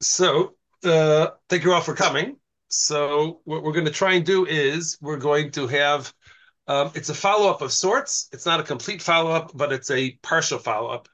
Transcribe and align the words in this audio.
So, 0.00 0.54
uh, 0.84 1.28
thank 1.48 1.64
you 1.64 1.72
all 1.72 1.80
for 1.80 1.94
coming. 1.94 2.36
So, 2.68 3.40
what 3.44 3.62
we're 3.62 3.72
going 3.72 3.86
to 3.86 3.90
try 3.90 4.14
and 4.14 4.24
do 4.24 4.46
is 4.46 4.98
we're 5.00 5.16
going 5.16 5.50
to 5.52 5.66
have 5.66 6.12
um, 6.68 6.92
it's 6.94 7.08
a 7.08 7.14
follow 7.14 7.50
up 7.50 7.62
of 7.62 7.72
sorts. 7.72 8.28
It's 8.30 8.44
not 8.44 8.60
a 8.60 8.62
complete 8.62 9.00
follow 9.00 9.30
up, 9.30 9.52
but 9.54 9.72
it's 9.72 9.90
a 9.90 10.12
partial 10.22 10.58
follow 10.58 10.90
up. 10.90 11.08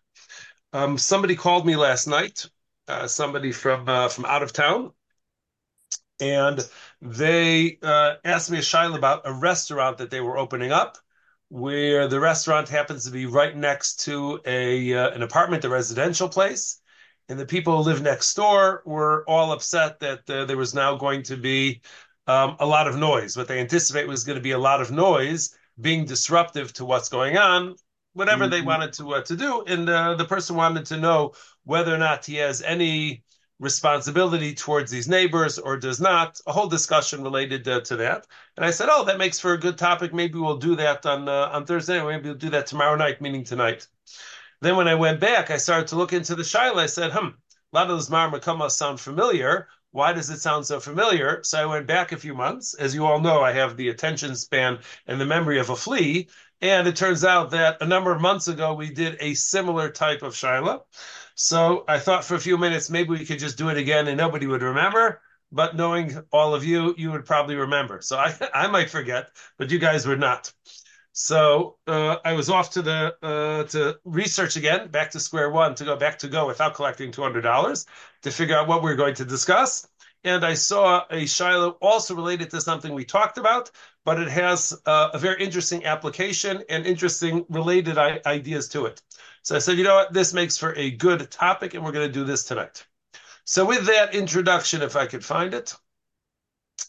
Um, 0.73 0.99
somebody 0.99 1.37
called 1.37 1.65
me 1.65 1.77
last 1.77 2.09
night, 2.09 2.45
uh, 2.89 3.07
somebody 3.07 3.53
from 3.53 3.89
uh, 3.89 4.09
from 4.09 4.25
out 4.25 4.43
of 4.43 4.53
town, 4.53 4.91
and 6.21 6.61
they 7.01 7.79
uh, 7.83 8.15
asked 8.25 8.51
me 8.51 8.59
a 8.59 8.63
shaila 8.63 8.97
about 8.97 9.23
a 9.25 9.33
restaurant 9.33 9.99
that 9.99 10.11
they 10.11 10.21
were 10.21 10.37
opening 10.37 10.73
up, 10.73 10.99
where 11.49 12.09
the 12.09 12.19
restaurant 12.19 12.69
happens 12.69 13.05
to 13.05 13.13
be 13.13 13.27
right 13.27 13.57
next 13.57 14.01
to 14.05 14.41
a 14.45 14.93
uh, 14.93 15.11
an 15.11 15.23
apartment, 15.23 15.65
a 15.65 15.69
residential 15.69 16.29
place 16.29 16.81
and 17.29 17.39
the 17.39 17.47
people 17.47 17.77
who 17.77 17.83
live 17.83 18.03
next 18.03 18.35
door 18.35 18.83
were 18.85 19.25
all 19.29 19.53
upset 19.53 20.01
that 20.01 20.29
uh, 20.31 20.45
there 20.45 20.57
was 20.57 20.75
now 20.75 20.97
going 20.97 21.23
to 21.25 21.37
be 21.37 21.81
um, 22.27 22.57
a 22.61 22.67
lot 22.67 22.87
of 22.89 22.97
noise. 22.97 23.37
What 23.37 23.49
they 23.49 23.61
anticipate 23.61 24.07
was 24.09 24.25
going 24.25 24.37
to 24.37 24.43
be 24.43 24.53
a 24.53 24.59
lot 24.59 24.81
of 24.81 24.91
noise 24.91 25.57
being 25.81 26.05
disruptive 26.05 26.73
to 26.75 26.85
what's 26.85 27.09
going 27.09 27.37
on, 27.37 27.77
whatever 28.13 28.47
they 28.49 28.61
Mhm. 28.61 28.67
wanted 28.67 28.93
to 28.95 29.15
uh, 29.15 29.23
to 29.23 29.37
do. 29.37 29.63
And 29.67 29.89
uh, 29.89 30.15
the 30.15 30.25
person 30.25 30.57
wanted 30.57 30.87
to 30.87 30.97
know 30.97 31.33
whether 31.65 31.95
or 31.95 31.99
not 31.99 32.25
he 32.27 32.37
has 32.37 32.63
any 32.63 33.23
responsibility 33.61 34.55
towards 34.55 34.91
these 34.91 35.09
neighbors 35.09 35.59
or 35.59 35.77
does 35.77 36.01
not. 36.01 36.41
A 36.47 36.53
whole 36.53 36.69
discussion 36.69 37.23
related 37.23 37.67
uh, 37.69 37.81
to 37.83 37.97
that. 37.97 38.27
And 38.57 38.65
I 38.65 38.71
said, 38.71 38.89
"Oh, 38.91 39.05
that 39.05 39.19
makes 39.19 39.39
for 39.41 39.53
a 39.53 39.59
good 39.59 39.79
topic. 39.79 40.13
Maybe 40.13 40.39
we'll 40.39 40.59
do 40.59 40.77
that 40.77 41.07
on 41.07 41.29
uh, 41.29 41.51
on 41.53 41.65
Thursday. 41.67 42.03
Maybe 42.05 42.29
we'll 42.29 42.39
do 42.39 42.51
that 42.51 42.67
tomorrow 42.67 42.97
night, 42.97 43.21
meaning 43.21 43.45
tonight." 43.45 43.87
Then 44.65 44.77
when 44.77 44.89
I 44.89 44.95
went 44.95 45.21
back, 45.21 45.51
I 45.51 45.59
started 45.59 45.89
to 45.89 45.97
look 45.97 46.15
into 46.15 46.35
the 46.35 46.43
Shaila. 46.43 46.79
I 46.79 46.87
said, 46.87 47.13
hmm, 47.13 47.27
a 47.27 47.33
lot 47.75 47.91
of 47.91 47.99
those 47.99 48.09
Marmakamas 48.09 48.71
sound 48.71 48.99
familiar. 48.99 49.69
Why 49.91 50.15
does 50.15 50.31
it 50.31 50.41
sound 50.41 50.65
so 50.65 50.81
familiar? 50.81 51.43
So 51.43 51.61
I 51.61 51.67
went 51.67 51.87
back 51.87 52.13
a 52.13 52.17
few 52.17 52.33
months. 52.33 52.73
As 52.73 52.95
you 52.95 53.05
all 53.05 53.21
know, 53.21 53.43
I 53.43 53.53
have 53.53 53.77
the 53.77 53.91
attention 53.91 54.35
span 54.35 54.79
and 55.07 55.21
the 55.21 55.27
memory 55.27 55.59
of 55.59 55.69
a 55.69 55.77
flea. 55.77 56.31
And 56.63 56.89
it 56.89 56.97
turns 56.97 57.27
out 57.27 57.51
that 57.51 57.77
a 57.83 57.87
number 57.87 58.11
of 58.11 58.23
months 58.23 58.49
ago, 58.49 58.73
we 58.73 58.89
did 58.89 59.19
a 59.21 59.35
similar 59.35 59.91
type 59.91 60.23
of 60.23 60.33
Shaila. 60.33 60.81
So 61.35 61.85
I 61.87 61.99
thought 61.99 62.25
for 62.25 62.35
a 62.35 62.41
few 62.41 62.57
minutes, 62.57 62.89
maybe 62.89 63.11
we 63.11 63.27
could 63.27 63.41
just 63.41 63.59
do 63.59 63.69
it 63.69 63.77
again 63.77 64.09
and 64.09 64.17
nobody 64.17 64.47
would 64.47 64.63
remember. 64.63 65.21
But 65.53 65.77
knowing 65.77 66.23
all 66.33 66.55
of 66.55 66.65
you, 66.65 66.95
you 66.97 67.13
would 67.13 67.27
probably 67.27 67.57
remember. 67.57 68.01
So 68.01 68.17
I, 68.17 68.35
I 68.55 68.67
might 68.69 68.89
forget, 68.89 69.29
but 69.59 69.71
you 69.71 69.79
guys 69.79 70.07
would 70.07 70.21
not. 70.21 70.51
So 71.17 71.77
uh, 71.87 72.17
I 72.25 72.33
was 72.33 72.51
off 72.51 72.71
to 72.71 72.83
the 72.83 73.15
uh, 73.23 73.63
to 73.69 73.99
research 74.05 74.57
again, 74.57 74.89
back 74.89 75.13
to 75.13 75.21
square 75.21 75.49
one, 75.51 75.77
to 75.77 75.85
go 75.85 75.95
back 75.95 76.19
to 76.19 76.29
go 76.29 76.45
without 76.45 76.75
collecting 76.75 77.13
two 77.13 77.23
hundred 77.23 77.43
dollars 77.43 77.87
to 78.23 78.33
figure 78.33 78.57
out 78.57 78.67
what 78.67 78.83
we 78.83 78.91
are 78.91 78.97
going 78.97 79.15
to 79.15 79.25
discuss. 79.25 79.87
And 80.25 80.45
I 80.45 80.55
saw 80.55 81.05
a 81.11 81.23
Shaila 81.23 81.77
also 81.81 82.17
related 82.17 82.51
to 82.51 82.61
something 82.61 82.93
we 82.93 83.05
talked 83.05 83.39
about, 83.39 83.71
but 84.05 84.19
it 84.19 84.29
has 84.29 84.77
uh, 84.87 85.11
a 85.15 85.19
very 85.19 85.41
interesting 85.41 85.85
application 85.85 86.65
and 86.69 86.85
interesting 86.85 87.47
related 87.49 87.97
I- 87.97 88.21
ideas 88.27 88.69
to 88.71 88.87
it. 88.87 89.01
So 89.43 89.55
I 89.55 89.61
said, 89.61 89.79
you 89.79 89.85
know 89.85 89.95
what, 89.95 90.13
this 90.13 90.35
makes 90.35 90.59
for 90.59 90.75
a 90.75 90.91
good 90.91 91.31
topic, 91.31 91.75
and 91.75 91.85
we're 91.85 91.93
going 91.93 92.09
to 92.09 92.13
do 92.13 92.25
this 92.25 92.43
tonight. 92.43 92.85
So 93.45 93.65
with 93.65 93.87
that 93.87 94.17
introduction, 94.17 94.83
if 94.83 94.97
I 94.97 95.07
could 95.07 95.25
find 95.25 95.55
it, 95.55 95.77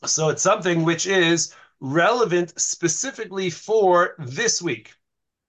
so 0.03 0.29
it's 0.29 0.41
something 0.41 0.83
which 0.83 1.05
is 1.05 1.53
relevant 1.79 2.59
specifically 2.59 3.49
for 3.49 4.15
this 4.19 4.61
week. 4.61 4.93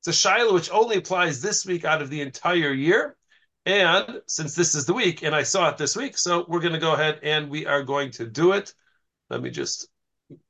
It's 0.00 0.24
a 0.24 0.28
shaila 0.28 0.52
which 0.52 0.70
only 0.70 0.96
applies 0.96 1.40
this 1.40 1.66
week 1.66 1.84
out 1.84 2.02
of 2.02 2.10
the 2.10 2.20
entire 2.20 2.72
year. 2.72 3.16
And 3.64 4.20
since 4.26 4.54
this 4.54 4.74
is 4.74 4.86
the 4.86 4.92
week, 4.92 5.22
and 5.22 5.34
I 5.34 5.42
saw 5.42 5.68
it 5.68 5.76
this 5.76 5.96
week, 5.96 6.16
so 6.16 6.44
we're 6.48 6.60
going 6.60 6.72
to 6.72 6.78
go 6.78 6.94
ahead 6.94 7.20
and 7.22 7.50
we 7.50 7.66
are 7.66 7.82
going 7.82 8.12
to 8.12 8.26
do 8.26 8.52
it. 8.52 8.72
Let 9.28 9.42
me 9.42 9.50
just 9.50 9.88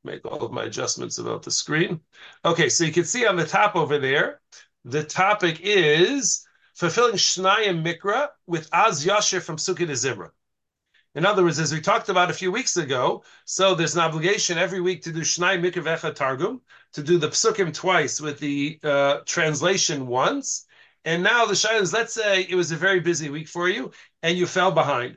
make 0.05 0.25
all 0.25 0.43
of 0.43 0.53
my 0.53 0.65
adjustments 0.65 1.19
about 1.19 1.43
the 1.43 1.51
screen. 1.51 2.01
Okay, 2.45 2.69
so 2.69 2.85
you 2.85 2.93
can 2.93 3.05
see 3.05 3.27
on 3.27 3.37
the 3.37 3.47
top 3.47 3.77
over 3.77 3.99
there, 3.99 4.41
the 4.85 5.03
topic 5.03 5.61
is 5.63 6.47
fulfilling 6.75 7.15
Shnayim 7.15 7.83
Mikra 7.83 8.29
with 8.47 8.69
Az 8.73 9.05
Yashir 9.05 9.41
from 9.43 9.57
Pesukei 9.57 9.87
D'Zimra. 9.87 10.31
In 11.17 11.25
other 11.25 11.43
words, 11.43 11.59
as 11.59 11.73
we 11.73 11.81
talked 11.81 12.11
about 12.11 12.31
a 12.31 12.35
few 12.35 12.53
weeks 12.53 12.77
ago, 12.77 13.25
so 13.47 13.75
there's 13.75 13.95
an 13.95 14.03
obligation 14.03 14.59
every 14.59 14.83
week 14.83 15.03
to 15.05 15.13
do 15.13 15.21
Shnai 15.21 15.59
Mikra 15.59 16.15
Targum, 16.15 16.61
to 16.93 17.03
do 17.03 17.17
the 17.17 17.29
psukim 17.31 17.73
twice 17.73 18.21
with 18.21 18.39
the 18.39 18.79
uh, 18.85 19.21
translation 19.25 20.07
once. 20.09 20.67
And 21.07 21.23
now 21.23 21.47
the 21.47 21.55
shayla 21.55 21.81
is, 21.81 21.93
let's 21.95 22.13
say 22.13 22.43
it 22.43 22.55
was 22.55 22.71
a 22.71 22.77
very 22.77 23.01
busy 23.01 23.31
week 23.31 23.49
for 23.49 23.67
you 23.67 23.93
and 24.23 24.37
you 24.37 24.47
fell 24.47 24.73
behind. 24.73 25.17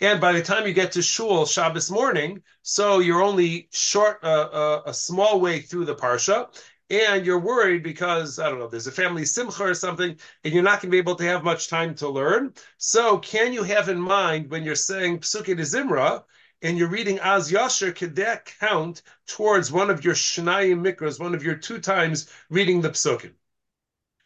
And 0.00 0.20
by 0.20 0.32
the 0.32 0.42
time 0.42 0.66
you 0.66 0.72
get 0.72 0.92
to 0.92 1.02
shul 1.02 1.46
Shabbos 1.46 1.92
morning, 1.92 2.42
so 2.62 2.98
you're 2.98 3.22
only 3.22 3.68
short 3.72 4.18
uh, 4.24 4.48
uh, 4.52 4.82
a 4.86 4.92
small 4.92 5.38
way 5.38 5.60
through 5.60 5.84
the 5.84 5.94
parsha, 5.94 6.48
and 6.90 7.26
you're 7.26 7.38
worried 7.38 7.82
because 7.82 8.38
I 8.38 8.48
don't 8.48 8.58
know, 8.58 8.68
there's 8.68 8.86
a 8.86 8.92
family 8.92 9.24
simcha 9.24 9.64
or 9.64 9.74
something, 9.74 10.16
and 10.44 10.54
you're 10.54 10.62
not 10.62 10.80
going 10.80 10.90
to 10.90 10.94
be 10.94 10.98
able 10.98 11.16
to 11.16 11.24
have 11.24 11.42
much 11.44 11.68
time 11.68 11.94
to 11.96 12.08
learn. 12.08 12.54
So, 12.78 13.18
can 13.18 13.52
you 13.52 13.62
have 13.64 13.88
in 13.88 14.00
mind 14.00 14.50
when 14.50 14.62
you're 14.64 14.74
saying 14.74 15.20
Psuke 15.20 15.56
de 15.56 15.62
Zimra 15.62 16.24
and 16.62 16.78
you're 16.78 16.88
reading 16.88 17.18
Az 17.18 17.50
Yashir, 17.50 17.94
could 17.94 18.16
that 18.16 18.46
count 18.60 19.02
towards 19.26 19.72
one 19.72 19.90
of 19.90 20.04
your 20.04 20.14
Shnayim 20.14 20.80
Mikras, 20.80 21.18
one 21.18 21.34
of 21.34 21.42
your 21.42 21.56
two 21.56 21.80
times 21.80 22.30
reading 22.50 22.80
the 22.80 22.90
Psukim? 22.90 23.32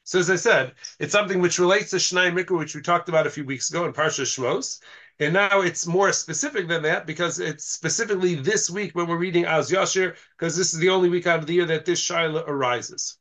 So, 0.05 0.19
as 0.19 0.29
I 0.29 0.37
said, 0.37 0.75
it's 0.99 1.13
something 1.13 1.41
which 1.41 1.59
relates 1.59 1.91
to 1.91 1.97
Shnai 1.97 2.33
Mikra, 2.33 2.59
which 2.59 2.75
we 2.75 2.83
talked 2.83 3.09
about 3.09 3.27
a 3.27 3.31
few 3.31 3.45
weeks 3.45 3.71
ago 3.71 3.85
in 3.87 3.93
Parsha 3.93 4.25
Shmos. 4.25 4.81
And 5.19 5.35
now 5.35 5.61
it's 5.61 5.87
more 5.87 6.13
specific 6.13 6.69
than 6.69 6.83
that 6.83 7.07
because 7.07 7.41
it's 7.41 7.65
specifically 7.65 8.35
this 8.35 8.71
week 8.71 8.95
when 8.95 9.07
we're 9.07 9.19
reading 9.19 9.45
Az 9.45 9.71
Yashir, 9.71 10.17
because 10.39 10.57
this 10.57 10.73
is 10.73 10.81
the 10.81 10.89
only 10.89 11.09
week 11.09 11.27
out 11.27 11.41
of 11.41 11.47
the 11.47 11.55
year 11.55 11.67
that 11.67 11.85
this 11.85 12.01
Shaila 12.01 12.47
arises. 12.47 13.19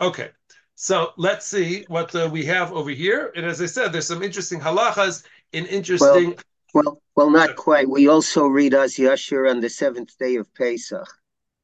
Okay, 0.00 0.30
so 0.74 1.12
let's 1.16 1.46
see 1.46 1.84
what 1.88 2.14
uh, 2.14 2.28
we 2.32 2.44
have 2.46 2.72
over 2.72 2.90
here. 2.90 3.32
And 3.36 3.46
as 3.46 3.60
I 3.60 3.66
said, 3.66 3.92
there's 3.92 4.06
some 4.06 4.22
interesting 4.22 4.60
halachas 4.60 5.24
in 5.52 5.64
Well, 5.64 5.72
interesting. 5.74 6.36
well, 6.74 7.02
well, 7.14 7.30
not 7.30 7.56
quite. 7.56 7.88
We 7.88 8.08
also 8.08 8.46
read 8.46 8.74
Az 8.74 8.96
Yashir 8.96 9.50
on 9.50 9.60
the 9.60 9.68
seventh 9.68 10.16
day 10.18 10.36
of 10.36 10.52
Pesach. 10.54 11.08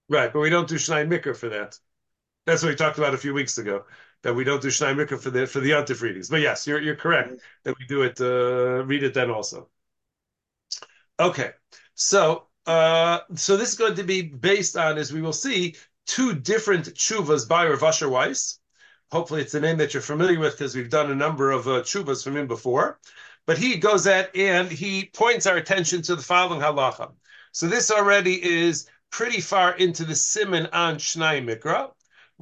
Right, 0.09 0.33
but 0.33 0.41
we 0.41 0.51
don't 0.51 0.69
do 0.69 0.77
Shnai 0.77 1.07
Mikra 1.09 1.37
for 1.37 1.49
that. 1.49 1.79
That's 2.47 2.63
what 2.63 2.71
we 2.71 2.77
talked 2.77 2.99
about 2.99 3.15
a 3.15 3.19
few 3.19 3.33
weeks 3.33 3.59
ago. 3.59 3.85
That 4.25 4.35
we 4.35 4.43
don't 4.43 4.63
do 4.63 4.69
Shnai 4.69 4.97
Mikra 4.97 5.21
for 5.21 5.29
the 5.29 5.47
for 5.47 5.61
the 5.61 5.73
Yontif 5.73 6.01
readings. 6.01 6.31
But 6.31 6.41
yes, 6.41 6.67
you're 6.67 6.81
you're 6.81 6.97
correct 6.97 7.41
that 7.63 7.75
we 7.79 7.87
do 7.87 8.03
it. 8.03 8.19
Uh, 8.21 8.83
read 8.85 9.03
it 9.03 9.13
then 9.13 9.31
also. 9.31 9.69
Okay, 11.21 11.51
so 11.95 12.47
uh, 12.67 13.21
so 13.35 13.59
this 13.59 13.69
is 13.69 13.79
going 13.79 13.97
to 13.97 14.03
be 14.03 14.23
based 14.23 14.79
on, 14.79 14.97
as 14.97 15.13
we 15.13 15.21
will 15.21 15.35
see, 15.35 15.77
two 16.07 16.35
different 16.35 16.95
chuvas 16.95 17.47
by 17.47 17.67
Rav 17.67 17.83
Asher 17.83 18.09
Weiss. 18.09 18.61
Hopefully, 19.13 19.43
it's 19.43 19.53
a 19.53 19.61
name 19.61 19.77
that 19.77 19.93
you're 19.93 20.03
familiar 20.03 20.41
with 20.41 20.55
because 20.55 20.75
we've 20.75 20.89
done 20.89 21.11
a 21.11 21.15
number 21.15 21.51
of 21.51 21.69
uh, 21.69 21.83
chuvas 21.83 22.25
from 22.25 22.39
him 22.39 22.47
before. 22.47 22.99
But 23.47 23.59
he 23.59 23.77
goes 23.77 24.07
at 24.07 24.35
and 24.35 24.71
he 24.71 25.11
points 25.13 25.45
our 25.45 25.57
attention 25.57 26.01
to 26.03 26.17
the 26.17 26.23
following 26.23 26.63
halacha. 26.63 27.13
So 27.53 27.67
this 27.67 27.91
already 27.91 28.43
is 28.43 28.89
pretty 29.11 29.43
far 29.43 29.77
into 29.77 30.07
the 30.07 30.15
siman 30.15 30.71
on 30.73 30.97
Shnai 30.97 31.45
Mikra, 31.45 31.91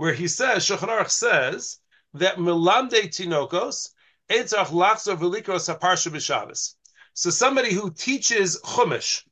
where 0.02 0.12
he 0.12 0.26
says, 0.26 0.66
Shulchan 0.66 1.08
says 1.08 1.78
that 2.14 2.36
milamde 2.36 3.04
tinokos 3.04 3.90
etzach 4.28 4.70
lachzor 4.80 5.16
velikros 5.16 5.72
haparsha 5.72 6.10
b'Shabbos. 6.10 6.74
So 7.14 7.30
somebody 7.30 7.72
who 7.72 7.88
teaches 7.92 8.60
Chumash 8.62 9.22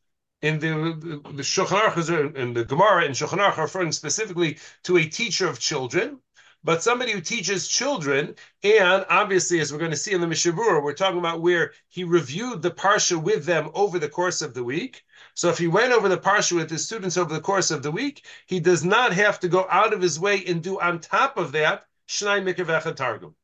in 0.42 0.60
the 0.60 1.20
the 1.34 1.42
Shulchan 1.42 1.80
Aruch 1.80 2.08
uh, 2.08 2.38
in 2.38 2.54
the 2.54 2.64
Gemara 2.64 3.04
and 3.04 3.16
Shulchan 3.16 3.40
Aruch 3.44 3.56
referring 3.56 3.90
specifically 3.90 4.58
to 4.84 4.96
a 4.96 5.06
teacher 5.06 5.48
of 5.48 5.58
children, 5.58 6.20
but 6.62 6.84
somebody 6.84 7.10
who 7.10 7.20
teaches 7.20 7.66
children, 7.66 8.36
and 8.62 9.04
obviously, 9.08 9.58
as 9.58 9.72
we're 9.72 9.80
going 9.80 9.90
to 9.90 9.96
see 9.96 10.12
in 10.12 10.20
the 10.20 10.28
Mishnah 10.28 10.52
Berurah, 10.52 10.84
we're 10.84 10.92
talking 10.92 11.18
about 11.18 11.40
where 11.40 11.72
he 11.88 12.04
reviewed 12.04 12.62
the 12.62 12.70
parsha 12.70 13.20
with 13.20 13.44
them 13.44 13.70
over 13.74 13.98
the 13.98 14.08
course 14.08 14.40
of 14.40 14.54
the 14.54 14.62
week. 14.62 15.02
So 15.40 15.48
if 15.48 15.58
he 15.58 15.68
went 15.68 15.92
over 15.92 16.08
the 16.08 16.18
parsha 16.18 16.52
with 16.52 16.70
his 16.70 16.84
students 16.84 17.16
over 17.16 17.32
the 17.32 17.40
course 17.40 17.70
of 17.70 17.82
the 17.82 17.90
week, 17.90 18.26
he 18.46 18.60
does 18.60 18.84
not 18.84 19.14
have 19.14 19.40
to 19.40 19.48
go 19.48 19.66
out 19.70 19.94
of 19.94 20.02
his 20.02 20.20
way 20.20 20.44
and 20.46 20.62
do 20.62 20.78
on 20.80 21.00
top 21.00 21.38
of 21.38 21.52
that 21.52 21.86
Shnai 22.08 22.38
Mikavecha 22.42 22.94
Targum 22.94 23.34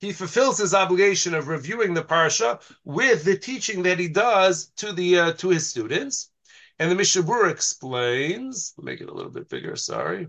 he 0.00 0.12
fulfills 0.12 0.58
his 0.58 0.74
obligation 0.74 1.34
of 1.34 1.48
reviewing 1.48 1.94
the 1.94 2.02
parsha 2.02 2.60
with 2.84 3.24
the 3.24 3.38
teaching 3.38 3.82
that 3.84 3.98
he 3.98 4.08
does 4.08 4.66
to 4.76 4.92
the 4.92 5.18
uh, 5.18 5.32
to 5.34 5.48
his 5.48 5.66
students. 5.66 6.30
And 6.78 6.90
the 6.90 6.94
Mishnah 6.94 7.22
Berurah 7.22 7.50
explains, 7.50 8.74
make 8.76 9.00
it 9.00 9.08
a 9.08 9.14
little 9.14 9.30
bit 9.30 9.48
bigger, 9.48 9.76
sorry. 9.76 10.28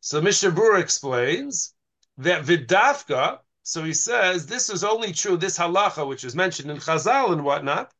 So 0.00 0.22
Mishnah 0.22 0.52
Berurah 0.52 0.80
explains 0.80 1.74
that 2.18 2.44
Vidafka, 2.44 3.40
so 3.62 3.84
he 3.84 3.92
says 3.92 4.46
this 4.46 4.70
is 4.70 4.84
only 4.84 5.12
true, 5.12 5.36
this 5.36 5.58
halacha, 5.58 6.08
which 6.08 6.24
is 6.24 6.34
mentioned 6.34 6.70
in 6.70 6.78
Chazal 6.78 7.32
and 7.32 7.44
whatnot, 7.44 7.92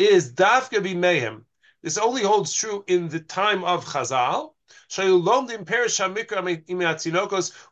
is 0.00 0.32
Dafka 0.32 0.82
be 0.82 0.94
Mehem. 0.94 1.42
This 1.82 1.98
only 1.98 2.22
holds 2.22 2.54
true 2.54 2.84
in 2.86 3.08
the 3.08 3.20
time 3.20 3.64
of 3.64 3.84
Chazal, 3.84 4.54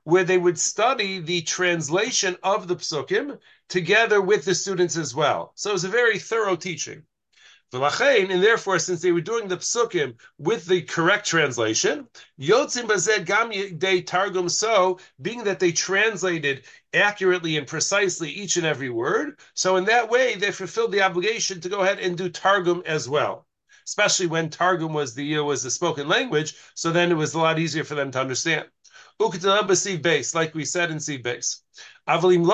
where 0.05 0.25
they 0.25 0.39
would 0.39 0.59
study 0.59 1.19
the 1.21 1.43
translation 1.43 2.37
of 2.43 2.69
the 2.69 2.77
psukim 2.77 3.39
together 3.69 4.21
with 4.21 4.45
the 4.45 4.55
students 4.55 4.97
as 4.97 5.15
well. 5.15 5.53
So 5.55 5.71
it 5.71 5.73
was 5.73 5.85
a 5.85 5.89
very 5.89 6.19
thorough 6.19 6.57
teaching. 6.57 7.03
And 7.71 8.43
therefore, 8.43 8.79
since 8.79 9.03
they 9.03 9.13
were 9.13 9.21
doing 9.21 9.49
the 9.49 9.59
psukim 9.59 10.15
with 10.39 10.65
the 10.65 10.83
correct 10.83 11.27
translation, 11.27 12.09
yotzim 12.41 12.89
bazed 12.89 13.27
gam 13.27 13.51
de 13.51 14.03
targum 14.03 14.49
so, 14.49 14.99
being 15.21 15.45
that 15.45 15.61
they 15.61 15.73
translated 15.73 16.65
accurately 16.95 17.57
and 17.57 17.67
precisely 17.67 18.31
each 18.31 18.57
and 18.57 18.67
every 18.67 18.91
word, 18.91 19.39
so 19.55 19.77
in 19.77 19.85
that 19.87 20.11
way 20.11 20.37
they 20.37 20.53
fulfilled 20.53 20.93
the 20.93 21.03
obligation 21.03 21.61
to 21.61 21.69
go 21.69 21.81
ahead 21.81 21.99
and 21.99 22.17
do 22.17 22.29
targum 22.29 22.83
as 22.87 23.09
well 23.09 23.47
especially 23.89 24.27
when 24.27 24.51
Targum 24.51 24.93
was 24.93 25.15
the 25.15 25.39
uh, 25.39 25.43
was 25.43 25.63
the 25.63 25.71
spoken 25.71 26.09
language. 26.09 26.55
So 26.75 26.93
then 26.93 27.11
it 27.11 27.15
was 27.15 27.33
a 27.33 27.39
lot 27.39 27.59
easier 27.59 27.85
for 27.85 27.95
them 27.95 28.11
to 28.11 28.21
understand. 28.21 28.67
base, 30.03 30.35
like 30.35 30.55
we 30.55 30.65
said 30.67 30.91
in 30.91 31.01
seed 31.01 31.23
base. 31.23 31.63
Avalim. 32.07 32.45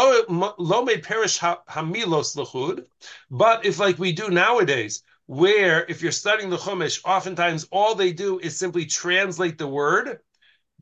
But 3.31 3.67
if 3.67 3.79
like 3.81 3.99
we 3.99 4.13
do 4.13 4.29
nowadays, 4.31 5.03
where 5.27 5.85
if 5.89 6.03
you're 6.03 6.13
studying 6.13 6.51
the 6.51 6.57
Chumash, 6.57 7.01
oftentimes 7.05 7.67
all 7.73 7.97
they 7.97 8.13
do 8.13 8.39
is 8.39 8.57
simply 8.57 8.87
translate 8.87 9.59
the 9.59 9.67
word. 9.67 10.21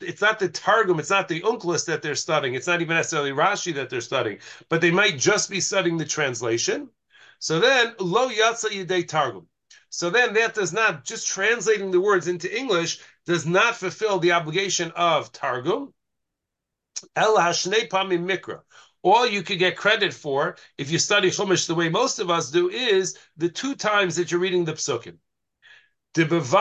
It's 0.03 0.21
not 0.21 0.39
the 0.39 0.49
Targum, 0.49 0.99
it's 0.99 1.11
not 1.11 1.29
the 1.29 1.41
Onkelos 1.43 1.87
that 1.87 2.03
they're 2.03 2.15
studying, 2.15 2.55
it's 2.55 2.67
not 2.67 2.81
even 2.81 2.97
necessarily 2.97 3.31
Rashi 3.31 3.75
that 3.75 3.91
they're 3.91 4.01
studying, 4.01 4.39
but 4.69 4.81
they 4.81 4.91
might 4.91 5.19
just 5.19 5.51
be 5.51 5.61
studying 5.61 5.97
the 5.97 6.05
translation. 6.05 6.91
So 7.39 7.61
then, 7.61 7.95
lo 7.99 8.29
yatsa 8.29 8.71
yidei 8.71 9.07
Targum. 9.07 9.47
So 9.91 10.09
then 10.11 10.33
that 10.35 10.55
does 10.55 10.73
not, 10.73 11.05
just 11.05 11.27
translating 11.27 11.91
the 11.91 12.01
words 12.01 12.27
into 12.27 12.55
English, 12.57 13.01
does 13.27 13.47
not 13.47 13.77
fulfill 13.77 14.19
the 14.19 14.33
obligation 14.33 14.91
of 14.97 15.33
Targum. 15.33 15.93
El 17.17 17.37
hashnei 17.37 17.89
mikra. 17.91 18.61
All 19.03 19.27
you 19.27 19.43
could 19.43 19.59
get 19.59 19.77
credit 19.77 20.15
for, 20.15 20.57
if 20.79 20.91
you 20.91 20.99
study 20.99 21.31
Chumash 21.31 21.67
the 21.67 21.75
way 21.75 21.89
most 21.89 22.21
of 22.21 22.31
us 22.31 22.51
do, 22.51 22.71
is 22.71 23.19
the 23.37 23.49
two 23.49 23.75
times 23.75 24.17
that 24.17 24.31
you're 24.31 24.41
reading 24.41 24.65
the 24.65 24.73
psukim. 24.75 25.03
kari 25.03 25.11
matinoko 25.11 25.19
shnei 25.19 25.19
pamim, 25.19 25.19
because 26.15 26.55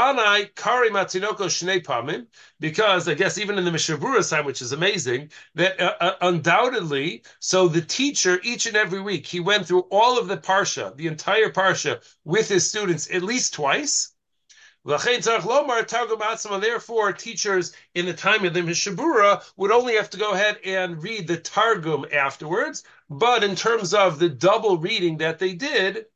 I 3.08 3.14
guess 3.16 3.38
even 3.38 3.58
in 3.58 3.66
the 3.66 3.72
Mishnah 3.72 3.98
Berurah 3.98 4.30
time, 4.30 4.46
which 4.46 4.62
is 4.62 4.72
amazing, 4.72 5.32
that 5.56 5.80
uh, 5.80 5.96
uh, 6.00 6.16
undoubtedly, 6.22 7.24
so 7.40 7.68
the 7.68 7.82
teacher 7.82 8.40
each 8.44 8.66
and 8.66 8.78
every 8.78 9.02
week 9.02 9.28
he 9.28 9.42
went 9.42 9.68
through 9.68 9.88
all 9.92 10.18
of 10.18 10.28
the 10.28 10.38
parsha, 10.38 10.96
the 10.96 11.08
entire 11.08 11.50
parsha, 11.50 12.02
with 12.24 12.48
his 12.48 12.70
students 12.70 13.12
at 13.12 13.24
least 13.24 13.54
twice. 13.54 14.14
Therefore, 14.84 15.84
teachers 17.14 17.74
in 17.94 18.08
the 18.08 18.14
time 18.14 18.46
of 18.46 18.54
the 18.54 18.64
Mishnah 18.64 18.94
Berurah 18.94 19.44
would 19.56 19.72
only 19.72 19.96
have 19.96 20.10
to 20.10 20.18
go 20.18 20.32
ahead 20.32 20.58
and 20.66 21.04
read 21.04 21.28
the 21.28 21.38
Targum 21.38 22.06
afterwards. 22.12 22.84
But 23.08 23.44
in 23.44 23.56
terms 23.56 23.94
of 23.94 24.18
the 24.18 24.30
double 24.30 24.78
reading 24.78 25.18
that 25.18 25.38
they 25.38 25.54
did, 25.54 26.08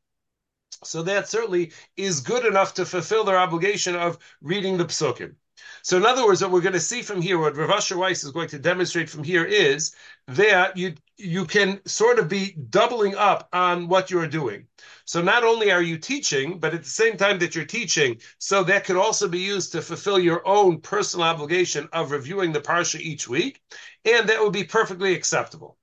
so 0.84 1.02
that 1.02 1.28
certainly 1.28 1.72
is 1.96 2.20
good 2.20 2.44
enough 2.44 2.74
to 2.74 2.84
fulfill 2.84 3.24
their 3.24 3.38
obligation 3.38 3.96
of 3.96 4.18
reading 4.40 4.76
the 4.76 4.84
psukim. 4.84 5.34
So, 5.82 5.96
in 5.96 6.04
other 6.04 6.26
words, 6.26 6.42
what 6.42 6.50
we're 6.50 6.60
going 6.60 6.72
to 6.74 6.80
see 6.80 7.02
from 7.02 7.22
here, 7.22 7.38
what 7.38 7.56
Rav 7.56 7.70
Asher 7.70 7.96
Weiss 7.96 8.24
is 8.24 8.32
going 8.32 8.48
to 8.48 8.58
demonstrate 8.58 9.08
from 9.08 9.24
here, 9.24 9.44
is 9.44 9.94
that 10.28 10.76
you 10.76 10.94
you 11.16 11.46
can 11.46 11.80
sort 11.86 12.18
of 12.18 12.28
be 12.28 12.52
doubling 12.68 13.14
up 13.14 13.48
on 13.52 13.88
what 13.88 14.10
you're 14.10 14.26
doing. 14.26 14.66
So, 15.06 15.22
not 15.22 15.44
only 15.44 15.70
are 15.70 15.82
you 15.82 15.98
teaching, 15.98 16.58
but 16.58 16.74
at 16.74 16.82
the 16.82 16.90
same 16.90 17.16
time 17.16 17.38
that 17.38 17.54
you're 17.54 17.64
teaching, 17.64 18.20
so 18.38 18.64
that 18.64 18.84
could 18.84 18.96
also 18.96 19.28
be 19.28 19.38
used 19.38 19.72
to 19.72 19.82
fulfill 19.82 20.18
your 20.18 20.46
own 20.46 20.80
personal 20.80 21.26
obligation 21.26 21.88
of 21.92 22.10
reviewing 22.10 22.52
the 22.52 22.60
parsha 22.60 23.00
each 23.00 23.28
week, 23.28 23.62
and 24.04 24.28
that 24.28 24.42
would 24.42 24.52
be 24.52 24.64
perfectly 24.64 25.14
acceptable. 25.14 25.78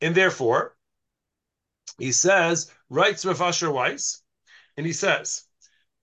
And 0.00 0.14
therefore, 0.14 0.76
he 1.98 2.12
says, 2.12 2.70
writes 2.90 3.24
Rav 3.24 3.40
Asher 3.40 3.70
Weiss, 3.70 4.22
and 4.76 4.86
he 4.86 4.92
says, 4.92 5.44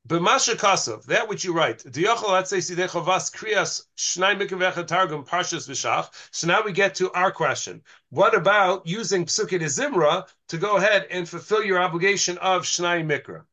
B'masha 0.08 0.56
kasov, 0.56 1.06
that 1.06 1.30
which 1.30 1.44
you 1.44 1.54
write, 1.54 1.84
kriyas 1.84 3.84
shnai 3.96 4.88
targum 4.88 5.24
parshas 5.24 5.70
v'shach. 5.70 6.10
So 6.32 6.48
now 6.48 6.64
we 6.64 6.72
get 6.72 6.96
to 6.96 7.12
our 7.12 7.32
question. 7.32 7.84
What 8.10 8.34
about 8.34 8.88
using 8.88 9.26
psukit 9.26 9.62
zimra 9.62 10.28
to 10.48 10.58
go 10.58 10.78
ahead 10.78 11.06
and 11.12 11.30
fulfill 11.30 11.64
your 11.64 11.80
obligation 11.80 12.40
of 12.40 12.64
shnai 12.64 13.06
mikra? 13.06 13.44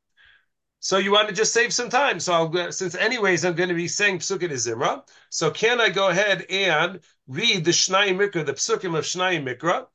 So 0.81 0.97
you 0.97 1.13
want 1.13 1.29
to 1.29 1.35
just 1.35 1.53
save 1.53 1.75
some 1.75 1.91
time. 1.91 2.19
So 2.19 2.33
I'll, 2.33 2.73
since 2.73 2.95
anyways 2.95 3.45
I'm 3.45 3.55
going 3.55 3.69
to 3.69 3.75
be 3.75 3.89
saying 3.89 4.21
psukit 4.21 4.51
zimra, 4.53 5.07
so 5.29 5.51
can 5.51 5.83
I 5.83 5.91
go 5.91 6.09
ahead 6.09 6.47
and 6.49 7.01
read 7.27 7.67
the 7.67 7.73
shnai 7.73 8.17
mikra, 8.17 8.47
the 8.47 8.55
psukim 8.55 8.97
of 8.97 9.05
shnai 9.05 9.43
mikra? 9.43 9.87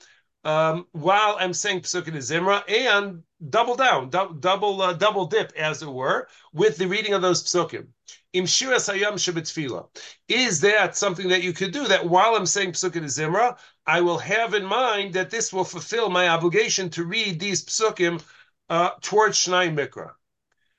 Um, 0.43 0.87
while 0.91 1.37
I'm 1.39 1.53
saying 1.53 1.81
Pesukah 1.81 2.11
Zimra 2.17 2.69
and 2.69 3.23
double 3.49 3.75
down, 3.75 4.09
do, 4.09 4.35
double 4.39 4.81
uh, 4.81 4.93
double 4.93 5.25
dip, 5.25 5.53
as 5.55 5.81
it 5.81 5.89
were, 5.89 6.27
with 6.53 6.77
the 6.77 6.87
reading 6.87 7.13
of 7.13 7.21
those 7.21 7.43
Pesukim. 7.43 7.87
Im 8.33 8.45
Hayam 8.45 9.13
Shabbat 9.13 9.87
Is 10.27 10.61
that 10.61 10.97
something 10.97 11.29
that 11.29 11.43
you 11.43 11.53
could 11.53 11.71
do? 11.71 11.87
That 11.87 12.09
while 12.09 12.35
I'm 12.35 12.45
saying 12.45 12.73
Pesukah 12.73 13.03
Zimra, 13.03 13.57
I 13.85 14.01
will 14.01 14.17
have 14.17 14.53
in 14.53 14.65
mind 14.65 15.13
that 15.13 15.29
this 15.29 15.53
will 15.53 15.63
fulfill 15.63 16.09
my 16.09 16.27
obligation 16.27 16.89
to 16.91 17.05
read 17.05 17.39
these 17.39 17.63
Pesukim 17.63 18.21
uh, 18.69 18.91
towards 19.01 19.37
Shnai 19.37 19.73
Mikra. 19.73 20.11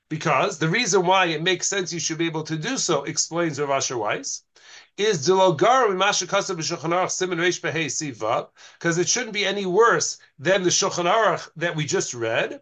Because 0.09 0.59
the 0.59 0.69
reason 0.69 1.05
why 1.07 1.25
it 1.27 1.41
makes 1.41 1.67
sense 1.67 1.91
you 1.91 1.99
should 1.99 2.19
be 2.19 2.27
able 2.27 2.43
to 2.43 2.57
do 2.57 2.77
so 2.77 3.03
explains 3.03 3.59
Rav 3.59 3.71
Asher 3.71 3.97
Weiss 3.97 4.43
is 4.97 5.27
Dilogar 5.27 5.89
Mimasha 5.89 6.25
Kasav 6.25 6.55
Shulchan 6.57 6.91
Aruch 6.91 7.11
Siman 7.11 7.39
Reish 7.39 7.59
Behei 7.59 8.47
because 8.79 8.97
it 8.97 9.09
shouldn't 9.09 9.33
be 9.33 9.45
any 9.45 9.65
worse 9.65 10.17
than 10.39 10.63
the 10.63 10.69
Shulchan 10.69 11.49
that 11.57 11.75
we 11.75 11.85
just 11.85 12.13
read. 12.13 12.61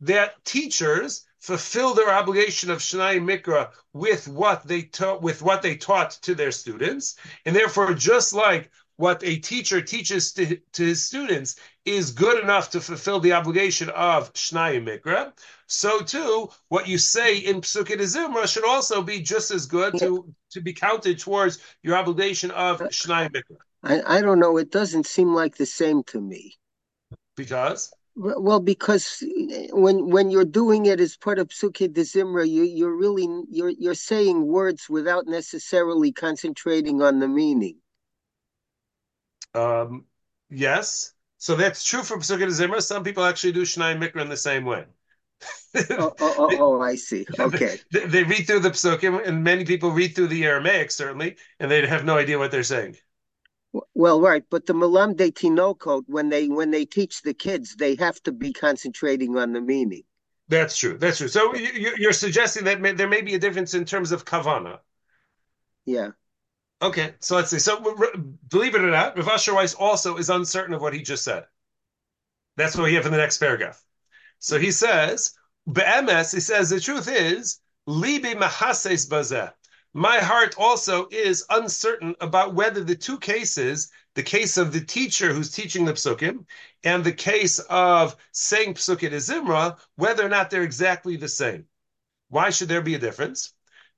That 0.00 0.32
teachers 0.44 1.24
fulfill 1.40 1.94
their 1.94 2.10
obligation 2.10 2.70
of 2.70 2.78
Shnai 2.78 3.20
Mikra 3.20 3.70
with 3.92 4.26
what 4.26 4.66
they 4.66 4.82
taught 4.82 5.20
with 5.22 5.42
what 5.42 5.60
they 5.60 5.76
taught 5.76 6.12
to 6.22 6.34
their 6.34 6.50
students, 6.50 7.16
and 7.44 7.54
therefore, 7.54 7.92
just 7.94 8.32
like 8.32 8.70
what 8.96 9.22
a 9.22 9.36
teacher 9.36 9.82
teaches 9.82 10.32
to, 10.32 10.56
to 10.72 10.84
his 10.84 11.04
students 11.04 11.56
is 11.84 12.12
good 12.12 12.42
enough 12.42 12.70
to 12.70 12.80
fulfill 12.80 13.20
the 13.20 13.32
obligation 13.32 13.90
of 13.90 14.32
Shnai 14.32 14.82
Mikra, 14.82 15.32
so 15.66 16.00
too, 16.00 16.50
what 16.68 16.88
you 16.88 16.98
say 16.98 17.38
in 17.38 17.60
Psukit 17.60 17.98
Zimra 18.00 18.46
should 18.46 18.66
also 18.66 19.02
be 19.02 19.20
just 19.20 19.50
as 19.50 19.66
good 19.66 19.98
to, 19.98 20.32
to 20.50 20.60
be 20.60 20.72
counted 20.72 21.18
towards 21.18 21.58
your 21.82 21.96
obligation 21.96 22.50
of 22.50 22.80
Shnai 22.80 23.30
Mikra. 23.30 23.56
I, 23.82 24.18
I 24.18 24.20
don't 24.22 24.38
know. 24.38 24.56
It 24.56 24.70
doesn't 24.70 25.06
seem 25.06 25.34
like 25.34 25.56
the 25.56 25.66
same 25.66 26.02
to 26.04 26.20
me. 26.20 26.56
Because? 27.36 27.92
Well, 28.16 28.60
because 28.60 29.24
when 29.72 30.08
when 30.08 30.30
you're 30.30 30.44
doing 30.44 30.86
it 30.86 31.00
as 31.00 31.16
part 31.16 31.40
of 31.40 31.48
Psukei 31.48 31.92
de 31.92 32.02
Zimra, 32.02 32.48
you, 32.48 32.62
you're 32.62 32.96
really 32.96 33.26
you're 33.50 33.70
you're 33.70 33.94
saying 33.94 34.46
words 34.46 34.88
without 34.88 35.26
necessarily 35.26 36.12
concentrating 36.12 37.02
on 37.02 37.18
the 37.18 37.26
meaning. 37.26 37.78
Um, 39.52 40.04
yes, 40.48 41.12
so 41.44 41.54
that's 41.56 41.84
true 41.84 42.02
for 42.02 42.16
Psukei 42.16 42.38
de 42.38 42.46
Zimra. 42.46 42.80
Some 42.80 43.04
people 43.04 43.22
actually 43.22 43.52
do 43.52 43.66
Shnai 43.66 43.98
Mikra 43.98 44.22
in 44.22 44.30
the 44.30 44.36
same 44.36 44.64
way. 44.64 44.86
oh, 45.74 45.84
oh, 45.90 46.14
oh, 46.18 46.36
oh, 46.38 46.56
oh 46.58 46.80
I 46.80 46.94
see. 46.94 47.26
Okay. 47.38 47.78
They, 47.92 48.06
they, 48.06 48.24
read 48.24 48.46
through 48.46 48.60
the 48.60 48.70
psukim, 48.70 49.22
and 49.26 49.44
many 49.44 49.66
people 49.66 49.90
read 49.90 50.14
through 50.14 50.28
the 50.28 50.46
Aramaic 50.46 50.90
certainly, 50.90 51.36
and 51.60 51.70
they 51.70 51.86
have 51.86 52.02
no 52.02 52.16
idea 52.16 52.38
what 52.38 52.50
they're 52.50 52.62
saying. 52.62 52.96
Well, 53.92 54.22
right, 54.22 54.42
but 54.48 54.64
the 54.64 54.72
Malam 54.72 55.16
de 55.16 55.30
Tinokot, 55.30 56.04
when 56.06 56.30
they 56.30 56.48
when 56.48 56.70
they 56.70 56.86
teach 56.86 57.20
the 57.20 57.34
kids, 57.34 57.76
they 57.76 57.94
have 57.96 58.22
to 58.22 58.32
be 58.32 58.54
concentrating 58.54 59.36
on 59.36 59.52
the 59.52 59.60
meaning. 59.60 60.04
That's 60.48 60.78
true. 60.78 60.96
That's 60.96 61.18
true. 61.18 61.28
So 61.28 61.54
you, 61.54 62.08
are 62.08 62.14
suggesting 62.14 62.64
that 62.64 62.80
may, 62.80 62.92
there 62.92 63.06
may 63.06 63.20
be 63.20 63.34
a 63.34 63.38
difference 63.38 63.74
in 63.74 63.84
terms 63.84 64.12
of 64.12 64.24
kavana. 64.24 64.78
Yeah. 65.84 66.12
Okay, 66.84 67.14
so 67.18 67.36
let's 67.36 67.48
see. 67.48 67.58
So 67.58 67.80
believe 68.50 68.74
it 68.74 68.84
or 68.84 68.90
not, 68.90 69.16
Rav 69.16 69.28
Asher 69.28 69.54
Weiss 69.54 69.72
also 69.72 70.18
is 70.18 70.28
uncertain 70.28 70.74
of 70.74 70.82
what 70.82 70.92
he 70.92 71.00
just 71.00 71.24
said. 71.24 71.46
That's 72.58 72.76
what 72.76 72.84
we 72.84 72.94
have 72.94 73.06
in 73.06 73.12
the 73.12 73.16
next 73.16 73.38
paragraph. 73.38 73.82
So 74.38 74.58
he 74.58 74.70
says, 74.70 75.34
Be'emes, 75.66 76.34
he 76.34 76.40
says, 76.40 76.68
the 76.68 76.78
truth 76.78 77.08
is, 77.08 77.58
Libi 77.88 78.34
mahases 78.34 79.08
bazeh. 79.08 79.50
My 79.94 80.18
heart 80.18 80.56
also 80.58 81.08
is 81.10 81.46
uncertain 81.48 82.16
about 82.20 82.52
whether 82.52 82.84
the 82.84 82.96
two 82.96 83.18
cases, 83.18 83.90
the 84.14 84.22
case 84.22 84.58
of 84.58 84.70
the 84.70 84.82
teacher 84.82 85.32
who's 85.32 85.52
teaching 85.52 85.86
the 85.86 85.94
psukim 85.94 86.44
and 86.82 87.02
the 87.02 87.14
case 87.14 87.60
of 87.60 88.14
saying 88.32 88.74
psukim 88.74 89.12
Zimra, 89.12 89.78
whether 89.96 90.26
or 90.26 90.28
not 90.28 90.50
they're 90.50 90.62
exactly 90.62 91.16
the 91.16 91.30
same. 91.30 91.64
Why 92.28 92.50
should 92.50 92.68
there 92.68 92.82
be 92.82 92.94
a 92.94 92.98
difference? 92.98 93.53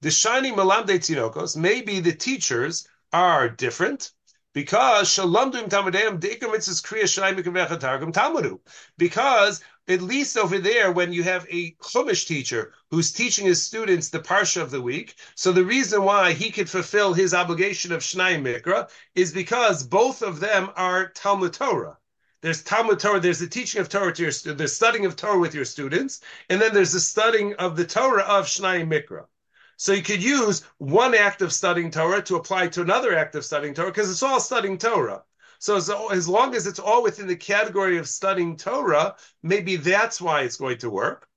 The 0.06 0.12
shiny 0.12 0.52
malamde 0.52 1.00
tinokos, 1.00 1.56
maybe 1.56 1.98
the 1.98 2.12
teachers 2.12 2.86
are 3.12 3.48
different 3.48 4.12
Because 4.54 5.08
Shalomdim 5.08 5.68
Talmudim 5.68 6.20
Deikar 6.20 6.46
Mitzvahs 6.46 6.80
Kriya 6.80 7.34
Mikavecha 7.34 7.80
Targum 7.80 8.12
Talmudu. 8.12 8.60
Because 8.96 9.60
at 9.88 10.00
least 10.00 10.38
over 10.38 10.60
there, 10.60 10.92
when 10.92 11.12
you 11.12 11.24
have 11.24 11.44
a 11.50 11.72
Chumash 11.82 12.24
teacher 12.24 12.72
who's 12.88 13.10
teaching 13.10 13.46
his 13.46 13.60
students 13.64 14.08
the 14.08 14.20
Parsha 14.20 14.62
of 14.62 14.70
the 14.70 14.80
week, 14.80 15.16
so 15.34 15.50
the 15.50 15.64
reason 15.64 16.04
why 16.04 16.34
he 16.34 16.52
could 16.52 16.70
fulfill 16.70 17.12
his 17.12 17.34
obligation 17.34 17.90
of 17.90 18.02
Shnai 18.02 18.40
Mikra 18.40 18.88
is 19.16 19.32
because 19.32 19.82
both 19.82 20.22
of 20.22 20.38
them 20.38 20.70
are 20.76 21.08
Talmud 21.08 21.52
Torah. 21.52 21.98
There's 22.42 22.62
Talmud 22.62 23.00
Torah, 23.00 23.18
there's 23.18 23.40
the 23.40 23.48
teaching 23.48 23.80
of 23.80 23.88
Torah 23.88 24.14
to 24.14 24.22
your 24.22 24.30
students. 24.30 24.58
there's 24.58 24.72
studying 24.72 25.04
of 25.04 25.16
Torah 25.16 25.40
with 25.40 25.52
your 25.52 25.64
students, 25.64 26.20
and 26.48 26.62
then 26.62 26.72
there's 26.72 26.92
the 26.92 27.00
studying 27.00 27.54
of 27.54 27.74
the 27.74 27.84
Torah 27.84 28.22
of 28.22 28.46
Shnai 28.46 28.86
Mikra. 28.86 29.26
So 29.76 29.92
you 29.92 30.02
could 30.02 30.22
use 30.22 30.64
one 30.78 31.14
act 31.14 31.42
of 31.42 31.52
studying 31.52 31.90
Torah 31.90 32.22
to 32.22 32.36
apply 32.36 32.68
to 32.68 32.82
another 32.82 33.14
act 33.16 33.34
of 33.34 33.44
studying 33.44 33.74
Torah 33.74 33.90
because 33.90 34.10
it's 34.10 34.22
all 34.22 34.40
studying 34.40 34.78
Torah. 34.78 35.22
So 35.58 35.76
as, 35.76 35.90
as 36.12 36.28
long 36.28 36.54
as 36.54 36.66
it's 36.66 36.78
all 36.78 37.02
within 37.02 37.26
the 37.26 37.36
category 37.36 37.98
of 37.98 38.08
studying 38.08 38.56
Torah, 38.56 39.16
maybe 39.42 39.76
that's 39.76 40.20
why 40.20 40.42
it's 40.42 40.56
going 40.56 40.78
to 40.78 40.90
work. 40.90 41.28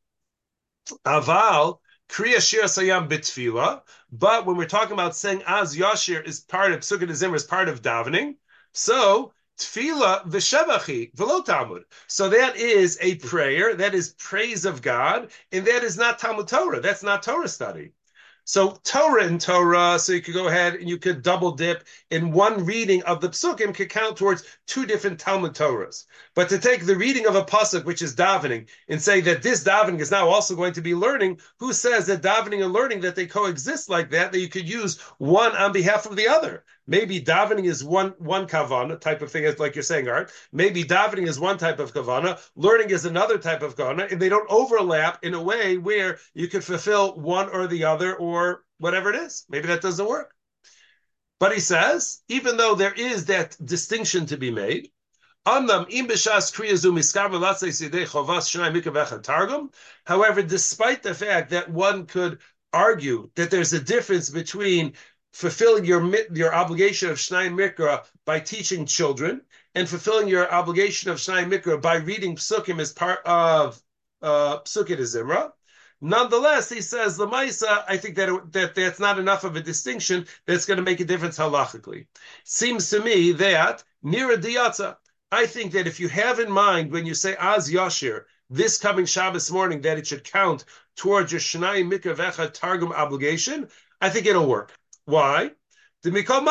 Aval, 1.05 1.79
Kriya 2.09 2.41
Shir 2.41 2.63
Sayam 2.63 3.09
Bitfila. 3.09 3.81
But 4.11 4.45
when 4.45 4.57
we're 4.57 4.65
talking 4.65 4.93
about 4.93 5.15
saying 5.15 5.43
Az 5.45 5.75
Yashir 5.75 6.25
is 6.25 6.39
part 6.39 6.71
of 6.71 6.79
Pesukei 6.79 7.07
D'Zimra 7.07 7.35
is 7.35 7.43
part 7.43 7.69
of 7.69 7.81
davening, 7.81 8.35
so 8.73 9.33
Tfila 9.57 10.25
v'shevachi 10.25 11.13
v'lo 11.13 11.43
Talmud. 11.43 11.83
So 12.07 12.29
that 12.29 12.55
is 12.55 12.97
a 13.01 13.15
prayer, 13.15 13.75
that 13.75 13.93
is 13.93 14.13
praise 14.13 14.65
of 14.65 14.81
God, 14.81 15.31
and 15.51 15.65
that 15.65 15.83
is 15.83 15.97
not 15.97 16.19
Talmud 16.19 16.47
Torah. 16.47 16.79
That's 16.79 17.03
not 17.03 17.23
Torah 17.23 17.47
study. 17.47 17.91
So 18.49 18.79
Torah 18.83 19.25
and 19.25 19.39
Torah, 19.39 19.99
so 19.99 20.11
you 20.11 20.21
could 20.21 20.33
go 20.33 20.47
ahead 20.47 20.73
and 20.73 20.89
you 20.89 20.97
could 20.97 21.21
double 21.21 21.51
dip 21.51 21.83
in 22.09 22.31
one 22.31 22.65
reading 22.65 23.03
of 23.03 23.21
the 23.21 23.29
psukim 23.29 23.75
could 23.75 23.91
count 23.91 24.17
towards 24.17 24.41
two 24.65 24.87
different 24.87 25.19
Talmud 25.19 25.53
Torahs. 25.53 26.05
But 26.39 26.47
to 26.47 26.57
take 26.57 26.85
the 26.85 26.95
reading 26.95 27.27
of 27.27 27.35
a 27.35 27.43
pasuk, 27.43 27.83
which 27.83 28.01
is 28.01 28.15
davening, 28.15 28.69
and 28.87 29.01
say 29.01 29.19
that 29.19 29.43
this 29.43 29.61
davening 29.61 29.99
is 29.99 30.09
now 30.09 30.29
also 30.29 30.55
going 30.55 30.71
to 30.71 30.81
be 30.81 30.95
learning, 30.95 31.41
who 31.57 31.73
says 31.73 32.07
that 32.07 32.21
davening 32.21 32.63
and 32.63 32.71
learning 32.71 33.01
that 33.01 33.17
they 33.17 33.27
coexist 33.27 33.89
like 33.89 34.09
that, 34.11 34.31
that 34.31 34.39
you 34.39 34.47
could 34.47 34.69
use 34.69 35.01
one 35.17 35.53
on 35.57 35.73
behalf 35.73 36.05
of 36.05 36.15
the 36.15 36.29
other? 36.29 36.63
Maybe 36.87 37.19
davening 37.19 37.65
is 37.65 37.83
one 37.83 38.13
one 38.19 38.47
kavana 38.47 38.97
type 39.01 39.21
of 39.21 39.29
thing, 39.29 39.53
like 39.59 39.75
you're 39.75 39.83
saying, 39.83 40.07
Art. 40.07 40.31
Maybe 40.53 40.85
davening 40.85 41.27
is 41.27 41.41
one 41.41 41.57
type 41.57 41.79
of 41.79 41.93
kavana, 41.93 42.39
learning 42.55 42.91
is 42.91 43.03
another 43.03 43.37
type 43.37 43.61
of 43.61 43.75
kavana, 43.75 44.09
and 44.09 44.21
they 44.21 44.29
don't 44.29 44.49
overlap 44.49 45.21
in 45.25 45.33
a 45.33 45.43
way 45.43 45.77
where 45.77 46.19
you 46.33 46.47
could 46.47 46.63
fulfill 46.63 47.19
one 47.19 47.49
or 47.49 47.67
the 47.67 47.83
other 47.83 48.15
or 48.15 48.63
whatever 48.77 49.09
it 49.09 49.17
is. 49.17 49.43
Maybe 49.49 49.67
that 49.67 49.81
doesn't 49.81 50.07
work. 50.07 50.33
But 51.37 51.51
he 51.51 51.59
says, 51.59 52.21
even 52.29 52.55
though 52.55 52.75
there 52.75 52.93
is 52.93 53.25
that 53.25 53.57
distinction 53.61 54.25
to 54.27 54.37
be 54.37 54.51
made, 54.51 54.89
However, 60.05 60.43
despite 60.43 61.01
the 61.01 61.15
fact 61.15 61.49
that 61.49 61.69
one 61.69 62.05
could 62.05 62.39
argue 62.71 63.31
that 63.33 63.49
there's 63.49 63.73
a 63.73 63.79
difference 63.79 64.29
between 64.29 64.93
fulfilling 65.33 65.85
your 65.85 66.15
your 66.35 66.53
obligation 66.53 67.09
of 67.09 67.17
Shnai 67.17 67.49
Mikra 67.49 68.05
by 68.25 68.39
teaching 68.39 68.85
children 68.85 69.41
and 69.73 69.89
fulfilling 69.89 70.27
your 70.27 70.51
obligation 70.53 71.09
of 71.09 71.17
Shnai 71.17 71.45
Mikra 71.45 71.81
by 71.81 71.95
reading 71.95 72.35
Psukim 72.35 72.79
as 72.79 72.93
part 72.93 73.25
of 73.25 73.81
uh, 74.21 74.59
Psukim 74.59 74.99
Zimra. 74.99 75.51
Nonetheless, 75.99 76.69
he 76.69 76.81
says 76.81 77.17
the 77.17 77.27
Maisa. 77.27 77.83
I 77.87 77.97
think 77.97 78.15
that, 78.17 78.51
that 78.51 78.75
that's 78.75 78.99
not 78.99 79.17
enough 79.17 79.43
of 79.43 79.55
a 79.55 79.61
distinction 79.61 80.27
that's 80.45 80.65
going 80.65 80.77
to 80.77 80.83
make 80.83 80.99
a 80.99 81.05
difference 81.05 81.39
halachically. 81.39 82.05
Seems 82.43 82.89
to 82.91 83.01
me 83.01 83.31
that 83.33 83.83
near 84.03 84.31
a 84.31 84.37
diyatza. 84.37 84.97
I 85.31 85.45
think 85.45 85.73
that 85.73 85.85
if 85.87 85.99
you 85.99 86.09
have 86.09 86.39
in 86.39 86.51
mind 86.51 86.91
when 86.91 87.05
you 87.05 87.13
say 87.13 87.35
Az 87.35 87.69
Yashir 87.69 88.23
this 88.49 88.79
coming 88.79 89.05
Shabbos 89.05 89.51
morning 89.51 89.81
that 89.81 89.99
it 89.99 90.07
should 90.07 90.23
count 90.23 90.65
towards 90.95 91.31
your 91.31 91.39
Shnai 91.39 91.87
Mikra 91.87 92.15
Vecha 92.15 92.51
Targum 92.51 92.91
obligation, 92.91 93.69
I 94.01 94.09
think 94.09 94.25
it'll 94.25 94.47
work. 94.47 94.73
Why? 95.05 95.51
Because 96.01 96.43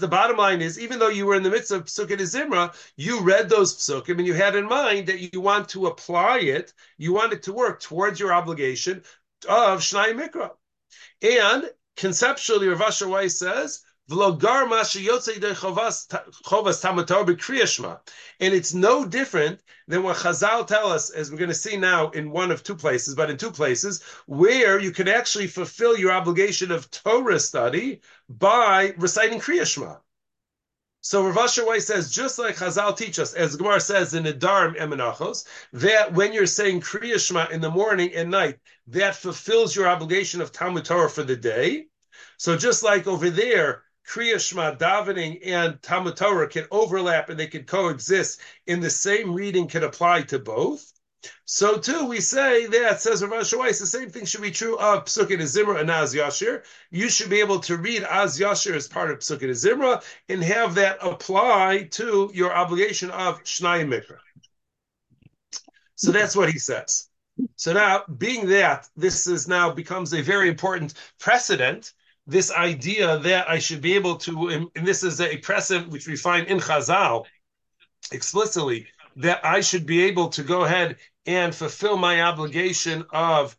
the 0.00 0.08
bottom 0.08 0.36
line 0.36 0.62
is, 0.62 0.80
even 0.80 0.98
though 0.98 1.08
you 1.08 1.26
were 1.26 1.34
in 1.34 1.42
the 1.42 1.50
midst 1.50 1.70
of 1.72 1.84
Psukkah 1.84 2.16
Zimra, 2.16 2.74
you 2.96 3.20
read 3.20 3.48
those 3.48 3.76
Psukkim 3.76 4.18
and 4.18 4.26
you 4.26 4.34
had 4.34 4.56
in 4.56 4.66
mind 4.66 5.08
that 5.08 5.32
you 5.32 5.40
want 5.40 5.68
to 5.70 5.86
apply 5.86 6.38
it, 6.38 6.72
you 6.96 7.12
want 7.12 7.32
it 7.34 7.42
to 7.44 7.52
work 7.52 7.80
towards 7.80 8.18
your 8.18 8.32
obligation 8.32 9.02
of 9.46 9.80
Shnai 9.80 10.14
Mikra. 10.14 10.52
And 11.20 11.70
conceptually, 11.96 12.68
Rav 12.68 12.80
Asher 12.80 13.08
Weiss 13.08 13.38
says, 13.38 13.84
and 14.10 14.42
it's 18.40 18.74
no 18.74 19.06
different 19.06 19.60
than 19.86 20.02
what 20.02 20.16
Chazal 20.16 20.66
tell 20.66 20.90
us, 20.90 21.10
as 21.10 21.30
we're 21.30 21.38
going 21.38 21.48
to 21.48 21.54
see 21.54 21.76
now 21.76 22.10
in 22.10 22.32
one 22.32 22.50
of 22.50 22.64
two 22.64 22.74
places, 22.74 23.14
but 23.14 23.30
in 23.30 23.36
two 23.36 23.52
places, 23.52 24.02
where 24.26 24.80
you 24.80 24.90
can 24.90 25.06
actually 25.06 25.46
fulfill 25.46 25.96
your 25.96 26.10
obligation 26.10 26.72
of 26.72 26.90
Torah 26.90 27.38
study 27.38 28.00
by 28.28 28.94
reciting 28.98 29.38
Kriya 29.38 29.64
Shema. 29.64 29.98
So 31.02 31.24
Rav 31.24 31.38
Asher 31.38 31.64
Weiss 31.64 31.86
says, 31.86 32.10
just 32.10 32.38
like 32.38 32.56
Chazal 32.56 32.96
teach 32.96 33.20
us, 33.20 33.34
as 33.34 33.54
Gemara 33.54 33.80
says 33.80 34.12
in 34.12 34.24
the 34.24 34.34
Darm 34.34 34.76
Emenachos, 34.76 35.46
that 35.72 36.12
when 36.12 36.32
you're 36.32 36.46
saying 36.46 36.80
Kriya 36.80 37.24
Shema 37.24 37.46
in 37.46 37.60
the 37.60 37.70
morning 37.70 38.12
and 38.12 38.30
night, 38.30 38.58
that 38.88 39.14
fulfills 39.14 39.76
your 39.76 39.86
obligation 39.86 40.40
of 40.40 40.50
Talmud 40.50 40.84
Torah 40.84 41.08
for 41.08 41.22
the 41.22 41.36
day. 41.36 41.86
So 42.38 42.56
just 42.56 42.82
like 42.82 43.06
over 43.06 43.30
there, 43.30 43.84
Kriya 44.06 44.40
Shema 44.40 44.74
davening 44.74 45.40
and 45.44 45.80
Talmud 45.82 46.16
Torah 46.16 46.48
can 46.48 46.66
overlap 46.70 47.28
and 47.28 47.38
they 47.38 47.46
can 47.46 47.64
coexist 47.64 48.40
in 48.66 48.80
the 48.80 48.90
same 48.90 49.34
reading 49.34 49.68
can 49.68 49.84
apply 49.84 50.22
to 50.22 50.38
both. 50.38 50.92
So 51.44 51.76
too, 51.76 52.06
we 52.06 52.20
say 52.20 52.66
that 52.66 53.00
says 53.00 53.22
Rav 53.22 53.52
Weiss, 53.52 53.78
the 53.78 53.86
same 53.86 54.08
thing 54.08 54.24
should 54.24 54.40
be 54.40 54.50
true 54.50 54.78
of 54.78 55.04
Psukkah 55.04 55.36
Zimra 55.42 55.80
and 55.80 55.90
Az 55.90 56.14
Yashir. 56.14 56.64
You 56.90 57.10
should 57.10 57.28
be 57.28 57.40
able 57.40 57.60
to 57.60 57.76
read 57.76 58.04
Az 58.04 58.38
Yashir 58.38 58.74
as 58.74 58.88
part 58.88 59.10
of 59.10 59.18
Psukkah 59.18 59.50
Zimra 59.50 60.02
and 60.28 60.42
have 60.42 60.74
that 60.76 60.98
apply 61.02 61.88
to 61.92 62.30
your 62.32 62.54
obligation 62.54 63.10
of 63.10 63.42
Shnai 63.44 63.86
Mikra. 63.86 64.18
So 65.96 66.12
that's 66.12 66.34
what 66.34 66.50
he 66.50 66.58
says. 66.58 67.08
So 67.56 67.72
now, 67.72 68.04
being 68.16 68.48
that 68.48 68.88
this 68.96 69.26
is 69.26 69.46
now 69.46 69.70
becomes 69.70 70.14
a 70.14 70.22
very 70.22 70.48
important 70.48 70.94
precedent 71.18 71.92
this 72.30 72.52
idea 72.52 73.18
that 73.18 73.50
I 73.50 73.58
should 73.58 73.80
be 73.80 73.94
able 73.94 74.16
to, 74.18 74.48
and, 74.48 74.86
this 74.86 75.02
is 75.02 75.20
a 75.20 75.38
precedent 75.38 75.90
which 75.90 76.06
we 76.06 76.16
find 76.16 76.46
in 76.46 76.58
Chazal 76.58 77.26
explicitly, 78.12 78.86
that 79.16 79.44
I 79.44 79.60
should 79.60 79.84
be 79.84 80.04
able 80.04 80.28
to 80.30 80.44
go 80.44 80.64
ahead 80.64 80.96
and 81.26 81.52
fulfill 81.52 81.96
my 81.96 82.22
obligation 82.22 83.04
of 83.10 83.56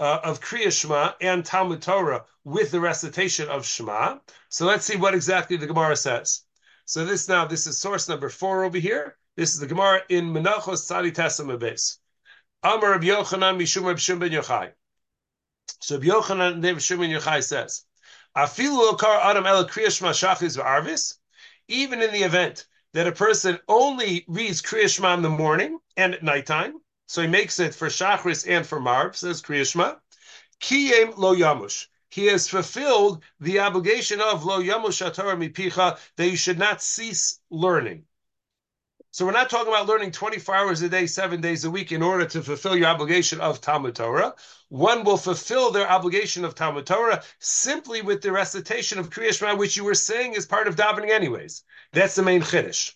uh, 0.00 0.18
of 0.24 0.40
Kriya 0.40 0.72
Shema 0.72 1.12
and 1.20 1.44
Talmud 1.44 1.80
Torah 1.80 2.24
with 2.42 2.72
the 2.72 2.80
recitation 2.80 3.48
of 3.48 3.64
Shema. 3.64 4.18
So 4.48 4.66
let's 4.66 4.84
see 4.84 4.96
what 4.96 5.14
exactly 5.14 5.56
the 5.56 5.68
Gemara 5.68 5.94
says. 5.94 6.42
So 6.84 7.04
this 7.04 7.28
now, 7.28 7.44
this 7.44 7.66
is 7.66 7.78
source 7.78 8.08
number 8.08 8.28
four 8.28 8.64
over 8.64 8.78
here. 8.78 9.16
This 9.36 9.54
is 9.54 9.60
the 9.60 9.68
Gemara 9.68 10.00
in 10.08 10.32
Menachos 10.32 10.90
Tzadi 10.90 11.12
Tesam 11.12 11.52
Abes. 11.52 11.98
Amar 12.62 12.98
Yochanan 12.98 13.56
Mishum 13.56 14.18
ben 14.18 14.30
Yochai. 14.30 14.72
So 15.80 16.00
Yochanan 16.00 16.60
ben 16.60 16.76
Yochai 16.76 17.44
says, 17.44 17.84
even 21.68 22.02
in 22.02 22.12
the 22.12 22.22
event 22.22 22.66
that 22.92 23.06
a 23.06 23.12
person 23.12 23.58
only 23.68 24.24
reads 24.26 24.60
Kriya 24.60 24.88
Shema 24.88 25.14
in 25.14 25.22
the 25.22 25.30
morning 25.30 25.78
and 25.96 26.14
at 26.14 26.22
nighttime, 26.22 26.74
so 27.06 27.22
he 27.22 27.28
makes 27.28 27.60
it 27.60 27.74
for 27.74 27.88
Shachris 27.88 28.44
and 28.48 28.66
for 28.66 28.80
Marv, 28.80 29.16
says 29.16 29.40
Kriya 29.40 29.70
Shema, 29.70 29.94
Kiyem 30.60 31.16
lo 31.16 31.34
yamush. 31.34 31.86
He 32.08 32.26
has 32.26 32.48
fulfilled 32.48 33.22
the 33.40 33.60
obligation 33.60 34.20
of 34.20 34.44
lo 34.44 34.60
yamush 34.60 35.00
mipicha 35.02 35.98
that 36.16 36.28
you 36.28 36.36
should 36.36 36.58
not 36.58 36.82
cease 36.82 37.40
learning. 37.50 38.04
So 39.14 39.24
we're 39.24 39.30
not 39.30 39.48
talking 39.48 39.68
about 39.68 39.86
learning 39.86 40.10
24 40.10 40.56
hours 40.56 40.82
a 40.82 40.88
day, 40.88 41.06
seven 41.06 41.40
days 41.40 41.64
a 41.64 41.70
week 41.70 41.92
in 41.92 42.02
order 42.02 42.26
to 42.26 42.42
fulfill 42.42 42.76
your 42.76 42.88
obligation 42.88 43.40
of 43.40 43.60
Talmud 43.60 43.94
Torah. 43.94 44.34
One 44.70 45.04
will 45.04 45.18
fulfill 45.18 45.70
their 45.70 45.88
obligation 45.88 46.44
of 46.44 46.56
Talmud 46.56 46.84
Torah 46.84 47.22
simply 47.38 48.02
with 48.02 48.22
the 48.22 48.32
recitation 48.32 48.98
of 48.98 49.10
Kriya 49.10 49.32
Shema, 49.32 49.54
which 49.54 49.76
you 49.76 49.84
were 49.84 49.94
saying 49.94 50.32
is 50.32 50.46
part 50.46 50.66
of 50.66 50.74
davening 50.74 51.10
anyways. 51.10 51.62
That's 51.92 52.16
the 52.16 52.24
main 52.24 52.42
chiddush. 52.42 52.92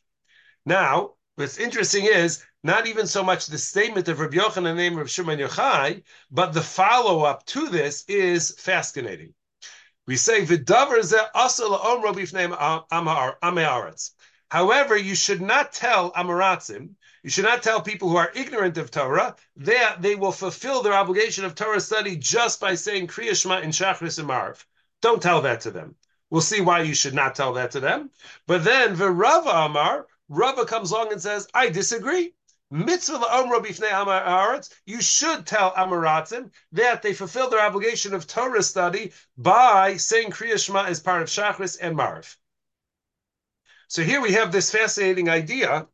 Now, 0.66 1.12
what's 1.37 1.56
interesting 1.56 2.06
is 2.06 2.44
not 2.64 2.88
even 2.88 3.06
so 3.06 3.22
much 3.22 3.46
the 3.46 3.56
statement 3.56 4.08
of 4.08 4.18
Rabbi 4.18 4.38
Yochanan, 4.38 4.56
in 4.56 4.64
the 4.64 4.75
name 4.75 4.98
of 4.98 5.08
Shimon 5.08 5.38
Yochai, 5.38 6.02
but 6.32 6.52
the 6.52 6.62
follow-up 6.62 7.46
to 7.46 7.68
this 7.68 8.04
is 8.08 8.56
fascinating. 8.58 9.34
We 10.08 10.16
say, 10.16 10.44
"V'davar 10.44 10.98
zeh 10.98 11.28
asal 11.32 11.78
omro 11.78 12.12
b'fnei 12.12 12.48
amaretz." 12.90 14.10
However, 14.50 14.97
you 14.97 15.14
should 15.14 15.43
not 15.43 15.73
tell 15.73 16.11
Amaratzim, 16.12 16.95
you 17.23 17.28
should 17.28 17.45
not 17.45 17.62
tell 17.62 17.83
people 17.83 18.09
who 18.09 18.17
are 18.17 18.33
ignorant 18.35 18.78
of 18.78 18.90
Torah 18.90 19.37
that 19.57 20.00
they 20.00 20.14
will 20.14 20.33
fulfill 20.33 20.83
their 20.83 20.95
obligation 20.95 21.45
of 21.45 21.55
Torah 21.55 21.81
study 21.81 22.17
just 22.17 22.59
by 22.59 22.75
saying 22.75 23.09
Kriya 23.09 23.38
Shema 23.38 23.61
in 23.61 23.71
Shachris 23.71 24.19
and 24.19 24.26
Marv. 24.26 24.67
Don't 25.02 25.23
tell 25.23 25.43
that 25.43 25.61
to 25.62 25.71
them. 25.71 25.97
We'll 26.31 26.40
see 26.40 26.62
why 26.62 26.81
you 26.81 26.95
should 26.95 27.12
not 27.12 27.35
tell 27.35 27.52
that 27.55 27.73
to 27.73 27.81
them. 27.81 28.11
But 28.47 28.64
then 28.64 28.97
the 28.97 29.11
Rava 29.11 29.50
Amar, 29.50 30.07
Rava 30.31 30.64
comes 30.64 30.93
along 30.93 31.12
and 31.12 31.21
says, 31.21 31.47
I 31.52 31.69
disagree. 31.69 32.33
Mitzvah 32.71 33.19
la'omro 33.19 33.62
b'fnei 33.62 33.90
amaretz. 33.90 34.71
You 34.87 35.02
should 35.02 35.47
tell 35.47 35.75
Amaratzim 35.75 36.50
that 36.73 37.02
they 37.02 37.12
fulfill 37.12 37.50
their 37.50 37.61
obligation 37.61 38.14
of 38.14 38.26
Torah 38.26 38.62
study 38.62 39.12
by 39.37 39.99
saying 39.99 40.31
Kriya 40.31 40.59
Shema 40.62 40.85
as 40.85 41.00
part 41.00 41.21
of 41.21 41.28
Shachris 41.28 41.76
and 41.81 41.97
Marv. 41.97 42.38
So 43.88 44.02
here 44.02 44.21
we 44.21 44.33
have 44.33 44.52
this 44.52 44.71
fascinating 44.71 45.28
idea 45.28 45.88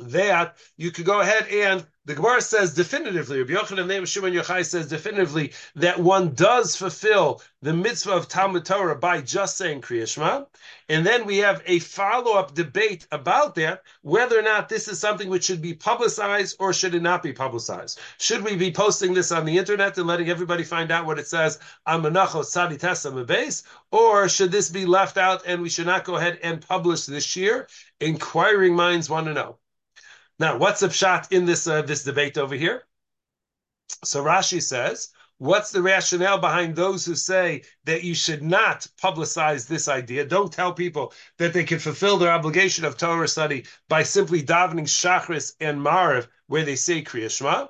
that 0.00 0.58
you 0.76 0.90
could 0.90 1.06
go 1.06 1.20
ahead 1.20 1.48
and 1.48 1.86
the 2.04 2.16
Gemara 2.16 2.40
says 2.40 2.74
definitively, 2.74 3.38
Rabbi 3.38 3.52
Yochanan 3.52 3.86
name 3.86 4.04
Shimon 4.04 4.32
Yochai 4.32 4.64
says 4.66 4.88
definitively 4.88 5.52
that 5.76 6.00
one 6.00 6.34
does 6.34 6.74
fulfill 6.74 7.40
the 7.60 7.72
mitzvah 7.72 8.10
of 8.10 8.26
Talmud 8.26 8.64
Torah 8.64 8.96
by 8.96 9.20
just 9.20 9.56
saying 9.56 9.82
Kriya 9.82 10.12
Shema. 10.12 10.46
And 10.88 11.06
then 11.06 11.24
we 11.26 11.38
have 11.38 11.62
a 11.64 11.78
follow-up 11.78 12.54
debate 12.54 13.06
about 13.12 13.54
that, 13.54 13.82
whether 14.00 14.36
or 14.36 14.42
not 14.42 14.68
this 14.68 14.88
is 14.88 14.98
something 14.98 15.28
which 15.28 15.44
should 15.44 15.62
be 15.62 15.74
publicized 15.74 16.56
or 16.58 16.72
should 16.72 16.96
it 16.96 17.02
not 17.02 17.22
be 17.22 17.32
publicized. 17.32 18.00
Should 18.18 18.42
we 18.42 18.56
be 18.56 18.72
posting 18.72 19.14
this 19.14 19.30
on 19.30 19.44
the 19.44 19.56
internet 19.56 19.96
and 19.96 20.08
letting 20.08 20.28
everybody 20.28 20.64
find 20.64 20.90
out 20.90 21.06
what 21.06 21.20
it 21.20 21.28
says 21.28 21.60
on 21.86 22.02
Menachos 22.02 22.50
Tzadi 22.52 22.80
Tesa 22.80 23.12
base, 23.24 23.62
or 23.92 24.28
should 24.28 24.50
this 24.50 24.70
be 24.70 24.86
left 24.86 25.18
out 25.18 25.44
and 25.46 25.62
we 25.62 25.68
should 25.68 25.86
not 25.86 26.02
go 26.02 26.16
ahead 26.16 26.40
and 26.42 26.66
publish 26.66 27.06
this 27.06 27.36
year? 27.36 27.68
Inquiring 28.00 28.74
minds 28.74 29.08
want 29.08 29.26
to 29.26 29.34
know. 29.34 29.58
Now, 30.38 30.56
what's 30.56 30.80
the 30.80 30.90
shot 30.90 31.32
in 31.32 31.44
this 31.44 31.66
uh, 31.66 31.82
this 31.82 32.04
debate 32.04 32.38
over 32.38 32.54
here? 32.54 32.82
So 34.04 34.24
Rashi 34.24 34.62
says, 34.62 35.10
what's 35.38 35.70
the 35.70 35.82
rationale 35.82 36.38
behind 36.38 36.74
those 36.74 37.04
who 37.04 37.14
say 37.14 37.62
that 37.84 38.04
you 38.04 38.14
should 38.14 38.42
not 38.42 38.86
publicize 39.02 39.66
this 39.66 39.88
idea? 39.88 40.24
Don't 40.24 40.52
tell 40.52 40.72
people 40.72 41.12
that 41.38 41.52
they 41.52 41.64
can 41.64 41.78
fulfill 41.78 42.16
their 42.16 42.32
obligation 42.32 42.84
of 42.84 42.96
Torah 42.96 43.28
study 43.28 43.66
by 43.88 44.02
simply 44.02 44.42
davening 44.42 44.86
Shachris 44.86 45.54
and 45.60 45.82
Marv 45.82 46.28
where 46.46 46.64
they 46.64 46.76
say 46.76 47.02
Kriya 47.02 47.30
Shema. 47.30 47.68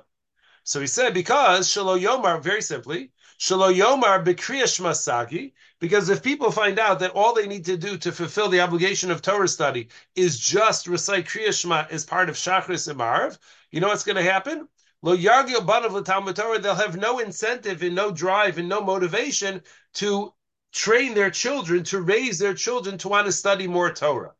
So 0.63 0.79
he 0.79 0.87
said, 0.87 1.13
because 1.13 1.67
Shalo 1.67 1.99
Yomar, 1.99 2.41
very 2.41 2.61
simply, 2.61 3.11
Shalo 3.39 3.73
Yomar 3.73 4.23
Bekriya 4.23 4.73
Shema 4.73 4.93
Sagi, 4.93 5.53
because 5.79 6.09
if 6.09 6.23
people 6.23 6.51
find 6.51 6.79
out 6.79 6.99
that 6.99 7.11
all 7.11 7.33
they 7.33 7.47
need 7.47 7.65
to 7.65 7.77
do 7.77 7.97
to 7.97 8.11
fulfill 8.11 8.49
the 8.49 8.61
obligation 8.61 9.11
of 9.11 9.21
Torah 9.21 9.47
study 9.47 9.89
is 10.15 10.39
just 10.39 10.87
recite 10.87 11.25
Kriya 11.25 11.53
Shema 11.53 11.85
as 11.89 12.05
part 12.05 12.29
of 12.29 12.35
Shachris 12.35 12.87
and 12.87 12.97
Marv, 12.97 13.37
you 13.71 13.79
know 13.79 13.87
what's 13.87 14.03
going 14.03 14.15
to 14.15 14.23
happen? 14.23 14.67
Lo 15.01 15.17
Yargil 15.17 15.65
Banav 15.65 16.05
Talmud 16.05 16.35
Torah, 16.35 16.59
they'll 16.59 16.75
have 16.75 16.95
no 16.95 17.19
incentive 17.19 17.83
and 17.83 17.95
no 17.95 18.11
drive 18.11 18.57
and 18.57 18.69
no 18.69 18.81
motivation 18.81 19.61
to 19.95 20.33
train 20.71 21.13
their 21.13 21.29
children, 21.29 21.83
to 21.83 22.01
raise 22.01 22.39
their 22.39 22.53
children 22.53 22.97
to 22.99 23.09
want 23.09 23.25
to 23.25 23.31
study 23.31 23.67
more 23.67 23.91
Torah. 23.93 24.33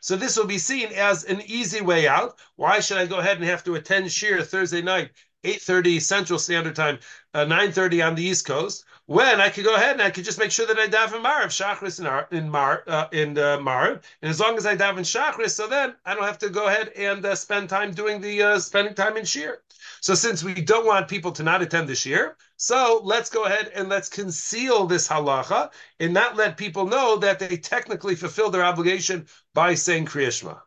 So 0.00 0.16
this 0.16 0.36
will 0.36 0.46
be 0.46 0.58
seen 0.58 0.88
as 0.92 1.22
an 1.24 1.42
easy 1.42 1.80
way 1.80 2.08
out. 2.08 2.40
Why 2.56 2.80
should 2.80 2.98
I 2.98 3.06
go 3.06 3.20
ahead 3.20 3.36
and 3.36 3.46
have 3.46 3.62
to 3.64 3.76
attend 3.76 4.06
Shiur 4.06 4.44
Thursday 4.44 4.82
night 4.82 5.12
8.30 5.44 6.00
Central 6.00 6.38
Standard 6.38 6.76
Time, 6.76 6.98
uh, 7.34 7.44
9.30 7.44 8.06
on 8.06 8.14
the 8.14 8.22
East 8.22 8.46
Coast, 8.46 8.84
when 9.06 9.40
I 9.40 9.48
could 9.50 9.64
go 9.64 9.74
ahead 9.74 9.92
and 9.92 10.02
I 10.02 10.10
could 10.10 10.24
just 10.24 10.38
make 10.38 10.50
sure 10.50 10.66
that 10.66 10.78
I 10.78 10.86
daven 10.86 11.22
Marv, 11.22 11.50
Shachris 11.50 11.98
in, 11.98 12.36
in, 12.36 12.48
Mar, 12.48 12.84
uh, 12.86 13.06
in 13.12 13.36
uh, 13.36 13.58
Marv. 13.60 14.02
And 14.22 14.30
as 14.30 14.38
long 14.38 14.56
as 14.56 14.66
I 14.66 14.76
daven 14.76 15.00
Shachris, 15.00 15.50
so 15.50 15.66
then 15.66 15.94
I 16.04 16.14
don't 16.14 16.24
have 16.24 16.38
to 16.38 16.50
go 16.50 16.66
ahead 16.66 16.90
and 16.96 17.24
uh, 17.24 17.34
spend 17.34 17.68
time 17.68 17.92
doing 17.92 18.20
the, 18.20 18.42
uh, 18.42 18.58
spending 18.58 18.94
time 18.94 19.16
in 19.16 19.24
Shiur. 19.24 19.56
So 20.00 20.14
since 20.14 20.44
we 20.44 20.54
don't 20.54 20.86
want 20.86 21.08
people 21.08 21.32
to 21.32 21.42
not 21.42 21.62
attend 21.62 21.88
this 21.88 22.06
year, 22.06 22.36
so 22.56 23.00
let's 23.02 23.30
go 23.30 23.44
ahead 23.44 23.72
and 23.74 23.88
let's 23.88 24.08
conceal 24.08 24.86
this 24.86 25.08
halacha 25.08 25.70
and 25.98 26.14
not 26.14 26.36
let 26.36 26.56
people 26.56 26.86
know 26.86 27.16
that 27.16 27.38
they 27.38 27.56
technically 27.56 28.14
fulfill 28.14 28.50
their 28.50 28.64
obligation 28.64 29.26
by 29.54 29.74
saying 29.74 30.06
Kriyashma. 30.06 30.60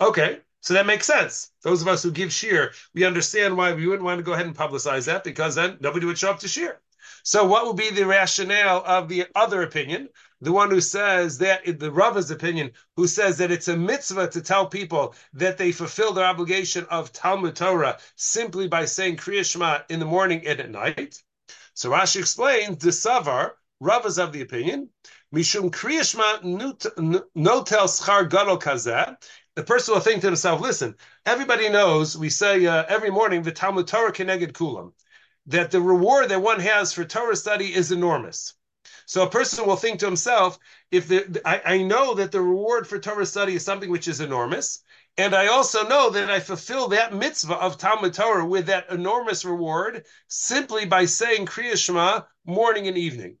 Okay, 0.00 0.40
so 0.62 0.74
that 0.74 0.86
makes 0.86 1.06
sense. 1.06 1.50
Those 1.62 1.82
of 1.82 1.88
us 1.88 2.04
who 2.04 2.12
give 2.12 2.30
shiur, 2.30 2.72
we 2.94 3.04
understand 3.04 3.56
why 3.56 3.72
we 3.74 3.86
wouldn't 3.86 4.04
want 4.04 4.18
to 4.18 4.24
go 4.24 4.32
ahead 4.32 4.46
and 4.46 4.56
publicize 4.56 5.06
that 5.06 5.24
because 5.24 5.56
then 5.56 5.76
nobody 5.80 6.06
would 6.06 6.16
show 6.16 6.30
up 6.30 6.38
to 6.38 6.46
shiur. 6.46 6.76
So 7.24 7.44
what 7.44 7.66
would 7.66 7.76
be 7.76 7.90
the 7.90 8.06
rationale 8.06 8.82
of 8.86 9.08
the 9.08 9.26
other 9.34 9.62
opinion? 9.62 10.08
The 10.40 10.52
one 10.52 10.70
who 10.70 10.80
says 10.80 11.38
that, 11.38 11.78
the 11.80 11.90
Rava's 11.90 12.30
opinion, 12.30 12.72
who 12.96 13.08
says 13.08 13.38
that 13.38 13.50
it's 13.50 13.66
a 13.68 13.76
mitzvah 13.76 14.28
to 14.28 14.40
tell 14.40 14.66
people 14.66 15.14
that 15.34 15.58
they 15.58 15.72
fulfill 15.72 16.12
their 16.12 16.24
obligation 16.24 16.86
of 16.90 17.12
Talmud 17.12 17.56
Torah 17.56 17.98
simply 18.14 18.68
by 18.68 18.84
saying 18.84 19.16
Kriya 19.16 19.44
Shema 19.44 19.80
in 19.88 19.98
the 19.98 20.06
morning 20.06 20.46
and 20.46 20.60
at 20.60 20.70
night. 20.70 21.20
So 21.74 21.90
Rashi 21.90 22.20
explains, 22.20 22.78
the 22.78 22.90
Savar, 22.90 23.52
Rava's 23.80 24.18
of 24.18 24.32
the 24.32 24.42
opinion, 24.42 24.90
Mishum 25.34 25.70
Kriya 25.70 26.04
Shema 26.04 26.38
notel 26.42 27.88
schar 27.88 28.28
gadol 28.28 28.58
kazeh, 28.58 29.16
the 29.54 29.62
person 29.62 29.94
will 29.94 30.00
think 30.00 30.20
to 30.20 30.26
himself, 30.28 30.60
listen, 30.60 30.96
everybody 31.26 31.68
knows 31.68 32.16
we 32.16 32.30
say 32.30 32.64
uh, 32.66 32.84
every 32.88 33.10
morning 33.10 33.42
the 33.42 33.52
Talmud 33.52 33.86
Torah 33.86 34.12
keneged 34.12 34.52
kulam, 34.52 34.92
that 35.46 35.70
the 35.70 35.80
reward 35.80 36.28
that 36.30 36.40
one 36.40 36.60
has 36.60 36.92
for 36.92 37.04
Torah 37.04 37.36
study 37.36 37.74
is 37.74 37.92
enormous. 37.92 38.54
So 39.06 39.24
a 39.24 39.30
person 39.30 39.66
will 39.66 39.76
think 39.76 40.00
to 40.00 40.06
himself, 40.06 40.58
if 40.90 41.08
the, 41.08 41.42
I, 41.44 41.74
I 41.74 41.82
know 41.82 42.14
that 42.14 42.32
the 42.32 42.40
reward 42.40 42.86
for 42.86 42.98
Torah 42.98 43.26
study 43.26 43.54
is 43.54 43.64
something 43.64 43.90
which 43.90 44.08
is 44.08 44.20
enormous, 44.20 44.82
and 45.18 45.34
I 45.34 45.48
also 45.48 45.86
know 45.86 46.08
that 46.10 46.30
I 46.30 46.40
fulfill 46.40 46.88
that 46.88 47.12
mitzvah 47.12 47.56
of 47.56 47.76
Talmud 47.76 48.14
Torah 48.14 48.46
with 48.46 48.66
that 48.66 48.90
enormous 48.90 49.44
reward 49.44 50.06
simply 50.28 50.86
by 50.86 51.04
saying 51.04 51.46
Kriya 51.46 51.76
Shema 51.76 52.22
morning 52.46 52.88
and 52.88 52.96
evening. 52.96 53.36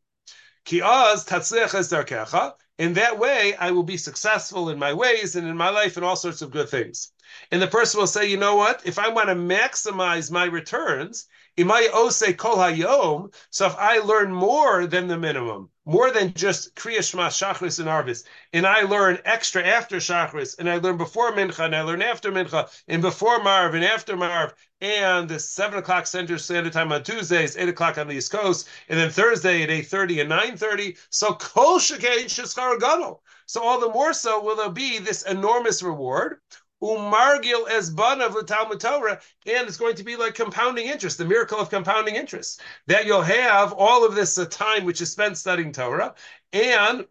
Ki 0.64 0.82
az 0.82 1.24
tatzliach 1.24 1.74
es 1.74 1.90
darkecha, 1.90 2.52
in 2.78 2.94
that 2.94 3.18
way, 3.18 3.54
I 3.54 3.70
will 3.70 3.82
be 3.82 3.96
successful 3.96 4.70
in 4.70 4.78
my 4.78 4.92
ways 4.92 5.36
and 5.36 5.46
in 5.46 5.56
my 5.56 5.68
life 5.68 5.96
and 5.96 6.04
all 6.04 6.16
sorts 6.16 6.42
of 6.42 6.50
good 6.50 6.68
things. 6.68 7.12
And 7.50 7.60
the 7.60 7.66
person 7.66 8.00
will 8.00 8.06
say, 8.06 8.26
you 8.26 8.36
know 8.36 8.56
what? 8.56 8.82
If 8.84 8.98
I 8.98 9.08
want 9.08 9.28
to 9.28 9.34
maximize 9.34 10.30
my 10.30 10.44
returns, 10.44 11.26
imay 11.56 11.88
ose 11.92 12.34
kol 12.36 12.56
hayom. 12.56 13.32
So 13.50 13.66
if 13.66 13.76
I 13.76 13.98
learn 13.98 14.32
more 14.32 14.86
than 14.86 15.08
the 15.08 15.18
minimum, 15.18 15.70
more 15.84 16.10
than 16.10 16.32
just 16.34 16.74
Kriya 16.76 17.02
Shema, 17.02 17.28
Shachris, 17.28 17.80
and 17.80 17.88
Arvis, 17.88 18.24
and 18.52 18.66
I 18.66 18.82
learn 18.82 19.18
extra 19.24 19.62
after 19.62 19.96
Shachris, 19.96 20.58
and 20.58 20.70
I 20.70 20.78
learn 20.78 20.96
before 20.96 21.32
Mincha, 21.32 21.64
and 21.64 21.74
I 21.74 21.82
learn 21.82 22.02
after 22.02 22.30
Mincha, 22.30 22.70
and 22.86 23.02
before 23.02 23.42
Marv, 23.42 23.74
and 23.74 23.84
after 23.84 24.16
Marv, 24.16 24.54
and 24.80 25.28
the 25.28 25.38
7 25.38 25.78
o'clock 25.78 26.06
Central 26.06 26.38
Standard 26.38 26.72
Time 26.72 26.92
on 26.92 27.02
Tuesdays, 27.02 27.56
8 27.56 27.68
o'clock 27.68 27.98
on 27.98 28.06
the 28.06 28.14
East 28.14 28.30
Coast, 28.30 28.68
and 28.88 28.98
then 28.98 29.10
Thursday 29.10 29.62
at 29.62 29.68
8.30 29.68 30.22
and 30.22 30.30
9.30, 30.30 30.96
so 31.10 31.34
Kol 31.34 31.78
Shekei 31.78 32.24
Sheskar 32.24 32.78
Gadol. 32.78 33.22
So 33.46 33.62
all 33.62 33.80
the 33.80 33.90
more 33.90 34.12
so 34.12 34.42
will 34.42 34.56
there 34.56 34.70
be 34.70 34.98
this 34.98 35.22
enormous 35.22 35.82
reward, 35.82 36.38
umargil 36.82 37.68
es 37.70 37.90
banav 37.90 38.46
Talmud 38.46 38.80
Torah, 38.80 39.20
and 39.46 39.68
it's 39.68 39.76
going 39.76 39.94
to 39.96 40.04
be 40.04 40.16
like 40.16 40.34
compounding 40.34 40.86
interest, 40.86 41.18
the 41.18 41.24
miracle 41.24 41.58
of 41.58 41.70
compounding 41.70 42.16
interest. 42.16 42.60
That 42.88 43.06
you'll 43.06 43.22
have 43.22 43.72
all 43.72 44.04
of 44.04 44.14
this 44.14 44.36
uh, 44.36 44.46
time 44.46 44.84
which 44.84 45.00
is 45.00 45.12
spent 45.12 45.38
studying 45.38 45.72
Torah, 45.72 46.14
and 46.52 47.06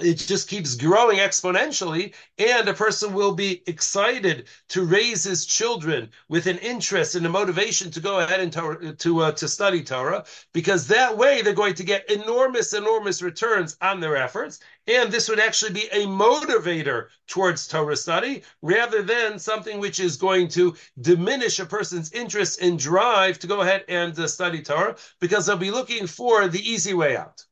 it 0.00 0.14
just 0.14 0.48
keeps 0.48 0.74
growing 0.74 1.18
exponentially, 1.18 2.14
and 2.38 2.68
a 2.68 2.74
person 2.74 3.14
will 3.14 3.32
be 3.32 3.62
excited 3.68 4.48
to 4.68 4.84
raise 4.84 5.22
his 5.22 5.46
children 5.46 6.10
with 6.28 6.46
an 6.46 6.58
interest 6.58 7.14
and 7.14 7.24
a 7.26 7.28
motivation 7.28 7.90
to 7.92 8.00
go 8.00 8.18
ahead 8.18 8.40
and 8.40 8.52
to 8.52 8.94
to, 8.98 9.20
uh, 9.20 9.32
to 9.32 9.46
study 9.46 9.84
Torah, 9.84 10.24
because 10.52 10.88
that 10.88 11.16
way 11.16 11.42
they're 11.42 11.52
going 11.52 11.74
to 11.74 11.84
get 11.84 12.10
enormous, 12.10 12.72
enormous 12.72 13.22
returns 13.22 13.76
on 13.80 14.00
their 14.00 14.16
efforts, 14.16 14.58
and 14.88 15.12
this 15.12 15.28
would 15.28 15.38
actually 15.38 15.72
be 15.72 15.86
a 15.92 16.06
motivator 16.06 17.06
towards 17.28 17.68
Torah 17.68 17.96
study 17.96 18.42
rather 18.62 19.02
than 19.02 19.38
something 19.38 19.78
which 19.78 20.00
is 20.00 20.16
going 20.16 20.48
to 20.48 20.74
diminish 21.02 21.60
a 21.60 21.66
person's 21.66 22.10
interest 22.12 22.60
and 22.60 22.78
drive 22.78 23.38
to 23.38 23.46
go 23.46 23.60
ahead 23.60 23.84
and 23.88 24.18
uh, 24.18 24.26
study 24.26 24.60
Torah, 24.60 24.96
because 25.20 25.46
they'll 25.46 25.56
be 25.56 25.70
looking 25.70 26.06
for 26.06 26.48
the 26.48 26.68
easy 26.68 26.94
way 26.94 27.16
out. 27.16 27.44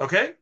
Okay. 0.00 0.34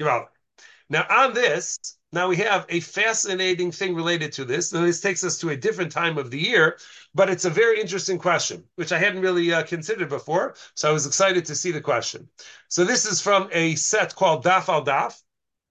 Now, 0.00 1.06
on 1.08 1.34
this, 1.34 1.78
now 2.12 2.28
we 2.28 2.36
have 2.36 2.66
a 2.68 2.80
fascinating 2.80 3.72
thing 3.72 3.94
related 3.94 4.32
to 4.32 4.44
this. 4.44 4.72
And 4.72 4.86
this 4.86 5.00
takes 5.00 5.24
us 5.24 5.38
to 5.38 5.50
a 5.50 5.56
different 5.56 5.90
time 5.90 6.18
of 6.18 6.30
the 6.30 6.38
year, 6.38 6.78
but 7.14 7.30
it's 7.30 7.44
a 7.44 7.50
very 7.50 7.80
interesting 7.80 8.18
question, 8.18 8.64
which 8.76 8.92
I 8.92 8.98
hadn't 8.98 9.22
really 9.22 9.52
uh, 9.52 9.64
considered 9.64 10.08
before. 10.08 10.54
So 10.74 10.88
I 10.88 10.92
was 10.92 11.06
excited 11.06 11.44
to 11.46 11.54
see 11.54 11.72
the 11.72 11.80
question. 11.80 12.28
So 12.68 12.84
this 12.84 13.04
is 13.04 13.20
from 13.20 13.48
a 13.52 13.74
set 13.74 14.14
called 14.14 14.44
Daf 14.44 14.68
al 14.68 14.84
Daf. 14.84 15.20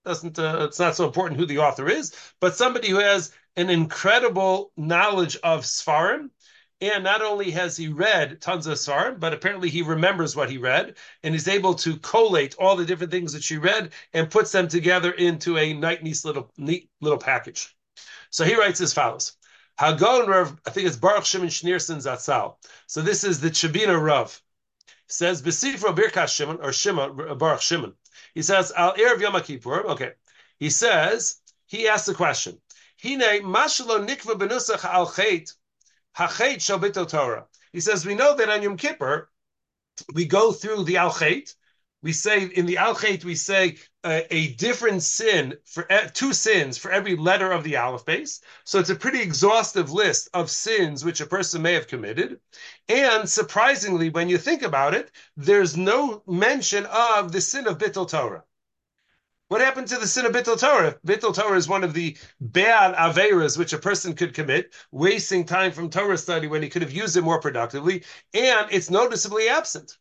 Doesn't 0.06 0.38
uh, 0.38 0.66
it's 0.68 0.80
not 0.80 0.98
so 0.98 1.06
important 1.06 1.40
who 1.40 1.46
the 1.46 1.60
author 1.60 1.88
is, 1.88 2.14
but 2.42 2.56
somebody 2.56 2.90
who 2.90 2.98
has 2.98 3.32
an 3.56 3.70
incredible 3.70 4.74
knowledge 4.76 5.38
of 5.44 5.62
Sfarim 5.62 6.30
and 6.84 7.04
not 7.04 7.22
only 7.22 7.52
has 7.52 7.78
he 7.78 7.88
read 7.88 8.42
tons 8.42 8.68
of 8.68 8.78
Sfarim, 8.78 9.20
but 9.20 9.34
apparently 9.34 9.70
he 9.70 9.82
remembers 9.82 10.36
what 10.36 10.50
he 10.50 10.58
read 10.58 10.96
and 11.24 11.34
is 11.34 11.48
able 11.48 11.76
to 11.76 11.98
collate 11.98 12.56
all 12.60 12.76
the 12.76 12.86
different 12.86 13.12
things 13.12 13.34
that 13.34 13.44
she 13.44 13.58
read 13.58 13.92
and 14.14 14.30
puts 14.30 14.52
them 14.52 14.68
together 14.68 15.12
into 15.12 15.58
a 15.58 15.74
nice 15.74 16.26
little 16.26 16.52
neat 16.58 16.90
little 17.00 17.18
package. 17.18 17.76
So 18.32 18.44
he 18.44 18.56
writes 18.56 18.82
as 18.82 18.94
follows. 18.94 19.38
Hagon 19.78 20.28
Rav, 20.28 20.60
I 20.66 20.70
think 20.72 20.88
it's 20.88 20.98
Baruch 20.98 21.26
Shimon 21.26 21.48
Schneerson 21.48 21.98
Zatzal. 21.98 22.58
So 22.88 23.02
this 23.02 23.24
is 23.24 23.40
the 23.40 23.50
Chabina 23.50 24.00
Rav. 24.00 24.40
says 25.08 25.42
Besifra 25.42 25.96
Birkas 25.96 26.36
Shimon 26.36 26.60
or 26.62 26.74
Shimon 26.74 27.38
Baruch 27.38 27.62
Shimon. 27.62 27.94
He 28.36 28.42
says 28.42 28.72
Al 28.76 28.94
Erev 28.96 29.22
Yom 29.22 29.42
Kippur. 29.42 29.86
Okay, 29.92 30.12
he 30.60 30.70
says 30.70 31.38
he 31.66 31.88
asks 31.88 32.08
the 32.08 32.14
question. 32.14 32.60
Hine 33.02 33.42
Mashalo 33.42 34.06
Nikva 34.08 34.38
Benusach 34.38 34.86
Al 34.86 35.12
Chet 35.12 35.54
Hachet 36.14 36.58
Torah. 37.08 37.46
He 37.72 37.82
says 37.82 38.06
we 38.06 38.16
know 38.16 38.36
that 38.36 38.50
on 38.50 38.62
Yom 38.62 38.78
Kippur 38.78 39.30
we 40.14 40.26
go 40.26 40.52
through 40.52 40.84
the 40.84 40.98
Al 40.98 41.14
Chet. 41.14 41.54
We 42.02 42.14
say 42.14 42.44
in 42.46 42.66
the 42.66 42.78
Al 42.78 42.96
Chet 42.96 43.24
we 43.24 43.36
say 43.36 43.78
uh, 44.04 44.22
a 44.30 44.54
different 44.54 45.04
sin 45.04 45.58
for 45.66 45.88
two 46.14 46.34
sins 46.34 46.78
for 46.78 46.92
every 46.92 47.16
letter 47.16 47.52
of 47.52 47.64
the 47.64 47.78
Aleph 47.78 48.06
base. 48.06 48.42
So 48.66 48.80
it's 48.80 48.90
a 48.90 48.96
pretty 48.96 49.22
exhaustive 49.22 49.92
list 49.92 50.30
of 50.34 50.52
sins 50.52 51.06
which 51.06 51.22
a 51.22 51.26
person 51.26 51.62
may 51.62 51.74
have 51.74 51.88
committed. 51.88 52.40
And 52.90 53.30
surprisingly, 53.30 54.10
when 54.10 54.30
you 54.30 54.38
think 54.38 54.62
about 54.62 54.94
it, 54.94 55.12
there's 55.38 55.78
no 55.78 56.24
mention 56.28 56.86
of 56.88 57.32
the 57.32 57.42
sin 57.42 57.68
of 57.68 57.78
Bittul 57.78 58.10
Torah. 58.10 58.44
What 59.54 59.62
happened 59.62 59.88
to 59.90 60.00
the 60.00 60.08
sin 60.08 60.26
of 60.26 60.32
Bittul 60.32 60.60
Torah? 60.60 60.98
Bittul 61.06 61.36
Torah 61.36 61.58
is 61.58 61.68
one 61.68 61.84
of 61.84 61.94
the 61.94 62.18
bad 62.42 62.96
averas 62.96 63.56
which 63.56 63.72
a 63.72 63.78
person 63.78 64.16
could 64.16 64.34
commit, 64.34 64.74
wasting 64.90 65.46
time 65.46 65.72
from 65.72 65.92
Torah 65.92 66.18
study 66.18 66.48
when 66.48 66.64
he 66.64 66.70
could 66.70 66.82
have 66.82 66.92
used 66.92 67.16
it 67.18 67.22
more 67.22 67.40
productively, 67.40 68.04
and 68.34 68.68
it's 68.72 68.90
noticeably 68.90 69.50
absent. 69.50 70.00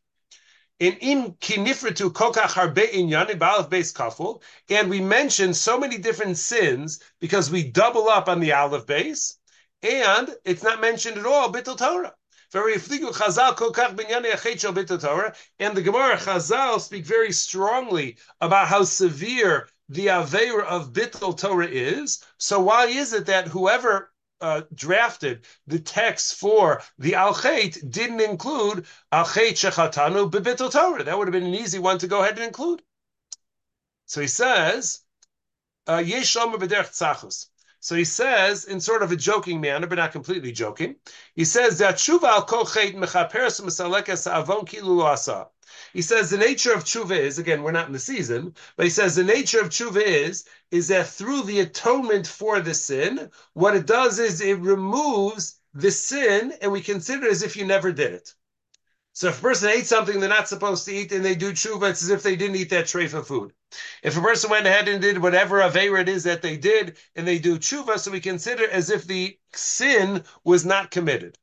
In 0.78 0.94
im 0.94 1.32
kinifritu 1.32 2.10
kokach 2.14 2.54
harbe 2.54 2.90
inyan 2.94 3.28
in 3.28 3.38
Baalaf 3.38 3.68
base 3.68 3.92
kaful, 3.92 4.42
and 4.70 4.88
we 4.88 5.02
mention 5.02 5.52
so 5.52 5.78
many 5.78 5.98
different 5.98 6.38
sins 6.38 7.00
because 7.20 7.50
we 7.50 7.62
double 7.62 8.08
up 8.08 8.30
on 8.30 8.40
the 8.40 8.54
Aleph 8.54 8.86
base, 8.86 9.36
and 9.82 10.34
it's 10.46 10.62
not 10.62 10.80
mentioned 10.80 11.18
at 11.18 11.26
all 11.26 11.52
Bittul 11.52 11.76
Torah. 11.76 12.14
And 12.54 12.62
the 15.76 15.82
Gemara 15.82 16.16
Chazal 16.16 16.80
speak 16.80 17.06
very 17.06 17.32
strongly 17.32 18.16
about 18.40 18.68
how 18.68 18.84
severe 18.84 19.68
the 19.88 20.06
Aveira 20.08 20.64
of 20.64 20.92
Bittul 20.92 21.38
Torah 21.38 21.66
is. 21.66 22.22
So 22.38 22.60
why 22.60 22.86
is 22.86 23.12
it 23.12 23.26
that 23.26 23.48
whoever 23.48 24.12
uh, 24.42 24.62
drafted 24.74 25.46
the 25.66 25.78
text 25.78 26.34
for 26.34 26.82
the 26.98 27.14
Al 27.14 27.32
didn't 27.32 28.20
include 28.20 28.86
Al 29.12 29.24
Shechatanu 29.24 30.30
Bebittel 30.30 30.70
Torah. 30.70 31.04
That 31.04 31.16
would 31.16 31.28
have 31.28 31.32
been 31.32 31.46
an 31.46 31.54
easy 31.54 31.78
one 31.78 31.98
to 31.98 32.08
go 32.08 32.20
ahead 32.20 32.34
and 32.34 32.46
include. 32.46 32.82
So 34.06 34.20
he 34.20 34.26
says, 34.26 35.00
uh, 35.88 36.02
Yesh 36.04 36.36
Tzachus. 36.36 37.46
So 37.82 37.96
he 37.96 38.04
says, 38.04 38.64
in 38.64 38.80
sort 38.80 39.02
of 39.02 39.10
a 39.10 39.16
joking 39.16 39.60
manner, 39.60 39.88
but 39.88 39.96
not 39.96 40.12
completely 40.12 40.52
joking, 40.52 40.94
he 41.34 41.44
says 41.44 41.78
that 41.78 41.96
Shuva 41.96 42.28
al 42.28 42.46
mechaperes 42.46 43.58
avon. 44.28 44.66
He 45.92 46.02
says 46.02 46.30
the 46.30 46.38
nature 46.38 46.72
of 46.72 46.84
tshuva 46.84 47.18
is 47.18 47.40
again 47.40 47.64
we're 47.64 47.72
not 47.72 47.88
in 47.88 47.92
the 47.92 47.98
season, 47.98 48.54
but 48.76 48.84
he 48.84 48.90
says 48.90 49.16
the 49.16 49.24
nature 49.24 49.58
of 49.60 49.70
tshuva 49.70 50.00
is 50.00 50.44
is 50.70 50.86
that 50.88 51.08
through 51.08 51.42
the 51.42 51.58
atonement 51.58 52.28
for 52.28 52.60
the 52.60 52.72
sin, 52.72 53.32
what 53.54 53.74
it 53.74 53.86
does 53.86 54.20
is 54.20 54.40
it 54.40 54.60
removes 54.60 55.56
the 55.74 55.90
sin, 55.90 56.54
and 56.62 56.70
we 56.70 56.82
consider 56.82 57.28
as 57.28 57.42
if 57.42 57.56
you 57.56 57.66
never 57.66 57.90
did 57.90 58.12
it. 58.12 58.32
So 59.14 59.28
if 59.28 59.38
a 59.38 59.42
person 59.42 59.68
ate 59.68 59.86
something 59.86 60.20
they're 60.20 60.28
not 60.28 60.48
supposed 60.48 60.86
to 60.86 60.92
eat 60.92 61.12
and 61.12 61.24
they 61.24 61.34
do 61.34 61.52
tshuva, 61.52 61.90
it's 61.90 62.02
as 62.02 62.08
if 62.08 62.22
they 62.22 62.34
didn't 62.34 62.56
eat 62.56 62.70
that 62.70 62.94
of 62.94 63.26
food. 63.26 63.52
If 64.02 64.16
a 64.16 64.20
person 64.20 64.50
went 64.50 64.66
ahead 64.66 64.88
and 64.88 65.02
did 65.02 65.18
whatever 65.18 65.60
Aveira 65.60 66.00
it 66.00 66.08
is 66.08 66.24
that 66.24 66.40
they 66.40 66.56
did, 66.56 66.96
and 67.14 67.26
they 67.26 67.38
do 67.38 67.58
tshuva, 67.58 67.98
so 67.98 68.10
we 68.10 68.20
consider 68.20 68.68
as 68.68 68.90
if 68.90 69.04
the 69.06 69.38
sin 69.52 70.24
was 70.44 70.64
not 70.64 70.90
committed. 70.90 71.36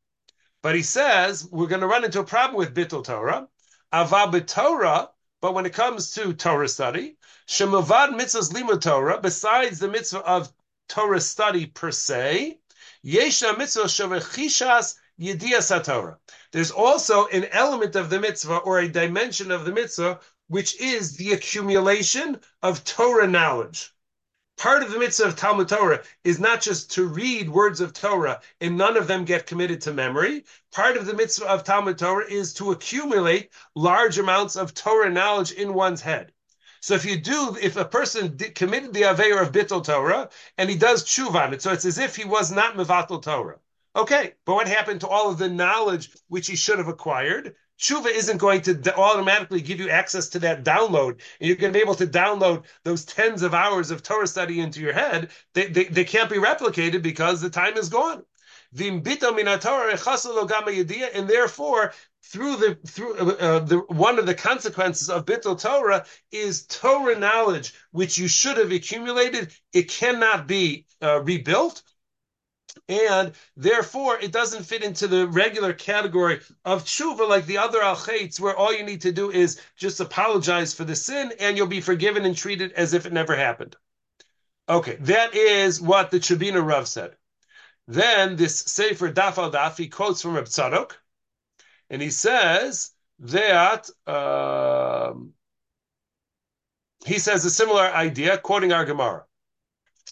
But 0.62 0.75
he 0.75 0.84
says 0.84 1.47
we're 1.51 1.67
going 1.67 1.82
to 1.82 1.88
run 1.88 2.03
into 2.03 2.19
a 2.19 2.23
problem 2.23 2.58
with 2.58 2.73
Bittul 2.73 3.03
Torah. 3.03 3.47
Ava 3.93 4.41
Torah, 4.41 5.10
but 5.41 5.53
when 5.53 5.65
it 5.65 5.73
comes 5.73 6.12
to 6.12 6.34
Torah 6.34 6.67
study, 6.67 7.17
Shemavad 7.47 8.19
mitzvahs 8.19 8.51
limud 8.51 8.82
Torah, 8.82 9.19
besides 9.19 9.79
the 9.79 9.88
mitzvah 9.88 10.19
of 10.19 10.51
Torah 10.88 11.21
study 11.21 11.67
per 11.67 11.91
se, 11.91 12.60
Yesha 13.05 13.58
mitzvah 13.58 13.86
shavechishas 13.86 14.95
yediyas 15.19 15.84
Torah. 15.84 16.17
There's 16.51 16.71
also 16.71 17.27
an 17.27 17.45
element 17.51 17.95
of 17.95 18.10
the 18.10 18.19
mitzvah 18.19 18.58
or 18.58 18.79
a 18.79 18.88
dimension 18.88 19.51
of 19.51 19.65
the 19.65 19.71
mitzvah 19.71 20.19
which 20.47 20.79
is 20.79 21.17
the 21.17 21.34
accumulation 21.34 22.39
of 22.63 22.84
Torah 22.84 23.27
knowledge. 23.27 23.93
Part 24.58 24.82
of 24.82 24.91
the 24.91 24.99
mitzvah 24.99 25.25
of 25.25 25.36
Talmud 25.36 25.69
Torah 25.69 26.03
is 26.23 26.39
not 26.39 26.62
just 26.62 26.91
to 26.91 27.05
read 27.05 27.49
words 27.49 27.82
of 27.82 27.93
Torah 27.93 28.41
and 28.60 28.77
none 28.77 28.97
of 28.97 29.08
them 29.08 29.25
get 29.25 29.45
committed 29.45 29.82
to 29.82 29.93
memory. 29.93 30.45
Part 30.71 30.97
of 30.97 31.05
the 31.05 31.13
mitzvah 31.13 31.47
of 31.47 31.63
Talmud 31.63 31.97
Torah 31.97 32.25
is 32.25 32.53
to 32.55 32.71
accumulate 32.71 33.51
large 33.75 34.17
amounts 34.17 34.55
of 34.55 34.73
Torah 34.73 35.10
knowledge 35.10 35.51
in 35.51 35.73
one's 35.73 36.01
head. 36.01 36.32
So 36.82 36.93
if 36.95 37.05
you 37.05 37.19
do, 37.19 37.58
if 37.62 37.75
a 37.75 37.86
person 37.86 38.38
did, 38.38 38.55
committed 38.55 38.93
the 38.93 39.03
Aveir 39.03 39.41
of 39.41 39.51
Bittul 39.51 39.84
Torah 39.84 40.29
and 40.58 40.69
he 40.69 40.77
does 40.77 41.03
tshuva 41.03 41.47
on 41.47 41.53
it, 41.53 41.62
so 41.62 41.71
it's 41.71 41.86
as 41.86 41.97
if 41.97 42.15
he 42.15 42.25
was 42.25 42.51
not 42.51 42.75
Mevatel 42.75 43.21
Torah. 43.21 43.60
Okay, 43.99 44.33
but 44.45 44.55
what 44.55 44.69
happened 44.69 45.01
to 45.01 45.09
all 45.09 45.29
of 45.29 45.38
the 45.38 45.49
knowledge 45.49 46.09
which 46.29 46.47
he 46.47 46.55
should 46.55 46.77
have 46.77 46.88
acquired? 46.88 47.53
Shuva 47.77 48.05
isn't 48.05 48.38
going 48.38 48.62
to 48.62 48.95
automatically 48.95 49.59
give 49.59 49.81
you 49.81 49.89
access 49.89 50.29
to 50.29 50.39
that 50.39 50.63
download, 50.63 51.19
and 51.39 51.47
you're 51.47 51.57
going 51.57 51.73
to 51.73 51.77
be 51.77 51.83
able 51.83 51.95
to 51.95 52.07
download 52.07 52.63
those 52.85 53.03
tens 53.03 53.41
of 53.41 53.53
hours 53.53 53.91
of 53.91 54.01
Torah 54.01 54.25
study 54.25 54.62
into 54.62 54.79
your 54.79 54.93
head. 54.93 55.31
They, 55.53 55.67
they, 55.67 55.83
they 55.83 56.05
can't 56.05 56.29
be 56.29 56.38
replicated 56.38 57.01
because 57.01 57.41
the 57.41 57.49
time 57.49 57.75
is 57.75 57.89
gone. 57.89 58.23
And 58.79 59.03
therefore, 61.29 61.93
through 62.23 62.55
the 62.55 62.77
through 62.88 63.17
uh, 63.17 63.35
uh, 63.39 63.59
the 63.59 63.79
one 63.88 64.17
of 64.17 64.25
the 64.25 64.35
consequences 64.35 65.09
of 65.09 65.25
bittul 65.25 65.59
Torah 65.59 66.05
is 66.31 66.65
Torah 66.67 67.19
knowledge, 67.19 67.73
which 67.91 68.17
you 68.17 68.29
should 68.29 68.55
have 68.57 68.71
accumulated. 68.71 69.51
It 69.73 69.89
cannot 69.89 70.47
be 70.47 70.85
uh, 71.01 71.21
rebuilt 71.21 71.81
and 72.89 73.34
therefore 73.56 74.19
it 74.19 74.32
doesn't 74.32 74.65
fit 74.65 74.84
into 74.84 75.08
the 75.08 75.28
regular 75.28 75.71
category 75.71 76.41
of 76.65 76.84
tshuva 76.84 77.30
like 77.30 77.45
the 77.45 77.60
other 77.60 77.82
al 77.82 77.95
where 78.39 78.56
all 78.56 78.73
you 78.73 78.84
need 78.84 79.02
to 79.02 79.12
do 79.12 79.32
is 79.32 79.62
just 79.78 79.99
apologize 79.99 80.73
for 80.73 80.84
the 80.84 80.95
sin 80.95 81.32
and 81.39 81.56
you'll 81.56 81.67
be 81.67 81.82
forgiven 81.82 82.25
and 82.25 82.36
treated 82.36 82.71
as 82.73 82.93
if 82.93 83.06
it 83.06 83.13
never 83.13 83.36
happened. 83.36 83.75
Okay, 84.67 84.97
that 85.02 85.36
is 85.36 85.80
what 85.80 86.12
the 86.12 86.19
Chabina 86.19 86.65
Rav 86.65 86.88
said. 86.88 87.15
Then 87.88 88.36
this 88.36 88.60
Sefer 88.60 89.12
Daf 89.12 89.38
al 89.38 89.52
Daf, 89.52 89.78
he 89.78 89.88
quotes 89.88 90.21
from 90.21 90.36
Reb 90.36 90.45
Tzadok, 90.45 90.91
and 91.89 92.02
he 92.02 92.12
says 92.12 92.91
that 93.19 93.89
um, 94.06 95.34
he 97.06 97.17
says 97.17 97.45
a 97.45 97.49
similar 97.49 97.84
idea, 97.84 98.38
quoting 98.38 98.71
our 98.71 98.86
Gemara. 98.86 99.25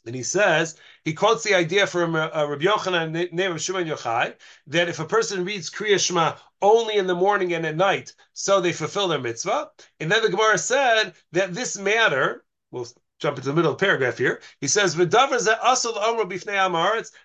And 0.05 0.15
he 0.15 0.23
says, 0.23 0.75
he 1.03 1.13
quotes 1.13 1.43
the 1.43 1.55
idea 1.55 1.88
from 1.88 2.15
uh, 2.15 2.29
Rabbi 2.33 2.63
Yochanan, 2.65 3.31
name 3.31 3.51
of 3.51 3.62
Shimon 3.62 3.88
Yochai, 3.88 4.36
that 4.67 4.89
if 4.89 4.99
a 4.99 5.05
person 5.05 5.45
reads 5.45 5.69
Kriya 5.69 5.99
Shema 5.99 6.36
only 6.62 6.95
in 6.97 7.07
the 7.07 7.15
morning 7.15 7.53
and 7.53 7.65
at 7.65 7.75
night, 7.75 8.13
so 8.33 8.62
they 8.62 8.73
fulfill 8.73 9.07
their 9.07 9.19
mitzvah. 9.19 9.69
And 9.99 10.12
then 10.12 10.21
the 10.21 10.29
Gemara 10.29 10.57
said 10.57 11.13
that 11.33 11.53
this 11.53 11.77
matter, 11.77 12.45
we'll 12.71 12.88
jump 13.19 13.38
into 13.38 13.49
the 13.49 13.55
middle 13.55 13.71
of 13.71 13.77
the 13.77 13.86
paragraph 13.86 14.17
here. 14.17 14.41
He 14.62 14.67
says, 14.67 14.95
that 14.95 15.07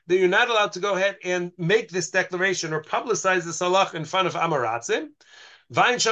you're 0.09 0.29
not 0.29 0.51
allowed 0.51 0.73
to 0.73 0.81
go 0.81 0.95
ahead 0.95 1.17
and 1.25 1.53
make 1.59 1.91
this 1.91 2.11
declaration 2.11 2.73
or 2.73 2.83
publicize 2.83 3.45
the 3.45 3.53
salah 3.53 3.91
in 3.95 4.05
front 4.05 4.27
of 4.27 4.35
Amaratzim. 4.35 5.09
And 5.75 6.03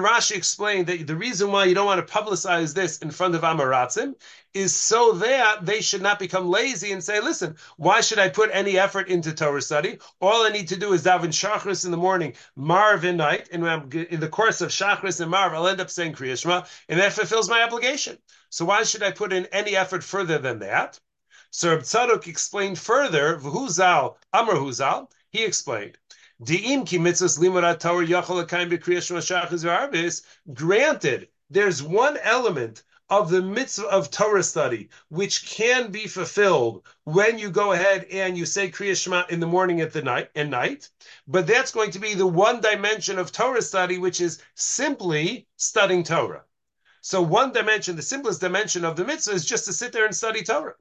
Rashi 0.00 0.34
explained 0.34 0.86
that 0.86 1.06
the 1.06 1.16
reason 1.16 1.52
why 1.52 1.66
you 1.66 1.74
don't 1.74 1.84
want 1.84 2.06
to 2.06 2.12
publicize 2.12 2.74
this 2.74 2.98
in 2.98 3.10
front 3.10 3.34
of 3.34 3.42
Amaratzim 3.42 4.14
is 4.54 4.74
so 4.74 5.12
that 5.12 5.66
they 5.66 5.82
should 5.82 6.00
not 6.00 6.18
become 6.18 6.48
lazy 6.48 6.92
and 6.92 7.04
say, 7.04 7.20
listen, 7.20 7.56
why 7.76 8.00
should 8.00 8.18
I 8.18 8.30
put 8.30 8.48
any 8.54 8.78
effort 8.78 9.08
into 9.08 9.34
Torah 9.34 9.60
study? 9.60 9.98
All 10.22 10.46
I 10.46 10.48
need 10.48 10.68
to 10.68 10.76
do 10.76 10.94
is 10.94 11.04
daven 11.04 11.26
Shachris 11.26 11.84
in 11.84 11.90
the 11.90 11.98
morning, 11.98 12.32
Marv 12.56 13.04
in 13.04 13.18
night, 13.18 13.50
and 13.52 13.94
in 13.94 14.20
the 14.20 14.28
course 14.28 14.62
of 14.62 14.70
Shachris 14.70 15.20
and 15.20 15.30
Marv, 15.30 15.52
I'll 15.52 15.68
end 15.68 15.82
up 15.82 15.90
saying 15.90 16.14
Kriyashma, 16.14 16.66
and 16.88 16.98
that 16.98 17.12
fulfills 17.12 17.50
my 17.50 17.64
obligation. 17.64 18.16
So 18.48 18.64
why 18.64 18.84
should 18.84 19.02
I 19.02 19.10
put 19.10 19.34
in 19.34 19.44
any 19.52 19.76
effort 19.76 20.02
further 20.02 20.38
than 20.38 20.60
that? 20.60 20.98
So 21.50 21.68
Reb 21.68 21.80
Tzadok 21.80 22.28
explained 22.28 22.78
further, 22.78 23.38
V'huzal, 23.38 24.14
Amr 24.32 24.54
Huzal, 24.54 25.10
he 25.30 25.44
explained, 25.44 25.98
Granted, 26.40 26.88
there's 31.50 31.82
one 31.82 32.16
element 32.18 32.82
of 33.10 33.30
the 33.30 33.42
mitzvah 33.42 33.86
of 33.86 34.10
Torah 34.10 34.42
study 34.42 34.88
which 35.08 35.46
can 35.46 35.90
be 35.90 36.06
fulfilled 36.06 36.86
when 37.04 37.38
you 37.38 37.50
go 37.50 37.72
ahead 37.72 38.06
and 38.12 38.38
you 38.38 38.46
say 38.46 38.70
Kriya 38.70 38.94
Shema 38.94 39.24
in 39.30 39.40
the 39.40 39.46
morning 39.46 39.80
at 39.80 39.92
the 39.92 40.02
night 40.02 40.30
and 40.36 40.50
night, 40.50 40.88
but 41.26 41.46
that's 41.46 41.72
going 41.72 41.90
to 41.90 41.98
be 41.98 42.14
the 42.14 42.26
one 42.26 42.60
dimension 42.60 43.18
of 43.18 43.32
Torah 43.32 43.62
study 43.62 43.98
which 43.98 44.20
is 44.20 44.40
simply 44.54 45.48
studying 45.56 46.04
Torah. 46.04 46.44
So 47.00 47.22
one 47.22 47.52
dimension, 47.52 47.96
the 47.96 48.02
simplest 48.02 48.40
dimension 48.40 48.84
of 48.84 48.94
the 48.94 49.04
mitzvah 49.04 49.32
is 49.32 49.46
just 49.46 49.64
to 49.64 49.72
sit 49.72 49.92
there 49.92 50.04
and 50.04 50.14
study 50.14 50.42
Torah. 50.42 50.74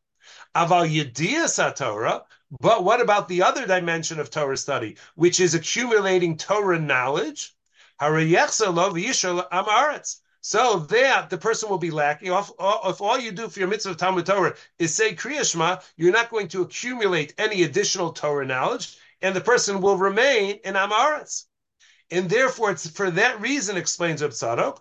Aval 0.56 0.88
Yediyas 0.88 1.76
Torah, 1.76 2.24
But 2.50 2.86
what 2.86 3.02
about 3.02 3.28
the 3.28 3.44
other 3.44 3.68
dimension 3.68 4.20
of 4.20 4.30
Torah 4.30 4.56
study, 4.56 4.96
which 5.16 5.42
is 5.42 5.54
accumulating 5.54 6.38
Torah 6.38 6.80
knowledge? 6.80 7.54
So 8.00 8.14
that 10.80 11.30
the 11.30 11.38
person 11.38 11.70
will 11.70 11.78
be 11.78 11.92
lacking. 11.92 12.32
If, 12.32 12.50
if 12.60 13.02
all 13.02 13.20
you 13.20 13.34
do 13.34 13.50
for 13.50 13.60
your 13.60 13.68
mitzvah 13.68 13.92
of 13.92 13.98
Talmud 13.98 14.26
Torah 14.26 14.56
is 14.80 14.96
say 14.96 15.14
Kriya 15.14 15.50
Shema, 15.50 15.80
you're 15.98 16.14
not 16.14 16.30
going 16.30 16.48
to 16.50 16.62
accumulate 16.62 17.34
any 17.38 17.64
additional 17.64 18.14
Torah 18.14 18.46
knowledge, 18.46 18.98
and 19.22 19.36
the 19.36 19.42
person 19.42 19.82
will 19.82 19.98
remain 19.98 20.62
in 20.64 20.76
Amaretz. 20.76 21.47
And 22.10 22.30
therefore, 22.30 22.72
it's 22.72 22.90
for 22.90 23.12
that 23.12 23.42
reason, 23.42 23.76
explains 23.76 24.22
Reb 24.22 24.32
Tzadok, 24.32 24.80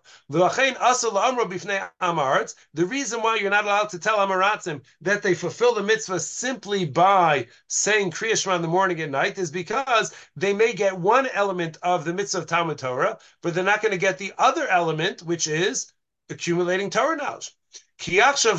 the 2.75 2.87
reason 2.87 3.23
why 3.23 3.35
you're 3.35 3.51
not 3.51 3.65
allowed 3.65 3.89
to 3.89 3.99
tell 3.99 4.19
Amaratzim 4.19 4.83
that 5.01 5.23
they 5.25 5.35
fulfill 5.35 5.75
the 5.75 5.83
mitzvah 5.83 6.21
simply 6.21 6.85
by 6.85 7.49
saying 7.67 8.13
Kriya 8.13 8.41
Shema 8.41 8.55
in 8.55 8.63
the 8.63 8.69
morning 8.69 9.01
and 9.01 9.11
night 9.11 9.39
is 9.39 9.51
because 9.51 10.15
they 10.37 10.53
may 10.53 10.73
get 10.73 11.01
one 11.01 11.27
element 11.27 11.79
of 11.83 12.05
the 12.05 12.15
mitzvah 12.15 12.39
of 12.39 12.47
Talmud 12.47 12.79
Torah, 12.79 13.19
but 13.43 13.55
they're 13.55 13.65
not 13.65 13.83
going 13.83 13.91
to 13.91 13.99
get 13.99 14.19
the 14.19 14.33
other 14.39 14.69
element, 14.69 15.23
which 15.23 15.49
is 15.49 15.93
accumulating 16.31 16.91
Torah 16.91 17.17
knowledge. 17.17 17.57
Because 17.99 18.53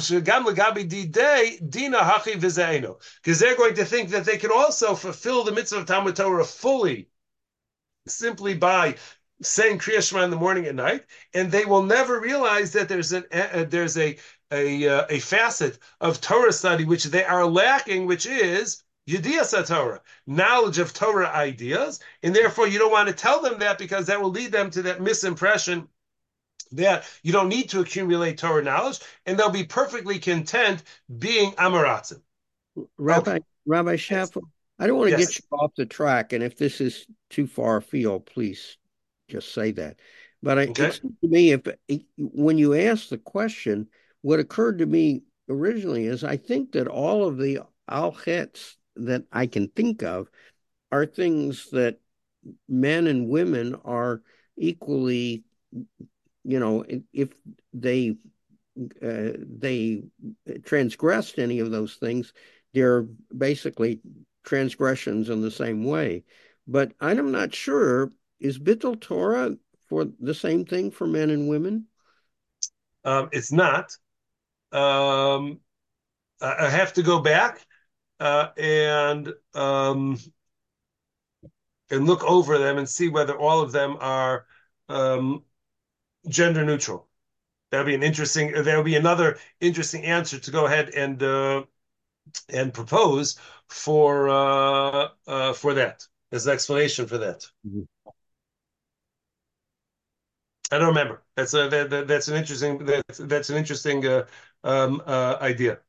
they're 3.40 3.56
going 3.56 3.76
to 3.76 3.86
think 3.86 4.10
that 4.10 4.26
they 4.26 4.38
can 4.38 4.52
also 4.52 4.94
fulfill 4.94 5.44
the 5.46 5.54
mitzvah 5.54 5.78
of 5.78 5.86
Talmud 5.86 6.18
Torah 6.18 6.44
fully 6.44 7.08
simply 8.10 8.54
by 8.56 8.96
saying 9.42 9.80
Kriya 9.80 10.02
Shema 10.02 10.24
in 10.24 10.32
the 10.32 10.38
morning 10.38 10.68
and 10.68 10.78
night, 10.78 11.06
and 11.34 11.52
they 11.52 11.66
will 11.66 11.84
never 11.84 12.20
realize 12.20 12.72
that 12.74 12.90
there's 12.90 13.12
an 13.12 13.26
uh, 13.32 13.66
there's 13.68 13.98
a 13.98 14.18
a, 14.52 14.88
uh, 14.88 15.06
a 15.10 15.20
facet 15.20 15.78
of 16.00 16.22
Torah 16.22 16.54
study 16.54 16.86
which 16.86 17.06
they 17.06 17.24
are 17.24 17.46
lacking, 17.46 18.06
which 18.06 18.26
is 18.26 18.84
Yediyas 19.08 19.68
Torah, 19.68 20.02
knowledge 20.26 20.80
of 20.80 20.94
Torah 20.94 21.30
ideas, 21.30 22.00
and 22.24 22.36
therefore 22.36 22.68
you 22.68 22.80
don't 22.80 22.92
want 22.92 23.08
to 23.08 23.14
tell 23.14 23.42
them 23.42 23.60
that 23.60 23.78
because 23.78 24.08
that 24.08 24.22
will 24.22 24.32
lead 24.32 24.52
them 24.52 24.70
to 24.72 24.82
that 24.84 25.00
misimpression 25.00 25.88
that 26.72 27.06
you 27.24 27.32
don't 27.32 27.48
need 27.48 27.70
to 27.70 27.80
accumulate 27.80 28.38
Torah 28.38 28.64
knowledge, 28.64 29.00
and 29.26 29.38
they'll 29.38 29.50
be 29.50 29.64
perfectly 29.64 30.20
content 30.20 30.84
being 31.18 31.52
Amaratzim. 31.54 32.22
Rabbi 32.98 33.32
okay. 33.32 33.46
Rabbi 33.66 33.96
Shaffer, 33.96 34.42
I 34.80 34.88
don't 34.88 34.98
want 34.98 35.12
to 35.12 35.18
yes. 35.18 35.28
get 35.28 35.40
you 35.40 35.58
off 35.58 35.72
the 35.76 35.86
track, 35.86 36.34
and 36.34 36.44
if 36.44 36.58
this 36.58 36.82
is 36.82 37.08
too 37.30 37.48
far 37.48 37.78
afield, 37.78 38.26
please 38.26 38.78
just 39.28 39.54
say 39.54 39.72
that. 39.72 40.00
But 40.44 40.60
I, 40.60 40.68
okay. 40.68 40.86
it 40.86 41.02
to 41.02 41.28
me, 41.28 41.52
if 41.52 41.62
when 42.18 42.58
you 42.58 42.76
ask 42.76 43.10
the 43.10 43.18
question, 43.18 43.88
what 44.22 44.40
occurred 44.40 44.80
to 44.80 44.86
me 44.86 45.24
originally 45.50 46.06
is 46.06 46.24
I 46.24 46.38
think 46.38 46.74
that 46.74 46.88
all 46.88 47.26
of 47.26 47.38
the 47.38 47.62
alchets 47.90 48.76
that 48.98 49.24
I 49.32 49.48
can 49.48 49.70
think 49.70 50.04
of 50.04 50.30
are 50.92 51.06
things 51.06 51.70
that 51.72 52.00
men 52.70 53.08
and 53.08 53.30
women 53.30 53.76
are 53.84 54.22
equally, 54.58 55.44
you 56.44 56.60
know, 56.60 56.86
if 57.14 57.30
they 57.74 58.18
uh, 59.02 59.32
they 59.58 60.04
transgressed 60.64 61.40
any 61.40 61.60
of 61.60 61.72
those 61.72 61.96
things, 61.96 62.32
they're 62.74 63.08
basically 63.36 64.02
transgressions 64.48 65.30
in 65.30 65.42
the 65.42 65.52
same 65.52 65.84
way. 65.84 66.24
But 66.68 66.94
I'm 67.00 67.32
not 67.32 67.54
sure, 67.54 68.12
is 68.40 68.58
Bittul 68.58 69.00
Torah 69.00 69.56
for 69.88 70.08
the 70.20 70.34
same 70.34 70.66
thing 70.66 70.90
for 70.90 71.06
men 71.06 71.30
and 71.30 71.48
women? 71.48 71.86
Um, 73.04 73.30
it's 73.32 73.52
not. 73.52 73.92
Um, 74.72 75.60
I 76.42 76.70
have 76.70 76.94
to 76.94 77.04
go 77.04 77.20
back 77.20 77.66
uh, 78.20 78.50
and 78.58 79.34
um, 79.54 80.18
and 81.90 82.06
look 82.06 82.24
over 82.24 82.58
them 82.58 82.78
and 82.78 82.88
see 82.88 83.10
whether 83.10 83.38
all 83.38 83.62
of 83.62 83.72
them 83.72 83.98
are 84.00 84.46
um, 84.90 85.44
gender 86.28 86.66
neutral. 86.66 87.08
That 87.72 87.80
would 87.80 87.88
be 87.88 87.96
an 87.96 88.04
interesting. 88.04 88.52
There'll 88.52 88.84
be 88.84 88.96
another 88.96 89.40
interesting 89.60 90.04
answer 90.04 90.40
to 90.40 90.52
go 90.52 90.66
ahead 90.66 90.90
and 90.90 91.22
uh, 91.22 91.64
and 92.50 92.74
propose 92.74 93.38
for 93.70 94.30
uh, 94.30 95.10
uh, 95.28 95.54
for 95.54 95.74
that. 95.74 96.08
as 96.32 96.48
an 96.48 96.54
explanation 96.54 97.08
for 97.08 97.18
that. 97.18 97.46
Mm-hmm. 97.68 97.84
I 100.72 100.78
don't 100.78 100.90
remember. 100.90 101.24
That's 101.36 101.54
a 101.54 101.70
that, 101.70 101.90
that, 101.90 102.08
that's 102.08 102.28
an 102.28 102.36
interesting 102.36 102.86
that's 102.86 103.20
that's 103.20 103.50
an 103.50 103.58
interesting 103.58 104.06
uh, 104.06 104.26
um, 104.64 105.02
uh, 105.06 105.38
idea. 105.40 105.80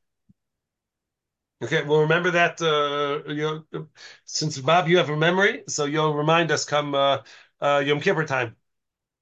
Okay, 1.61 1.83
well, 1.83 1.99
remember 1.99 2.31
that 2.31 2.61
uh, 2.61 3.29
you 3.29 3.65
know, 3.73 3.87
since 4.23 4.57
Bob, 4.59 4.87
you 4.87 4.97
have 4.97 5.09
a 5.09 5.17
memory, 5.17 5.63
so 5.67 5.83
you'll 5.83 6.13
remind 6.13 6.51
us 6.51 6.63
come 6.63 6.95
uh, 6.95 7.17
uh, 7.59 7.83
Yom 7.85 7.99
Kippur 7.99 8.25
time 8.25 8.55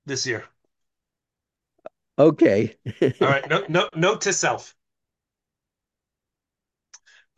this 0.06 0.28
year. 0.28 0.46
Okay. 2.20 2.76
All 3.22 3.28
right. 3.28 3.48
No, 3.50 3.66
no, 3.70 3.90
note 3.96 4.22
to 4.22 4.34
self. 4.34 4.76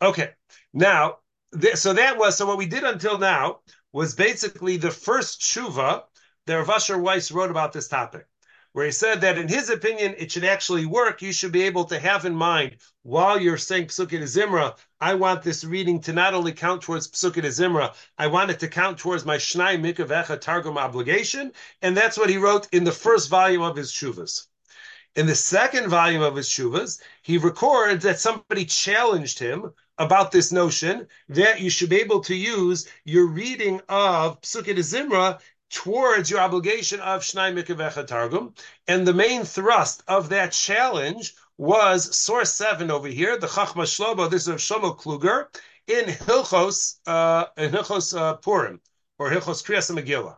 Okay. 0.02 0.30
Now, 0.72 1.18
th- 1.58 1.76
so 1.76 1.92
that 1.92 2.16
was 2.16 2.36
so 2.36 2.46
what 2.46 2.58
we 2.58 2.66
did 2.66 2.84
until 2.84 3.18
now 3.18 3.60
was 3.92 4.14
basically 4.14 4.76
the 4.76 4.90
first 4.90 5.40
tshuva 5.40 6.04
that 6.46 6.56
Rav 6.56 6.70
Asher 6.70 6.98
Weiss 6.98 7.30
wrote 7.30 7.50
about 7.50 7.72
this 7.72 7.88
topic, 7.88 8.26
where 8.72 8.86
he 8.86 8.92
said 8.92 9.20
that 9.20 9.36
in 9.36 9.48
his 9.48 9.68
opinion 9.68 10.14
it 10.16 10.32
should 10.32 10.44
actually 10.44 10.86
work. 10.86 11.20
You 11.20 11.32
should 11.32 11.52
be 11.52 11.64
able 11.64 11.84
to 11.86 11.98
have 11.98 12.24
in 12.24 12.34
mind 12.34 12.78
while 13.02 13.38
you're 13.38 13.58
saying 13.58 13.86
Psukkah 13.86 14.22
Zimra, 14.22 14.76
I 15.00 15.14
want 15.14 15.42
this 15.42 15.64
reading 15.64 16.00
to 16.02 16.12
not 16.14 16.32
only 16.32 16.52
count 16.52 16.82
towards 16.82 17.10
Psukkah 17.10 17.42
Zimra, 17.44 17.94
I 18.16 18.28
want 18.28 18.50
it 18.50 18.60
to 18.60 18.68
count 18.68 18.98
towards 18.98 19.26
my 19.26 19.36
Shnai 19.36 19.78
Mikavecha 19.78 20.40
Targum 20.40 20.78
obligation, 20.78 21.52
and 21.82 21.94
that's 21.94 22.16
what 22.16 22.30
he 22.30 22.38
wrote 22.38 22.68
in 22.72 22.84
the 22.84 22.92
first 22.92 23.28
volume 23.28 23.62
of 23.62 23.76
his 23.76 23.92
shuvas. 23.92 24.46
In 25.16 25.26
the 25.26 25.34
second 25.34 25.88
volume 25.88 26.22
of 26.22 26.36
his 26.36 26.48
shuvas, 26.48 27.02
he 27.22 27.36
records 27.36 28.04
that 28.04 28.20
somebody 28.20 28.64
challenged 28.64 29.40
him 29.40 29.72
about 29.98 30.32
this 30.32 30.52
notion 30.52 31.06
that 31.28 31.60
you 31.60 31.70
should 31.70 31.90
be 31.90 32.00
able 32.00 32.20
to 32.20 32.34
use 32.34 32.88
your 33.04 33.26
reading 33.26 33.80
of 33.88 34.40
Psukkah 34.40 34.76
Zimra 34.78 35.40
towards 35.70 36.30
your 36.30 36.40
obligation 36.40 37.00
of 37.00 37.22
Shnai 37.22 37.54
Mikavecha 37.54 38.06
Targum. 38.06 38.54
And 38.88 39.06
the 39.06 39.14
main 39.14 39.44
thrust 39.44 40.02
of 40.08 40.30
that 40.30 40.52
challenge 40.52 41.34
was 41.58 42.16
source 42.16 42.52
seven 42.52 42.90
over 42.90 43.08
here, 43.08 43.38
the 43.38 43.46
Chachma 43.46 43.84
Shlomo, 43.84 44.30
this 44.30 44.42
is 44.42 44.48
of 44.48 44.56
Shlomo 44.56 44.98
Kluger, 44.98 45.46
in 45.86 46.06
Hilchos, 46.06 46.96
uh, 47.06 47.46
in 47.56 47.70
Hilchos 47.70 48.16
uh, 48.16 48.34
Purim, 48.36 48.80
or 49.18 49.30
Hilchos 49.30 49.62
Kriyas 49.62 49.94
Megillah. 49.94 50.36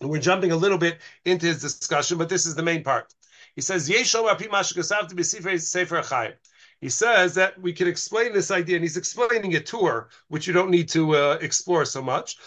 And 0.00 0.10
we're 0.10 0.18
jumping 0.18 0.52
a 0.52 0.56
little 0.56 0.78
bit 0.78 0.98
into 1.24 1.46
his 1.46 1.60
discussion, 1.60 2.18
but 2.18 2.28
this 2.28 2.46
is 2.46 2.54
the 2.54 2.62
main 2.62 2.82
part. 2.82 3.12
He 3.54 3.60
says, 3.60 3.86
be 3.86 3.94
sefer 3.94 6.02
achayim. 6.02 6.34
He 6.82 6.88
says 6.88 7.36
that 7.36 7.60
we 7.62 7.72
can 7.72 7.86
explain 7.86 8.32
this 8.32 8.50
idea, 8.50 8.74
and 8.74 8.84
he's 8.84 8.96
explaining 8.96 9.54
a 9.54 9.60
tour, 9.60 10.08
which 10.26 10.48
you 10.48 10.52
don't 10.52 10.68
need 10.68 10.88
to 10.88 11.14
uh, 11.14 11.38
explore 11.40 11.84
so 11.84 12.02
much. 12.02 12.38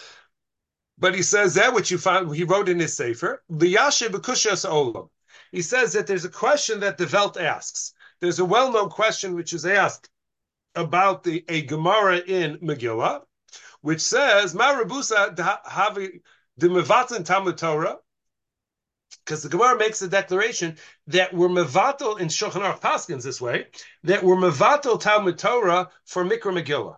But 0.98 1.15
he 1.15 1.24
says 1.24 1.54
that 1.54 1.74
which 1.74 1.89
you 1.89 1.98
found, 1.98 2.36
he 2.36 2.43
wrote 2.43 2.67
in 2.67 2.78
his 2.78 2.98
Sefer, 2.98 3.41
Liyashe 3.50 4.10
b'kushas 4.10 4.69
olam. 4.69 5.10
He 5.54 5.62
says 5.62 5.93
that 5.93 6.06
there's 6.06 6.26
a 6.26 6.30
question 6.30 6.82
that 6.82 6.98
the 6.98 7.10
Welt 7.12 7.38
asks. 7.38 7.93
There's 8.19 8.39
a 8.39 8.43
well-known 8.43 8.89
question 8.89 9.36
which 9.36 9.54
is 9.54 9.65
asked 9.65 10.10
about 10.76 11.24
the 11.24 11.45
a 11.48 11.62
Gemara 11.62 12.17
in 12.17 12.58
Megillah, 12.58 13.21
which 13.80 14.02
says, 14.02 14.54
Ma 14.54 14.76
Rabusa 14.76 15.34
havi 15.65 16.19
the 16.58 16.67
Mevatin 16.67 17.24
Talmud 17.24 17.58
Torah, 17.58 18.00
because 19.23 19.43
the 19.43 19.49
Gemara 19.49 19.78
makes 19.78 20.01
a 20.01 20.08
declaration 20.08 20.78
that 21.08 21.34
we're 21.34 21.47
mevatel 21.47 22.19
in 22.19 22.28
Shulchan 22.28 22.62
Aruch 22.62 22.82
Paskins 22.82 23.23
this 23.23 23.41
way, 23.41 23.67
that 24.04 24.23
we're 24.23 24.36
mevatel 24.36 24.99
Talmud 24.99 25.38
Torah 25.38 25.89
for 26.06 26.23
Mikra 26.23 26.54
Megillah, 26.54 26.97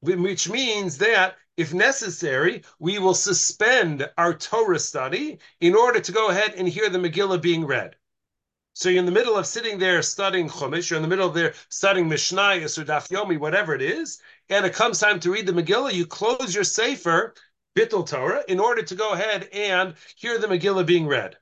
which 0.00 0.48
means 0.48 0.98
that 0.98 1.36
if 1.56 1.74
necessary, 1.74 2.62
we 2.78 2.98
will 2.98 3.14
suspend 3.14 4.08
our 4.16 4.32
Torah 4.32 4.78
study 4.78 5.38
in 5.60 5.74
order 5.74 6.00
to 6.00 6.12
go 6.12 6.28
ahead 6.28 6.54
and 6.54 6.68
hear 6.68 6.88
the 6.88 6.98
Megillah 6.98 7.42
being 7.42 7.66
read. 7.66 7.96
So 8.74 8.88
you're 8.88 9.00
in 9.00 9.06
the 9.06 9.10
middle 9.12 9.36
of 9.36 9.44
sitting 9.44 9.78
there 9.78 10.00
studying 10.02 10.48
Chumash, 10.48 10.88
you're 10.88 10.98
in 10.98 11.02
the 11.02 11.08
middle 11.08 11.26
of 11.26 11.34
there 11.34 11.54
studying 11.68 12.08
Mishnayos 12.08 12.78
or 12.78 12.84
Daf 12.84 13.08
Yomi, 13.08 13.36
whatever 13.36 13.74
it 13.74 13.82
is, 13.82 14.20
and 14.48 14.64
it 14.64 14.72
comes 14.72 15.00
time 15.00 15.18
to 15.18 15.32
read 15.32 15.46
the 15.46 15.52
Megillah, 15.52 15.92
you 15.92 16.06
close 16.06 16.54
your 16.54 16.62
Sefer 16.62 17.34
Bittul 17.76 18.06
Torah 18.06 18.42
in 18.48 18.60
order 18.60 18.82
to 18.82 18.94
go 18.94 19.12
ahead 19.12 19.48
and 19.52 19.94
hear 20.16 20.38
the 20.38 20.46
Megillah 20.46 20.86
being 20.86 21.06
read. 21.06 21.36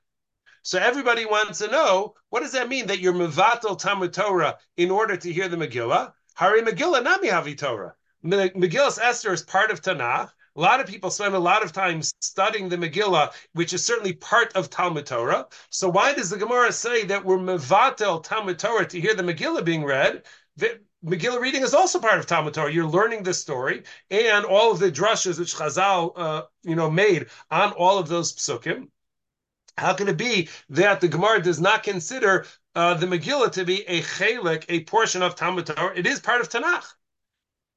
So 0.61 0.79
everybody 0.79 1.25
wants 1.25 1.59
to 1.59 1.71
know 1.71 2.15
what 2.29 2.41
does 2.41 2.51
that 2.51 2.69
mean 2.69 2.87
that 2.87 2.99
you're 2.99 3.13
mevatel 3.13 3.79
Talmud 3.79 4.13
Torah 4.13 4.57
in 4.75 4.91
order 4.91 5.15
to 5.15 5.31
hear 5.31 5.47
the 5.47 5.57
Megillah? 5.57 6.11
Hari 6.35 6.61
Megillah 6.61 7.03
nami 7.03 7.29
havi 7.29 7.57
Torah. 7.57 7.95
Megillah's 8.23 8.99
Esther 8.99 9.31
is 9.31 9.43
part 9.43 9.71
of 9.71 9.81
Tanakh. 9.81 10.29
A 10.55 10.59
lot 10.59 10.79
of 10.79 10.87
people 10.87 11.11
spend 11.11 11.35
a 11.35 11.39
lot 11.39 11.63
of 11.63 11.71
time 11.71 12.01
studying 12.19 12.67
the 12.67 12.77
Megillah, 12.77 13.31
which 13.53 13.73
is 13.73 13.85
certainly 13.85 14.13
part 14.13 14.51
of 14.55 14.69
Talmud 14.69 15.05
Torah. 15.05 15.47
So 15.69 15.87
why 15.87 16.13
does 16.13 16.31
the 16.31 16.37
Gemara 16.37 16.71
say 16.71 17.05
that 17.05 17.23
we're 17.23 17.37
mevatel 17.37 18.23
Talmud 18.23 18.59
Torah 18.59 18.87
to 18.87 18.99
hear 18.99 19.13
the 19.13 19.23
Megillah 19.23 19.63
being 19.63 19.85
read? 19.85 20.23
Megillah 21.05 21.39
reading 21.39 21.61
is 21.61 21.73
also 21.73 21.99
part 21.99 22.17
of 22.17 22.25
Talmud 22.25 22.53
Torah. 22.53 22.71
You're 22.71 22.87
learning 22.87 23.23
the 23.23 23.33
story 23.33 23.83
and 24.09 24.45
all 24.45 24.71
of 24.71 24.79
the 24.79 24.91
drushes 24.91 25.37
which 25.37 25.55
Chazal, 25.55 26.11
uh, 26.15 26.43
you 26.63 26.75
know, 26.75 26.89
made 26.89 27.27
on 27.51 27.71
all 27.73 27.99
of 27.99 28.07
those 28.07 28.33
psukim. 28.33 28.89
How 29.77 29.93
can 29.93 30.07
it 30.07 30.17
be 30.17 30.49
that 30.69 30.99
the 30.99 31.07
Gemara 31.07 31.41
does 31.41 31.61
not 31.61 31.83
consider 31.83 32.47
uh, 32.73 32.95
the 32.95 33.05
Megillah 33.05 33.51
to 33.51 33.63
be 33.63 33.87
a 33.87 34.01
chelik, 34.01 34.65
a 34.69 34.83
portion 34.85 35.21
of 35.21 35.35
Talmud 35.35 35.67
Torah? 35.67 35.95
It 35.95 36.07
is 36.07 36.19
part 36.19 36.41
of 36.41 36.49
Tanakh. 36.49 36.85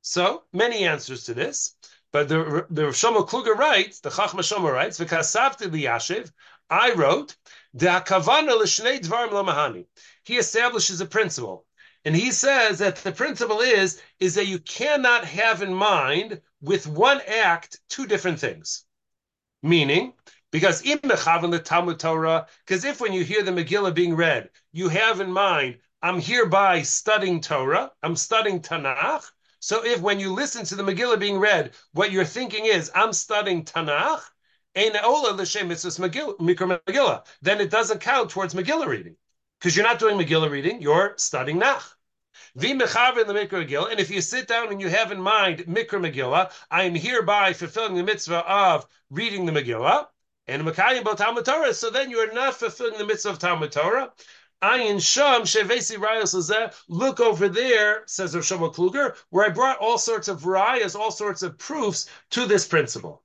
So 0.01 0.45
many 0.53 0.87
answers 0.87 1.25
to 1.25 1.35
this. 1.35 1.77
But 2.13 2.29
the 2.29 2.67
the 2.71 2.83
Shlomo 2.89 3.29
Kluger 3.29 3.55
writes, 3.55 4.01
the 4.01 4.11
Chachma 4.11 4.41
Shlomo 4.41 4.73
writes, 4.73 4.99
"V'kasavti 4.99 5.71
liyashiv." 5.71 6.33
I 6.69 6.93
wrote, 6.93 7.37
"The 7.75 8.03
kavana 8.05 8.59
l'shnei 8.59 8.99
dvarim 9.01 9.31
lamahani." 9.31 9.87
He 10.25 10.39
establishes 10.39 11.01
a 11.01 11.07
principle, 11.07 11.67
and 12.05 12.17
he 12.17 12.31
says 12.33 12.79
that 12.79 12.97
the 12.97 13.13
principle 13.13 13.61
is 13.61 14.01
is 14.19 14.35
that 14.35 14.47
you 14.47 14.59
cannot 14.59 15.25
have 15.25 15.63
in 15.63 15.75
mind 15.75 16.41
with 16.61 16.87
one 16.87 17.21
act 17.27 17.81
two 17.89 18.07
different 18.07 18.39
things. 18.39 18.85
Meaning, 19.63 20.15
because 20.51 20.83
in 20.83 20.99
the 21.03 21.63
Talmud 21.65 21.99
Torah, 21.99 22.47
because 22.67 22.85
if 22.85 23.01
when 23.01 23.13
you 23.13 23.25
hear 23.25 23.43
the 23.43 23.51
Megillah 23.53 23.95
being 23.95 24.15
read, 24.15 24.51
you 24.73 24.89
have 24.89 25.21
in 25.21 25.31
mind, 25.31 25.79
I'm 26.03 26.21
hereby 26.21 26.83
studying 26.83 27.41
Torah, 27.41 27.93
I'm 28.03 28.17
studying 28.17 28.61
Tanakh, 28.61 29.31
so 29.61 29.85
if 29.85 30.01
when 30.01 30.19
you 30.19 30.33
listen 30.33 30.65
to 30.65 30.75
the 30.75 30.83
Megillah 30.83 31.21
being 31.21 31.39
read, 31.39 31.75
what 31.93 32.11
you're 32.11 32.25
thinking 32.25 32.65
is, 32.65 32.91
I'm 32.95 33.13
studying 33.13 33.65
Tanakh, 33.65 34.23
then 34.75 34.95
it 37.61 37.71
doesn't 37.71 38.01
count 38.01 38.31
towards 38.31 38.55
Megillah 38.55 38.87
reading. 38.87 39.17
Because 39.61 39.77
you're 39.77 39.85
not 39.85 39.99
doing 39.99 40.17
Megillah 40.17 40.51
reading, 40.51 40.81
you're 40.81 41.13
studying 41.19 41.59
Nach. 41.59 41.85
And 42.55 42.65
if 42.65 44.11
you 44.11 44.21
sit 44.23 44.49
down 44.49 44.73
and 44.73 44.81
you 44.81 44.89
have 44.89 45.13
in 45.13 45.21
mind 45.21 45.67
Mikra 45.67 46.01
Megillah, 46.01 46.51
I 46.71 46.85
am 46.85 46.95
hereby 46.95 47.53
fulfilling 47.53 47.95
the 47.95 48.03
mitzvah 48.03 48.39
of 48.39 48.87
reading 49.11 49.45
the 49.45 49.53
Megillah, 49.53 50.07
and 50.47 50.63
Makayim 50.63 51.15
Talmud 51.15 51.45
Torah, 51.45 51.75
so 51.75 51.91
then 51.91 52.11
you 52.11 52.19
are 52.19 52.33
not 52.33 52.55
fulfilling 52.55 52.97
the 52.97 53.05
mitzvah 53.05 53.31
of 53.31 53.39
Talmud 53.39 53.71
Torah. 53.71 54.13
Ayin 54.63 55.01
Sham 55.01 55.43
Shevesi 55.43 55.97
Rayas 55.99 56.35
Lazeh. 56.35 56.75
Look 56.89 57.21
over 57.21 57.49
there, 57.49 58.05
says 58.07 58.35
Rav 58.35 58.45
Kluger, 58.45 59.15
where 59.29 59.47
I 59.47 59.51
brought 59.51 59.79
all 59.79 59.99
sorts 59.99 60.29
of 60.29 60.43
rayas, 60.43 60.99
all 60.99 61.11
sorts 61.11 61.43
of 61.43 61.59
proofs 61.59 62.09
to 62.31 62.47
this 62.47 62.67
principle. 62.67 63.23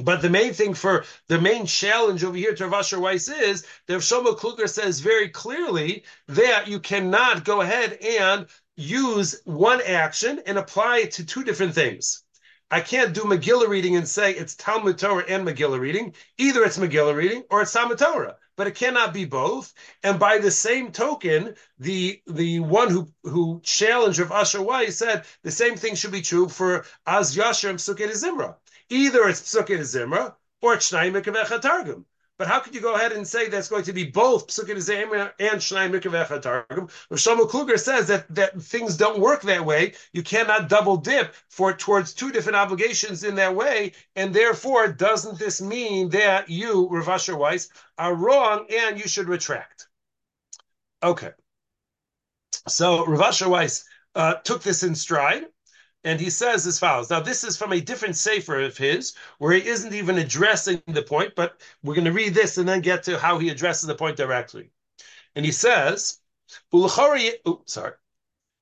But 0.00 0.22
the 0.22 0.30
main 0.30 0.54
thing 0.54 0.74
for 0.74 1.04
the 1.28 1.40
main 1.40 1.66
challenge 1.66 2.24
over 2.24 2.36
here 2.36 2.54
to 2.54 2.64
Rav 2.64 2.80
Asher 2.80 3.00
Weiss 3.00 3.28
is 3.28 3.66
that 3.86 3.94
Rav 3.94 4.02
Shlomo 4.02 4.38
Kluger 4.38 4.68
says 4.68 5.00
very 5.00 5.28
clearly 5.28 6.04
that 6.28 6.68
you 6.68 6.80
cannot 6.80 7.44
go 7.44 7.60
ahead 7.60 7.94
and 7.94 8.46
use 8.76 9.40
one 9.44 9.80
action 9.82 10.40
and 10.46 10.56
apply 10.56 10.98
it 10.98 11.12
to 11.12 11.26
two 11.26 11.44
different 11.44 11.74
things. 11.74 12.24
I 12.70 12.80
can't 12.80 13.12
do 13.12 13.22
Megillah 13.22 13.68
reading 13.68 13.96
and 13.96 14.08
say 14.08 14.32
it's 14.32 14.54
Talmud 14.54 14.98
Torah 14.98 15.24
and 15.28 15.46
Megillah 15.46 15.78
reading. 15.78 16.14
Either 16.38 16.64
it's 16.64 16.78
Megillah 16.78 17.14
reading 17.14 17.44
or 17.50 17.60
it's 17.62 17.72
Talmud 17.72 17.98
Torah 17.98 18.36
but 18.56 18.66
it 18.66 18.74
cannot 18.74 19.14
be 19.14 19.24
both. 19.24 19.72
And 20.02 20.18
by 20.18 20.38
the 20.38 20.50
same 20.50 20.92
token, 20.92 21.56
the 21.78 22.22
the 22.26 22.60
one 22.60 22.90
who 22.90 23.08
who 23.24 23.60
challenged 23.64 24.18
Rav 24.18 24.32
Asher 24.32 24.62
Weiss 24.62 24.98
said 24.98 25.24
the 25.42 25.50
same 25.50 25.76
thing 25.76 25.94
should 25.94 26.12
be 26.12 26.22
true 26.22 26.48
for 26.48 26.84
Az 27.06 27.36
Yashir 27.36 27.70
and 27.70 27.78
Zimra. 27.78 28.56
Either 28.92 29.26
it's 29.26 29.40
Pesukei 29.40 29.78
D'Zimra 29.78 30.34
or 30.60 30.74
it's 30.74 30.92
Shenayim 30.92 31.14
Mikra 31.14 31.34
V'echad 31.34 31.62
Targum. 31.62 32.04
But 32.36 32.46
how 32.46 32.60
could 32.60 32.74
you 32.74 32.82
go 32.82 32.94
ahead 32.94 33.12
and 33.12 33.26
say 33.26 33.48
that's 33.48 33.68
going 33.68 33.84
to 33.84 33.92
be 33.94 34.04
both 34.04 34.48
Pesukei 34.48 34.74
D'Zimra 34.74 35.32
and 35.38 35.58
Shenayim 35.58 35.92
Mikra 35.92 36.10
V'echad 36.10 36.42
Targum? 36.42 36.88
Shlomo 37.10 37.48
Kluger 37.48 37.78
says 37.78 38.06
that, 38.08 38.26
that 38.34 38.60
things 38.60 38.98
don't 38.98 39.18
work 39.18 39.40
that 39.42 39.64
way. 39.64 39.94
You 40.12 40.22
cannot 40.22 40.68
double 40.68 40.98
dip 40.98 41.34
for 41.48 41.72
towards 41.72 42.12
two 42.12 42.30
different 42.32 42.56
obligations 42.56 43.24
in 43.24 43.34
that 43.36 43.56
way, 43.56 43.92
and 44.14 44.34
therefore, 44.34 44.88
doesn't 44.88 45.38
this 45.38 45.62
mean 45.62 46.10
that 46.10 46.50
you, 46.50 46.86
Rav 46.90 47.08
Asher 47.08 47.36
Weiss, 47.36 47.70
are 47.96 48.14
wrong 48.14 48.66
and 48.70 48.98
you 48.98 49.08
should 49.08 49.26
retract? 49.26 49.88
Okay. 51.02 51.30
So 52.68 53.06
Rav 53.06 53.22
Asher 53.22 53.48
Weiss 53.48 53.86
uh, 54.14 54.34
took 54.34 54.62
this 54.62 54.82
in 54.82 54.94
stride 54.94 55.46
and 56.04 56.20
he 56.20 56.30
says 56.30 56.66
as 56.66 56.78
follows. 56.78 57.10
Now, 57.10 57.20
this 57.20 57.44
is 57.44 57.56
from 57.56 57.72
a 57.72 57.80
different 57.80 58.16
sefer 58.16 58.60
of 58.60 58.76
his, 58.76 59.14
where 59.38 59.52
he 59.52 59.66
isn't 59.66 59.94
even 59.94 60.18
addressing 60.18 60.82
the 60.86 61.02
point, 61.02 61.34
but 61.34 61.60
we're 61.82 61.94
going 61.94 62.06
to 62.06 62.12
read 62.12 62.34
this 62.34 62.58
and 62.58 62.68
then 62.68 62.80
get 62.80 63.04
to 63.04 63.18
how 63.18 63.38
he 63.38 63.50
addresses 63.50 63.86
the 63.86 63.94
point 63.94 64.16
directly. 64.16 64.70
And 65.34 65.44
he 65.44 65.52
says, 65.52 66.18
sorry. 67.66 67.92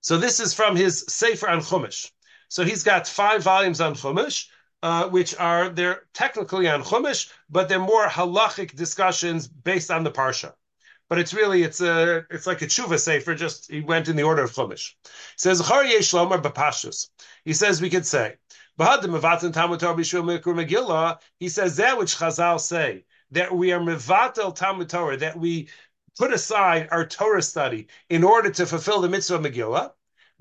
So 0.03 0.19
this 0.19 0.41
is 0.41 0.55
from 0.55 0.77
his 0.77 1.05
sefer 1.09 1.49
on 1.49 1.61
Chumash. 1.61 2.11
So 2.49 2.65
he's 2.65 2.83
got 2.83 3.07
five 3.07 3.43
volumes 3.43 3.81
on 3.81 3.95
Chumash, 3.95 4.47
uh, 4.83 5.09
which 5.09 5.35
are 5.37 5.69
they're 5.69 6.03
technically 6.15 6.69
on 6.69 6.83
Chumash, 6.83 7.31
but 7.49 7.69
they're 7.69 7.79
more 7.79 8.07
halachic 8.07 8.75
discussions 8.75 9.47
based 9.47 9.91
on 9.91 10.05
the 10.05 10.11
parsha 10.11 10.55
but 11.11 11.19
it's 11.19 11.35
really 11.35 11.65
it's 11.65 11.81
a 11.81 12.25
it's 12.31 12.47
like 12.47 12.63
a 12.63 12.67
tshuva 12.67 12.99
sefer. 12.99 13.35
Just 13.35 13.69
he 13.69 13.81
went 13.81 14.09
in 14.09 14.15
the 14.15 14.23
order 14.23 14.45
of 14.45 14.53
chumash. 14.53 14.95
He 15.05 15.11
says 15.37 15.61
Shlomer 15.61 16.41
b'pashus. 16.41 17.09
He 17.45 17.53
says 17.53 17.83
we 17.83 17.91
could 17.91 18.07
say 18.07 18.37
He 21.39 21.49
says 21.49 21.77
that 21.77 21.99
which 21.99 22.17
Chazal 22.17 22.61
say 22.61 23.05
that 23.33 23.53
we 23.53 23.73
are 23.73 23.81
mevatel 23.81 24.55
Talmud 24.55 24.89
Torah 24.89 25.17
that 25.17 25.37
we 25.37 25.69
put 26.17 26.33
aside 26.33 26.89
our 26.93 27.05
Torah 27.05 27.43
study 27.43 27.89
in 28.09 28.23
order 28.23 28.51
to 28.51 28.65
fulfill 28.65 29.01
the 29.01 29.09
mitzvah 29.09 29.35
of 29.35 29.43
Megillah. 29.43 29.91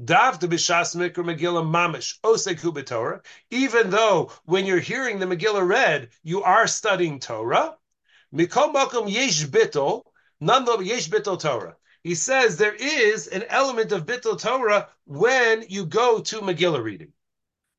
Dav 0.06 0.40
b'shas 0.40 0.96
mikra 0.96 1.26
Megillah 1.26 1.66
mamish 1.66 2.20
oseku 2.22 2.86
Torah. 2.86 3.22
Even 3.50 3.90
though 3.90 4.32
when 4.46 4.68
you're 4.68 4.78
hearing 4.78 5.18
the 5.18 5.26
Megillah 5.26 5.68
read, 5.68 6.10
you 6.22 6.44
are 6.44 6.68
studying 6.68 7.20
Torah. 7.20 7.76
Mikol 8.32 8.72
makom 8.72 9.12
yesh 9.12 9.46
bitol 9.46 10.04
Nonetheless, 10.42 11.10
yesh 11.10 11.10
Torah. 11.40 11.76
He 12.04 12.16
says 12.16 12.56
there 12.56 12.76
is 12.76 13.28
an 13.28 13.44
element 13.50 13.92
of 13.92 14.06
bittul 14.06 14.40
Torah 14.40 14.88
when 15.06 15.66
you 15.68 15.86
go 15.86 16.20
to 16.22 16.40
Megillah 16.40 16.82
reading. 16.82 17.12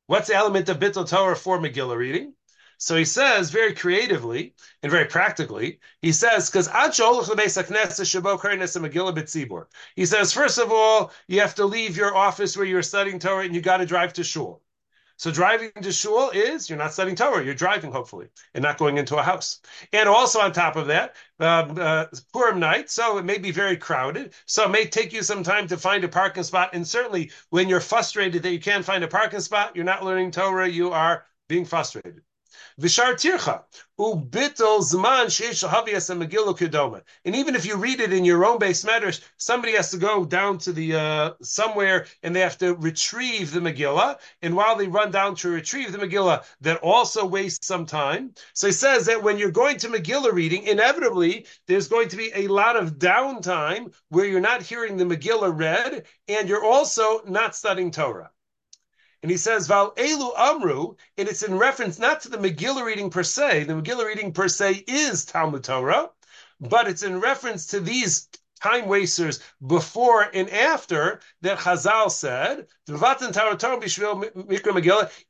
What's 0.05 0.27
the 0.27 0.35
element 0.35 0.69
of 0.69 0.77
bittul 0.77 1.09
Torah 1.09 1.35
for 1.35 1.57
Megillah 1.57 1.97
reading? 1.97 2.35
So 2.77 2.95
he 2.95 3.05
says 3.05 3.51
very 3.51 3.73
creatively 3.75 4.55
and 4.81 4.91
very 4.91 5.05
practically, 5.05 5.79
he 6.01 6.11
says, 6.11 6.49
because 6.49 6.67
he 9.95 10.05
says, 10.05 10.33
first 10.33 10.57
of 10.57 10.71
all, 10.71 11.11
you 11.27 11.41
have 11.41 11.55
to 11.55 11.65
leave 11.65 11.95
your 11.95 12.15
office 12.15 12.57
where 12.57 12.65
you're 12.65 12.81
studying 12.81 13.19
Torah 13.19 13.45
and 13.45 13.53
you 13.53 13.61
got 13.61 13.77
to 13.77 13.85
drive 13.85 14.13
to 14.13 14.23
shul. 14.23 14.60
So 15.21 15.29
driving 15.29 15.69
to 15.79 15.91
shul 15.91 16.31
is 16.31 16.67
you're 16.67 16.79
not 16.79 16.93
studying 16.93 17.15
Torah, 17.15 17.45
you're 17.45 17.53
driving 17.53 17.91
hopefully, 17.91 18.29
and 18.55 18.63
not 18.63 18.79
going 18.79 18.97
into 18.97 19.17
a 19.17 19.21
house. 19.21 19.59
And 19.93 20.09
also 20.09 20.39
on 20.39 20.51
top 20.51 20.75
of 20.75 20.87
that, 20.87 21.15
um, 21.39 21.77
uh, 21.79 22.05
Purim 22.33 22.59
night, 22.59 22.89
so 22.89 23.19
it 23.19 23.23
may 23.23 23.37
be 23.37 23.51
very 23.51 23.77
crowded. 23.77 24.33
So 24.47 24.63
it 24.63 24.71
may 24.71 24.87
take 24.87 25.13
you 25.13 25.21
some 25.21 25.43
time 25.43 25.67
to 25.67 25.77
find 25.77 26.03
a 26.03 26.07
parking 26.07 26.41
spot. 26.41 26.71
And 26.73 26.87
certainly 26.87 27.29
when 27.51 27.69
you're 27.69 27.81
frustrated 27.81 28.41
that 28.41 28.51
you 28.51 28.59
can't 28.59 28.83
find 28.83 29.03
a 29.03 29.07
parking 29.07 29.41
spot, 29.41 29.75
you're 29.75 29.85
not 29.85 30.03
learning 30.03 30.31
Torah, 30.31 30.67
you 30.67 30.89
are 30.89 31.23
being 31.47 31.65
frustrated. 31.65 32.23
Vishar 32.79 33.13
tircha 33.13 33.63
ubitol 33.99 34.81
zman 34.81 35.27
sheish 35.27 35.67
havias 35.67 36.09
megillah 36.15 36.57
kedoma. 36.57 37.01
And 37.25 37.35
even 37.35 37.55
if 37.55 37.65
you 37.65 37.75
read 37.75 37.99
it 37.99 38.13
in 38.13 38.25
your 38.25 38.45
own 38.45 38.59
base 38.59 38.83
matters, 38.83 39.21
somebody 39.37 39.73
has 39.75 39.91
to 39.91 39.97
go 39.97 40.25
down 40.25 40.57
to 40.59 40.73
the 40.73 40.95
uh, 40.95 41.31
somewhere 41.41 42.05
and 42.23 42.35
they 42.35 42.39
have 42.39 42.57
to 42.59 42.75
retrieve 42.75 43.51
the 43.51 43.59
Megillah. 43.59 44.17
And 44.41 44.55
while 44.55 44.75
they 44.75 44.87
run 44.87 45.11
down 45.11 45.35
to 45.35 45.49
retrieve 45.49 45.91
the 45.91 45.97
Megillah, 45.97 46.43
that 46.61 46.79
also 46.81 47.25
wastes 47.25 47.67
some 47.67 47.85
time. 47.85 48.33
So 48.53 48.67
he 48.67 48.73
says 48.73 49.05
that 49.05 49.23
when 49.23 49.37
you're 49.37 49.51
going 49.51 49.77
to 49.77 49.89
Megillah 49.89 50.33
reading, 50.33 50.63
inevitably 50.63 51.45
there's 51.67 51.87
going 51.87 52.09
to 52.09 52.17
be 52.17 52.31
a 52.33 52.47
lot 52.47 52.75
of 52.75 52.97
downtime 52.97 53.93
where 54.09 54.25
you're 54.25 54.39
not 54.39 54.61
hearing 54.61 54.97
the 54.97 55.05
Megillah 55.05 55.57
read, 55.57 56.05
and 56.27 56.49
you're 56.49 56.65
also 56.65 57.21
not 57.25 57.55
studying 57.55 57.91
Torah. 57.91 58.31
And 59.21 59.29
he 59.29 59.37
says, 59.37 59.67
Val 59.67 59.93
Elu 59.95 60.31
Amru, 60.35 60.95
and 61.17 61.29
it's 61.29 61.43
in 61.43 61.57
reference 61.57 61.99
not 61.99 62.21
to 62.21 62.29
the 62.29 62.37
Megillah 62.37 62.83
reading 62.83 63.09
per 63.09 63.23
se. 63.23 63.65
The 63.65 63.73
Megillah 63.73 64.05
reading 64.05 64.33
per 64.33 64.47
se 64.47 64.83
is 64.87 65.25
Talmud 65.25 65.63
Torah, 65.63 66.09
but 66.59 66.87
it's 66.87 67.03
in 67.03 67.19
reference 67.19 67.67
to 67.67 67.79
these 67.79 68.29
time 68.61 68.87
wasters 68.87 69.39
before 69.65 70.29
and 70.33 70.49
after 70.49 71.19
that 71.41 71.57
Chazal 71.59 72.11
said, 72.11 72.67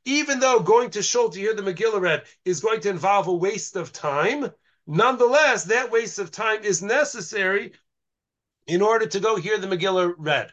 even 0.04 0.40
though 0.40 0.60
going 0.60 0.90
to 0.90 1.02
Shul 1.02 1.30
to 1.30 1.38
hear 1.38 1.54
the 1.54 1.62
Megillah 1.62 2.00
read 2.00 2.24
is 2.44 2.60
going 2.60 2.80
to 2.80 2.90
involve 2.90 3.28
a 3.28 3.34
waste 3.34 3.76
of 3.76 3.92
time, 3.92 4.52
nonetheless, 4.86 5.64
that 5.64 5.90
waste 5.90 6.18
of 6.18 6.30
time 6.30 6.62
is 6.62 6.82
necessary 6.82 7.72
in 8.66 8.82
order 8.82 9.06
to 9.06 9.20
go 9.20 9.36
hear 9.36 9.58
the 9.58 9.66
Megillah 9.66 10.14
read. 10.18 10.52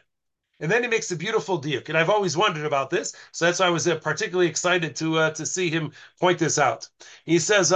And 0.60 0.70
then 0.70 0.82
he 0.82 0.88
makes 0.88 1.10
a 1.10 1.16
beautiful 1.16 1.58
diuk, 1.58 1.88
and 1.88 1.96
I've 1.96 2.10
always 2.10 2.36
wondered 2.36 2.66
about 2.66 2.90
this, 2.90 3.14
so 3.32 3.46
that's 3.46 3.60
why 3.60 3.66
I 3.66 3.70
was 3.70 3.88
uh, 3.88 3.96
particularly 3.96 4.46
excited 4.46 4.94
to 4.96 5.18
uh, 5.18 5.30
to 5.30 5.46
see 5.46 5.70
him 5.70 5.92
point 6.20 6.38
this 6.38 6.58
out. 6.58 6.86
He 7.24 7.38
says, 7.38 7.72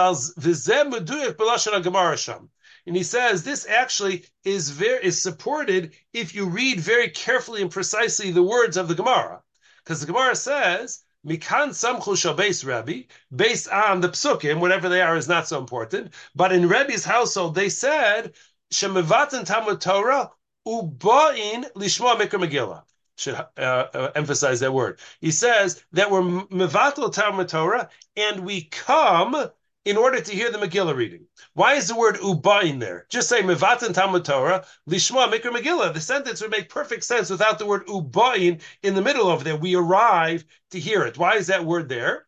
and 2.87 2.95
he 2.97 3.03
says 3.03 3.43
this 3.43 3.67
actually 3.67 4.27
is 4.45 4.69
very 4.69 5.03
is 5.03 5.23
supported 5.23 5.95
if 6.13 6.35
you 6.35 6.45
read 6.45 6.79
very 6.79 7.09
carefully 7.09 7.63
and 7.63 7.71
precisely 7.71 8.31
the 8.31 8.43
words 8.43 8.77
of 8.77 8.89
the 8.89 8.95
Gemara, 8.95 9.43
because 9.83 10.01
the 10.01 10.07
Gemara 10.07 10.37
says 10.37 11.05
Mikan 11.27 11.71
samchu 11.71 12.15
shabes 12.15 12.67
Rebbe, 12.67 13.07
based 13.35 13.69
on 13.71 14.03
the 14.03 14.11
psukim, 14.11 14.61
whatever 14.61 14.91
they 14.91 15.01
are 15.01 15.17
is 15.17 15.27
not 15.27 15.49
so 15.49 15.59
important. 15.59 16.13
But 16.35 16.53
in 16.53 16.69
Rebbe's 16.69 17.07
household, 17.07 17.55
they 17.55 17.71
said 17.71 18.35
shemivatan 18.71 19.47
Talmud 19.47 19.81
Torah 19.81 20.31
ubain 20.67 21.71
lishma 21.75 22.17
mikra 22.17 22.41
Megillah. 22.41 22.83
Should 23.17 23.35
uh, 23.35 23.47
uh, 23.57 24.11
emphasize 24.17 24.61
that 24.61 24.73
word. 24.73 24.99
He 25.21 25.31
says 25.31 25.85
that 25.93 26.11
we're 26.11 26.23
mevatel 26.23 27.13
Talmud 27.13 27.49
Torah 27.49 27.89
and 28.17 28.41
we 28.41 28.63
come 28.63 29.51
in 29.85 29.97
order 29.97 30.21
to 30.21 30.33
hear 30.33 30.51
the 30.51 30.59
Megillah 30.59 30.97
reading. 30.97 31.27
Why 31.53 31.75
is 31.75 31.89
the 31.89 31.95
word 31.95 32.19
uba 32.23 32.61
in 32.63 32.81
there? 32.81 33.07
Just 33.11 33.29
say 33.29 33.43
mevatan 33.43 33.95
Talmud 33.95 34.25
Torah 34.25 34.65
lishma 34.89 35.31
mikra 35.33 35.53
Megillah. 35.53 35.95
The 35.95 36.01
sentence 36.01 36.41
would 36.41 36.51
make 36.51 36.69
perfect 36.69 37.05
sense 37.05 37.31
without 37.31 37.59
the 37.59 37.67
word 37.67 37.85
uba 37.87 38.35
in 38.83 38.95
the 38.95 39.03
middle 39.03 39.31
of 39.31 39.45
there. 39.45 39.57
We 39.57 39.77
arrive 39.77 40.45
to 40.71 40.81
hear 40.81 41.05
it. 41.05 41.17
Why 41.17 41.37
is 41.37 41.47
that 41.49 41.65
word 41.65 41.89
there? 41.89 42.27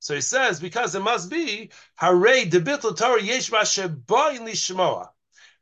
So 0.00 0.14
he 0.14 0.20
says 0.20 0.60
because 0.60 0.94
it 0.94 1.00
must 1.00 1.30
be 1.30 1.70
hare 1.96 2.12
debitl 2.14 2.96
Torah 2.96 3.20
yesh 3.20 3.50
in 3.50 3.96
lishmoa. 4.06 5.08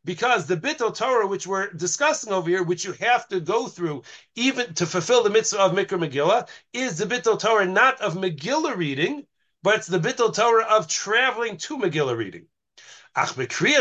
Because 0.07 0.46
the 0.46 0.57
bittul 0.57 0.94
Torah, 0.96 1.26
which 1.26 1.48
we're 1.48 1.72
discussing 1.72 2.32
over 2.32 2.48
here, 2.48 2.62
which 2.62 2.84
you 2.84 2.92
have 2.92 3.26
to 3.28 3.40
go 3.40 3.66
through 3.66 4.04
even 4.36 4.72
to 4.74 4.86
fulfill 4.86 5.24
the 5.24 5.30
mitzvah 5.30 5.59
of 5.59 5.72
Mikra 5.72 5.98
Megillah, 5.98 6.48
is 6.72 6.96
the 6.96 7.07
bittul 7.07 7.40
Torah 7.40 7.66
not 7.66 8.00
of 8.00 8.14
Megillah 8.14 8.76
reading, 8.76 9.26
but 9.64 9.74
it's 9.74 9.88
the 9.88 9.98
bittul 9.98 10.32
Torah 10.32 10.64
of 10.64 10.86
traveling 10.86 11.57
to 11.59 11.76
Megillah 11.76 12.16
reading. 12.16 12.46
Ach 13.16 13.34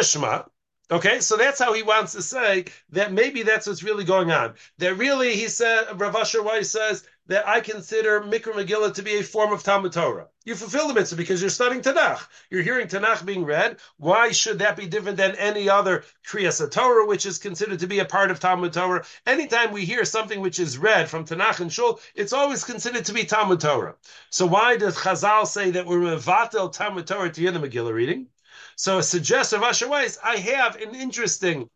Shema. 0.04 0.44
Okay, 0.90 1.20
so 1.20 1.38
that's 1.38 1.60
how 1.60 1.74
he 1.74 1.84
wants 1.84 2.14
to 2.14 2.22
say 2.24 2.66
that 2.90 3.14
maybe 3.14 3.44
that's 3.44 3.68
what's 3.68 3.84
really 3.84 4.04
going 4.04 4.32
on. 4.32 4.56
That 4.80 4.96
really, 4.96 5.36
he 5.36 5.48
said, 5.48 6.00
Rav 6.00 6.16
Asher 6.16 6.42
Weiss 6.42 6.72
says 6.72 7.08
that 7.28 7.48
I 7.48 7.60
consider 7.60 8.22
Mikra 8.22 8.54
Megillah 8.54 8.94
to 8.94 9.02
be 9.02 9.16
a 9.16 9.24
form 9.24 9.52
of 9.52 9.64
Talmud 9.64 9.94
Torah. 9.94 10.28
You 10.44 10.54
fulfill 10.54 10.88
the 10.88 10.94
mitzvah 10.94 11.18
because 11.18 11.42
you're 11.42 11.50
studying 11.50 11.82
Tanakh. 11.82 12.28
You're 12.52 12.62
hearing 12.62 12.88
Tanakh 12.88 13.26
being 13.26 13.46
read. 13.46 13.78
Why 13.98 14.32
should 14.32 14.60
that 14.60 14.78
be 14.78 14.86
different 14.86 15.18
than 15.18 15.36
any 15.36 15.68
other 15.68 16.04
Kriyas 16.28 16.70
Torah, 16.70 17.08
which 17.08 17.26
is 17.26 17.40
considered 17.40 17.80
to 17.80 17.88
be 17.88 18.00
a 18.00 18.06
part 18.06 18.30
of 18.30 18.40
Talmud 18.40 18.74
Torah? 18.74 19.06
Anytime 19.26 19.72
we 19.72 19.86
hear 19.86 20.06
something 20.06 20.40
which 20.40 20.60
is 20.60 20.78
read 20.78 21.10
from 21.10 21.26
Tanakh 21.26 21.62
and 21.62 21.74
Shul, 21.74 22.00
it's 22.14 22.34
always 22.34 22.64
considered 22.64 23.06
to 23.06 23.14
be 23.14 23.24
Talmud 23.24 23.60
Torah. 23.60 23.96
So 24.30 24.46
why 24.46 24.78
does 24.78 24.96
Chazal 24.96 25.48
say 25.48 25.72
that 25.72 25.88
we're 25.88 26.00
mevatel 26.00 26.72
Talmud 26.72 27.08
Torah 27.08 27.32
to 27.32 27.42
hear 27.42 27.52
the 27.52 27.60
Megillah 27.60 27.94
reading? 27.94 28.28
So 28.78 29.00
a 29.00 29.04
suggestion 29.04 29.64
Asher 29.64 29.88
Weiss, 29.88 30.20
I 30.24 30.38
have 30.38 30.76
an 30.76 30.94
interesting 30.94 31.70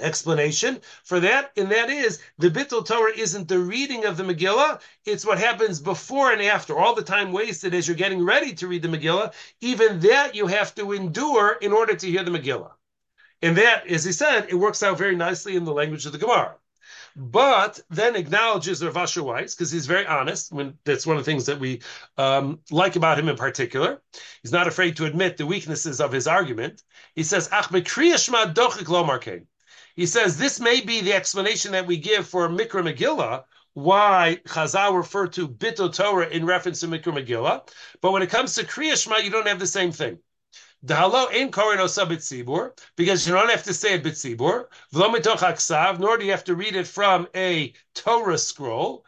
explanation 0.00 0.80
for 1.04 1.20
that, 1.20 1.52
and 1.56 1.70
that 1.70 1.90
is 1.90 2.20
the 2.38 2.50
Bittul 2.50 2.86
Torah 2.86 3.16
isn't 3.16 3.48
the 3.48 3.58
reading 3.58 4.04
of 4.04 4.16
the 4.16 4.24
Megillah, 4.24 4.80
it's 5.04 5.26
what 5.26 5.38
happens 5.38 5.80
before 5.80 6.32
and 6.32 6.42
after. 6.42 6.76
All 6.76 6.94
the 6.94 7.02
time 7.02 7.32
wasted 7.32 7.74
as 7.74 7.86
you're 7.86 7.96
getting 7.96 8.24
ready 8.24 8.52
to 8.54 8.68
read 8.68 8.82
the 8.82 8.88
Megillah, 8.88 9.32
even 9.60 10.00
that 10.00 10.34
you 10.34 10.46
have 10.46 10.74
to 10.74 10.92
endure 10.92 11.52
in 11.60 11.72
order 11.72 11.94
to 11.94 12.06
hear 12.06 12.22
the 12.22 12.30
Megillah. 12.30 12.72
And 13.42 13.56
that, 13.58 13.86
as 13.86 14.04
he 14.04 14.12
said, 14.12 14.46
it 14.48 14.54
works 14.54 14.82
out 14.82 14.98
very 14.98 15.16
nicely 15.16 15.56
in 15.56 15.64
the 15.64 15.72
language 15.72 16.06
of 16.06 16.12
the 16.12 16.18
Gemara. 16.18 16.56
But 17.16 17.80
then 17.88 18.14
acknowledges 18.14 18.84
Rav 18.84 18.96
Asher 18.96 19.22
Weiss 19.22 19.54
because 19.54 19.70
he's 19.70 19.86
very 19.86 20.06
honest. 20.06 20.52
When 20.52 20.78
that's 20.84 21.06
one 21.06 21.16
of 21.16 21.24
the 21.24 21.30
things 21.30 21.46
that 21.46 21.58
we 21.58 21.80
um, 22.18 22.60
like 22.70 22.96
about 22.96 23.18
him 23.18 23.28
in 23.28 23.36
particular. 23.36 24.02
He's 24.42 24.52
not 24.52 24.68
afraid 24.68 24.96
to 24.96 25.06
admit 25.06 25.38
the 25.38 25.46
weaknesses 25.46 26.00
of 26.00 26.12
his 26.12 26.26
argument. 26.26 26.82
He 27.14 27.22
says, 27.22 27.48
"Ach 27.52 27.70
he 29.96 30.06
says 30.06 30.36
this 30.36 30.60
may 30.60 30.80
be 30.82 31.00
the 31.00 31.14
explanation 31.14 31.72
that 31.72 31.86
we 31.86 31.96
give 31.96 32.28
for 32.28 32.48
Mikra 32.48 32.82
Megillah, 32.84 33.44
why 33.72 34.38
Chazal 34.46 34.94
referred 34.94 35.32
to 35.32 35.48
Bittul 35.48 35.92
Torah 35.92 36.28
in 36.28 36.44
reference 36.46 36.80
to 36.80 36.86
Mikra 36.86 37.14
Megillah. 37.14 37.66
But 38.02 38.12
when 38.12 38.22
it 38.22 38.30
comes 38.30 38.54
to 38.54 38.64
Kriya 38.64 39.24
you 39.24 39.30
don't 39.30 39.48
have 39.48 39.58
the 39.58 39.66
same 39.66 39.92
thing. 39.92 40.18
Dahalo 40.84 41.32
in 41.32 41.50
korin 41.50 41.78
osa 41.78 42.06
because 42.96 43.26
you 43.26 43.34
don't 43.34 43.50
have 43.50 43.64
to 43.64 43.74
say 43.74 43.94
a 43.94 43.98
bitzibur. 43.98 44.66
V'lo 44.92 45.14
mitoch 45.14 45.98
nor 45.98 46.18
do 46.18 46.24
you 46.26 46.30
have 46.30 46.44
to 46.44 46.54
read 46.54 46.76
it 46.76 46.86
from 46.86 47.26
a 47.34 47.72
Torah 47.94 48.38
scroll. 48.38 49.04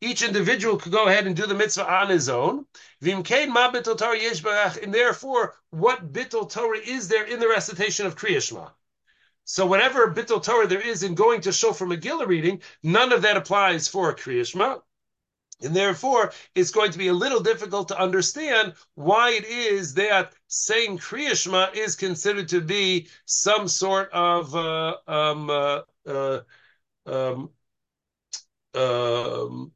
Each 0.00 0.22
individual 0.22 0.76
could 0.76 0.92
go 0.92 1.06
ahead 1.06 1.26
and 1.26 1.36
do 1.36 1.46
the 1.46 1.54
mitzvah 1.54 1.92
on 1.92 2.08
his 2.08 2.28
own. 2.28 2.66
And 3.02 3.24
therefore, 4.94 5.54
what 5.70 6.12
bittul 6.12 6.50
Torah 6.50 6.78
is 6.78 7.08
there 7.08 7.24
in 7.24 7.38
the 7.38 7.48
recitation 7.48 8.06
of 8.06 8.16
Kriya 8.16 8.70
So 9.44 9.66
whatever 9.66 10.12
bittul 10.12 10.42
Torah 10.42 10.66
there 10.66 10.80
is 10.80 11.02
in 11.02 11.14
going 11.14 11.40
to 11.42 11.52
shofar 11.52 11.86
Megillah 11.86 12.26
reading, 12.26 12.62
none 12.82 13.12
of 13.12 13.22
that 13.22 13.36
applies 13.36 13.86
for 13.88 14.14
Kriya 14.14 14.80
and 15.62 15.74
therefore, 15.74 16.32
it's 16.54 16.70
going 16.70 16.90
to 16.90 16.98
be 16.98 17.08
a 17.08 17.14
little 17.14 17.40
difficult 17.40 17.88
to 17.88 17.98
understand 17.98 18.74
why 18.94 19.30
it 19.30 19.44
is 19.44 19.94
that 19.94 20.34
saying 20.48 20.98
Kriyashma 20.98 21.74
is 21.74 21.96
considered 21.96 22.48
to 22.48 22.60
be 22.60 23.08
some 23.24 23.66
sort 23.66 24.10
of 24.12 24.54
uh, 24.54 24.96
um, 25.06 25.48
uh, 25.48 25.80
uh, 26.06 26.40
um, 27.06 27.50
um, 28.76 29.72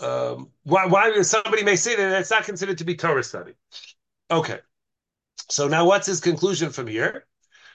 um, 0.00 0.50
why, 0.64 0.86
why 0.86 1.22
somebody 1.22 1.62
may 1.62 1.76
say 1.76 1.96
that 1.96 2.20
it's 2.20 2.30
not 2.30 2.44
considered 2.44 2.78
to 2.78 2.84
be 2.84 2.96
Torah 2.96 3.22
study. 3.22 3.54
Okay. 4.30 4.58
So 5.48 5.68
now 5.68 5.84
what's 5.86 6.06
his 6.06 6.20
conclusion 6.20 6.70
from 6.70 6.86
here? 6.86 7.26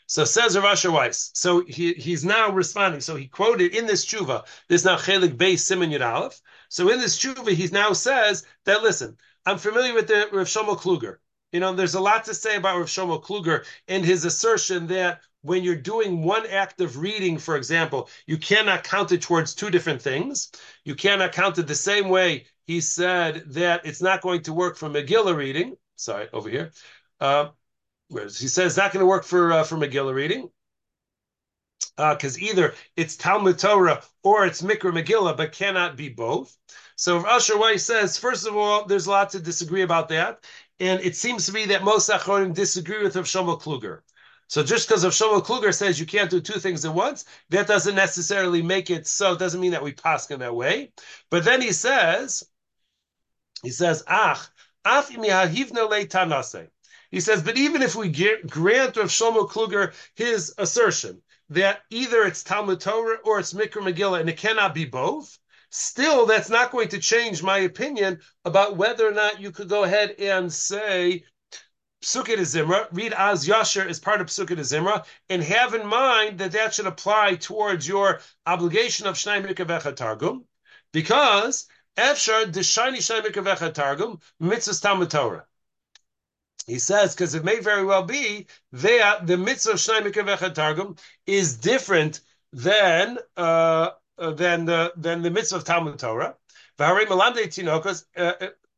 So 0.07 0.23
says 0.23 0.55
Rav 0.55 0.65
Asher 0.65 0.91
Weiss. 0.91 1.31
So 1.33 1.63
he, 1.65 1.93
he's 1.93 2.23
now 2.23 2.51
responding. 2.51 3.01
So 3.01 3.15
he 3.15 3.27
quoted 3.27 3.75
in 3.75 3.85
this 3.85 4.05
tshuva, 4.05 4.45
this 4.69 4.85
now 4.85 4.95
Chelik 4.95 5.35
Beis 5.35 5.59
Simon 5.59 5.91
Yud 5.91 6.05
Aleph. 6.05 6.39
So 6.69 6.89
in 6.89 6.99
this 6.99 7.17
tshuva, 7.19 7.49
he 7.49 7.67
now 7.67 7.93
says 7.93 8.45
that, 8.65 8.83
listen, 8.83 9.17
I'm 9.45 9.57
familiar 9.57 9.93
with 9.93 10.07
the 10.07 10.29
Rav 10.31 10.47
Shlomo 10.47 10.77
Kluger. 10.77 11.17
You 11.51 11.59
know, 11.59 11.73
there's 11.73 11.95
a 11.95 12.01
lot 12.01 12.25
to 12.25 12.33
say 12.33 12.55
about 12.55 12.77
Rav 12.77 12.87
Shlomo 12.87 13.21
Kluger 13.21 13.65
and 13.87 14.03
his 14.03 14.25
assertion 14.25 14.87
that 14.87 15.21
when 15.47 15.63
you're 15.63 15.75
doing 15.75 16.23
one 16.23 16.45
act 16.47 16.81
of 16.81 16.97
reading, 16.97 17.37
for 17.37 17.55
example, 17.55 18.09
you 18.25 18.37
cannot 18.37 18.83
count 18.83 19.11
it 19.11 19.21
towards 19.21 19.55
two 19.55 19.69
different 19.69 20.01
things. 20.01 20.51
You 20.83 20.95
cannot 20.95 21.31
count 21.31 21.57
it 21.57 21.67
the 21.67 21.75
same 21.75 22.09
way 22.09 22.45
he 22.65 22.81
said 22.81 23.43
that 23.53 23.85
it's 23.85 24.01
not 24.01 24.21
going 24.21 24.41
to 24.43 24.53
work 24.53 24.75
for 24.75 24.89
Megillah 24.89 25.35
reading. 25.35 25.77
Sorry, 25.95 26.27
over 26.33 26.49
here. 26.49 26.71
Uh, 27.19 27.49
he 28.09 28.27
says 28.29 28.57
it's 28.57 28.77
not 28.77 28.91
going 28.93 29.03
to 29.03 29.07
work 29.07 29.23
for 29.23 29.51
uh, 29.51 29.63
for 29.63 29.77
Megillah 29.77 30.13
reading 30.13 30.49
because 31.95 32.37
uh, 32.37 32.41
either 32.41 32.73
it's 32.95 33.15
Talmud 33.15 33.57
Torah 33.57 34.03
or 34.23 34.45
it's 34.45 34.61
Mikra 34.61 34.91
Megillah, 34.91 35.35
but 35.35 35.51
cannot 35.51 35.97
be 35.97 36.09
both. 36.09 36.55
So 36.95 37.25
Asher 37.25 37.57
Weiss 37.57 37.83
says, 37.85 38.17
first 38.17 38.47
of 38.47 38.55
all, 38.55 38.85
there's 38.85 39.07
a 39.07 39.11
lot 39.11 39.31
to 39.31 39.39
disagree 39.39 39.81
about 39.81 40.09
that, 40.09 40.43
and 40.79 41.01
it 41.01 41.15
seems 41.15 41.45
to 41.45 41.51
be 41.51 41.65
that 41.65 41.83
most 41.83 42.09
Achronim 42.09 42.53
disagree 42.53 43.03
with 43.03 43.15
Rav 43.15 43.25
Shlomo 43.25 43.59
Kluger. 43.61 44.01
So 44.47 44.63
just 44.63 44.87
because 44.87 45.03
Rav 45.03 45.13
Shlomo 45.13 45.43
Kluger 45.43 45.73
says 45.73 45.99
you 45.99 46.05
can't 46.05 46.29
do 46.29 46.39
two 46.39 46.59
things 46.59 46.85
at 46.85 46.93
once, 46.93 47.25
that 47.49 47.67
doesn't 47.67 47.95
necessarily 47.95 48.61
make 48.61 48.89
it 48.89 49.05
so. 49.05 49.33
It 49.33 49.39
doesn't 49.39 49.59
mean 49.59 49.71
that 49.71 49.83
we 49.83 49.91
pass 49.91 50.29
in 50.31 50.39
that 50.39 50.55
way. 50.55 50.93
But 51.29 51.43
then 51.43 51.61
he 51.61 51.73
says, 51.73 52.43
he 53.61 53.71
says, 53.71 54.03
Ach, 54.07 54.39
af. 54.85 55.09
He 57.09 57.19
says, 57.21 57.41
but 57.41 57.57
even 57.57 57.81
if 57.81 57.95
we 57.95 58.09
grant 58.09 58.97
Rav 58.97 59.07
Shlomo 59.07 59.49
Kluger 59.49 59.93
his 60.15 60.53
assertion 60.57 61.21
that 61.49 61.81
either 61.89 62.23
it's 62.23 62.43
Talmud 62.43 62.79
Torah 62.79 63.17
or 63.23 63.39
it's 63.39 63.53
Mikra 63.53 63.81
Megillah, 63.81 64.19
and 64.19 64.29
it 64.29 64.37
cannot 64.37 64.73
be 64.73 64.85
both, 64.85 65.39
still 65.69 66.25
that's 66.25 66.49
not 66.49 66.71
going 66.71 66.89
to 66.89 66.99
change 66.99 67.43
my 67.43 67.59
opinion 67.59 68.19
about 68.45 68.77
whether 68.77 69.07
or 69.07 69.11
not 69.11 69.41
you 69.41 69.51
could 69.51 69.69
go 69.69 69.83
ahead 69.83 70.15
and 70.19 70.51
say 70.51 71.23
Pesukei 72.01 72.37
D'Zimra, 72.37 72.87
read 72.91 73.13
Az 73.13 73.47
Yashir 73.47 73.87
as 73.87 73.99
part 73.99 74.21
of 74.21 74.27
Pesukei 74.27 74.55
D'Zimra, 74.55 75.05
and 75.29 75.43
have 75.43 75.73
in 75.73 75.85
mind 75.85 76.39
that 76.39 76.51
that 76.51 76.73
should 76.73 76.87
apply 76.87 77.35
towards 77.35 77.87
your 77.87 78.21
obligation 78.45 79.07
of 79.07 79.15
Shenayim 79.15 79.47
Mikra 79.47 79.65
V'echad 79.65 79.95
Targum, 79.95 80.45
because 80.91 81.67
Efshar 81.97 82.51
Deshani 82.51 82.97
Shenayim 82.97 83.25
Mikra 83.25 83.43
V'echad 83.43 83.73
Targum, 83.73 84.19
Mitzvah 84.39 84.73
Talmud 84.75 85.09
Torah. 85.09 85.45
He 86.67 86.79
says 86.79 87.15
because 87.15 87.33
it 87.33 87.45
may 87.45 87.61
very 87.61 87.85
well 87.85 88.03
be 88.03 88.47
that 88.73 89.25
the 89.25 89.37
mitzvah 89.37 89.75
Shnai 89.75 90.01
Mikra 90.01 90.53
Targum 90.53 90.97
is 91.25 91.55
different 91.55 92.19
than 92.51 93.17
uh, 93.37 93.91
uh, 94.17 94.31
than 94.31 94.65
the 94.65 94.91
than 94.97 95.21
the 95.21 95.31
mitzvah 95.31 95.57
of 95.57 95.63
Talmud 95.63 95.97
Torah. 95.97 96.35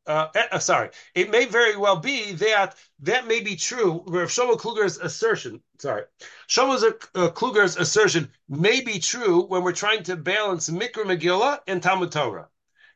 Uh, 0.09 0.59
sorry, 0.59 0.89
it 1.13 1.29
may 1.29 1.45
very 1.45 1.77
well 1.77 1.97
be 1.97 2.33
that 2.33 2.75
that 3.01 3.27
may 3.27 3.41
be 3.41 3.55
true. 3.55 4.03
Rav 4.07 4.29
Shlomo 4.29 4.57
Kluger's 4.57 4.97
assertion, 4.97 5.61
sorry, 5.77 6.03
Shlomo 6.47 7.07
uh, 7.15 7.29
Kluger's 7.29 7.77
assertion 7.77 8.31
may 8.47 8.81
be 8.81 8.99
true 8.99 9.45
when 9.45 9.63
we're 9.63 9.71
trying 9.71 10.03
to 10.03 10.15
balance 10.15 10.69
Mikra 10.69 11.05
Megillah 11.05 11.59
and 11.67 11.81
Talmud 11.81 12.11
Torah. 12.11 12.47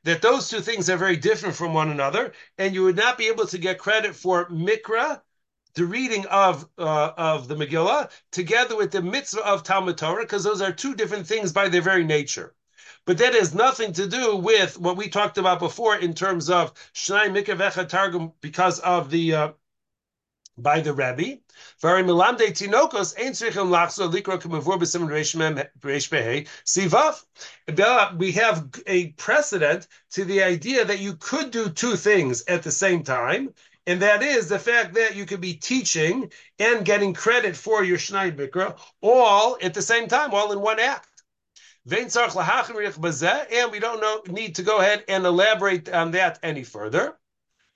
That 0.05 0.21
those 0.21 0.49
two 0.49 0.59
things 0.59 0.89
are 0.89 0.97
very 0.97 1.15
different 1.15 1.55
from 1.55 1.73
one 1.73 1.89
another, 1.89 2.33
and 2.57 2.73
you 2.73 2.83
would 2.83 2.97
not 2.97 3.17
be 3.17 3.27
able 3.27 3.45
to 3.47 3.57
get 3.57 3.77
credit 3.77 4.15
for 4.15 4.49
Mikra 4.49 5.21
the 5.75 5.85
reading 5.85 6.25
of 6.27 6.67
uh, 6.77 7.11
of 7.15 7.47
the 7.47 7.55
Megillah 7.55 8.09
together 8.31 8.75
with 8.75 8.91
the 8.91 9.01
mitzvah 9.01 9.45
of 9.45 9.63
Talmud 9.63 9.97
Torah, 9.97 10.23
because 10.23 10.43
those 10.43 10.61
are 10.61 10.71
two 10.71 10.95
different 10.95 11.27
things 11.27 11.51
by 11.51 11.69
their 11.69 11.81
very 11.81 12.03
nature. 12.03 12.55
But 13.05 13.17
that 13.17 13.33
has 13.33 13.53
nothing 13.53 13.93
to 13.93 14.07
do 14.07 14.35
with 14.35 14.79
what 14.79 14.97
we 14.97 15.09
talked 15.09 15.37
about 15.37 15.59
before 15.59 15.97
in 15.97 16.13
terms 16.13 16.49
of 16.49 16.73
Shenayim 16.93 17.35
Mikra 17.35 17.57
V'echad 17.57 17.89
Targum 17.89 18.33
because 18.41 18.79
of 18.79 19.09
the 19.09 19.33
uh, 19.33 19.51
by 20.57 20.81
the. 20.81 20.93
Very 21.81 22.03
milamde 22.03 22.39
tinokos 22.39 23.15
ain't 23.17 23.35
tzrichim 23.35 23.69
lachzo 23.69 24.11
likro 24.11 24.39
k'mavur 24.39 24.79
b'sim 24.79 25.07
reish 25.07 26.09
behei 26.09 26.47
sivav. 26.65 28.17
We 28.17 28.31
have 28.33 28.69
a 28.85 29.07
precedent 29.13 29.87
to 30.11 30.25
the 30.25 30.43
idea 30.43 30.85
that 30.85 30.99
you 30.99 31.15
could 31.15 31.51
do 31.51 31.69
two 31.69 31.95
things 31.95 32.43
at 32.47 32.63
the 32.63 32.71
same 32.71 33.03
time, 33.03 33.53
and 33.87 34.01
that 34.01 34.21
is 34.21 34.47
the 34.47 34.59
fact 34.59 34.93
that 34.93 35.15
you 35.15 35.25
could 35.25 35.41
be 35.41 35.55
teaching 35.55 36.31
and 36.59 36.85
getting 36.85 37.13
credit 37.13 37.55
for 37.57 37.83
your 37.83 37.97
Shnai 37.97 38.35
Mikra 38.35 38.77
all 39.01 39.57
at 39.61 39.73
the 39.73 39.81
same 39.81 40.07
time, 40.07 40.33
all 40.33 40.51
in 40.51 40.61
one 40.61 40.79
act. 40.79 41.09
And 41.85 43.71
we 43.71 43.79
don't 43.79 44.01
know, 44.01 44.21
need 44.27 44.55
to 44.55 44.63
go 44.63 44.79
ahead 44.79 45.03
and 45.07 45.25
elaborate 45.25 45.89
on 45.89 46.11
that 46.11 46.39
any 46.41 46.63
further. 46.63 47.17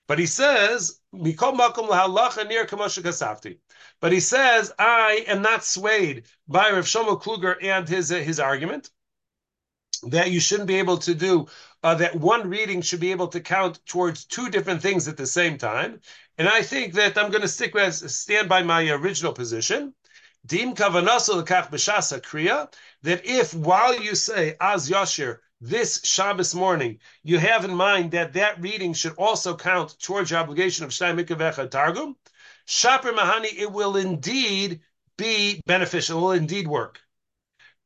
But 0.08 0.20
he 0.20 0.26
says, 0.26 1.02
but 1.12 1.26
he 4.12 4.20
says, 4.20 4.74
I 4.80 5.26
am 5.28 5.42
not 5.42 5.66
swayed 5.66 6.24
by 6.48 6.72
Rav 6.72 6.86
Shlomo 6.86 7.22
Kluger 7.22 7.62
and 7.62 7.90
his, 7.90 8.12
uh, 8.12 8.16
his 8.16 8.40
argument 8.40 8.90
that 10.04 10.32
you 10.32 10.40
shouldn't 10.40 10.68
be 10.68 10.76
able 10.76 10.98
to 11.00 11.14
do 11.14 11.48
uh, 11.84 11.96
that 11.96 12.16
one 12.16 12.50
reading 12.50 12.82
should 12.82 13.00
be 13.00 13.12
able 13.12 13.28
to 13.28 13.40
count 13.40 13.80
towards 13.86 14.26
two 14.26 14.50
different 14.50 14.82
things 14.82 15.08
at 15.08 15.18
the 15.18 15.26
same 15.26 15.58
time. 15.58 16.00
And 16.38 16.48
I 16.48 16.62
think 16.62 16.94
that 16.94 17.18
I'm 17.18 17.32
going 17.32 17.42
to 17.42 17.48
stick 17.48 17.74
with 17.74 17.94
stand 17.94 18.48
by 18.48 18.64
my 18.64 18.88
original 18.90 19.34
position. 19.34 19.94
Dim 20.48 20.76
kavanaso 20.76 21.44
b'shasa 21.46 22.22
kriya 22.22 22.72
that 23.02 23.26
if 23.26 23.54
while 23.54 24.00
you 24.02 24.16
say 24.16 24.56
az 24.62 24.90
yashir 24.90 25.40
this 25.60 26.00
Shabbos 26.06 26.56
morning, 26.56 27.00
you 27.22 27.38
have 27.38 27.66
in 27.66 27.76
mind 27.76 28.12
that 28.12 28.32
that 28.34 28.62
reading 28.62 28.94
should 28.94 29.16
also 29.18 29.58
count 29.58 30.00
towards 30.00 30.32
your 30.32 30.40
obligation 30.40 30.86
of 30.86 30.92
Shenayim 30.92 31.26
Mikra 31.26 31.38
V'echad 31.38 31.70
Targum, 31.70 32.16
Shaper 32.66 33.12
Mahani, 33.12 33.54
it 33.58 33.72
will 33.74 33.98
indeed 33.98 34.80
be 35.18 35.62
beneficial, 35.66 36.20
it 36.20 36.22
will 36.22 36.32
indeed 36.32 36.68
work. 36.68 37.02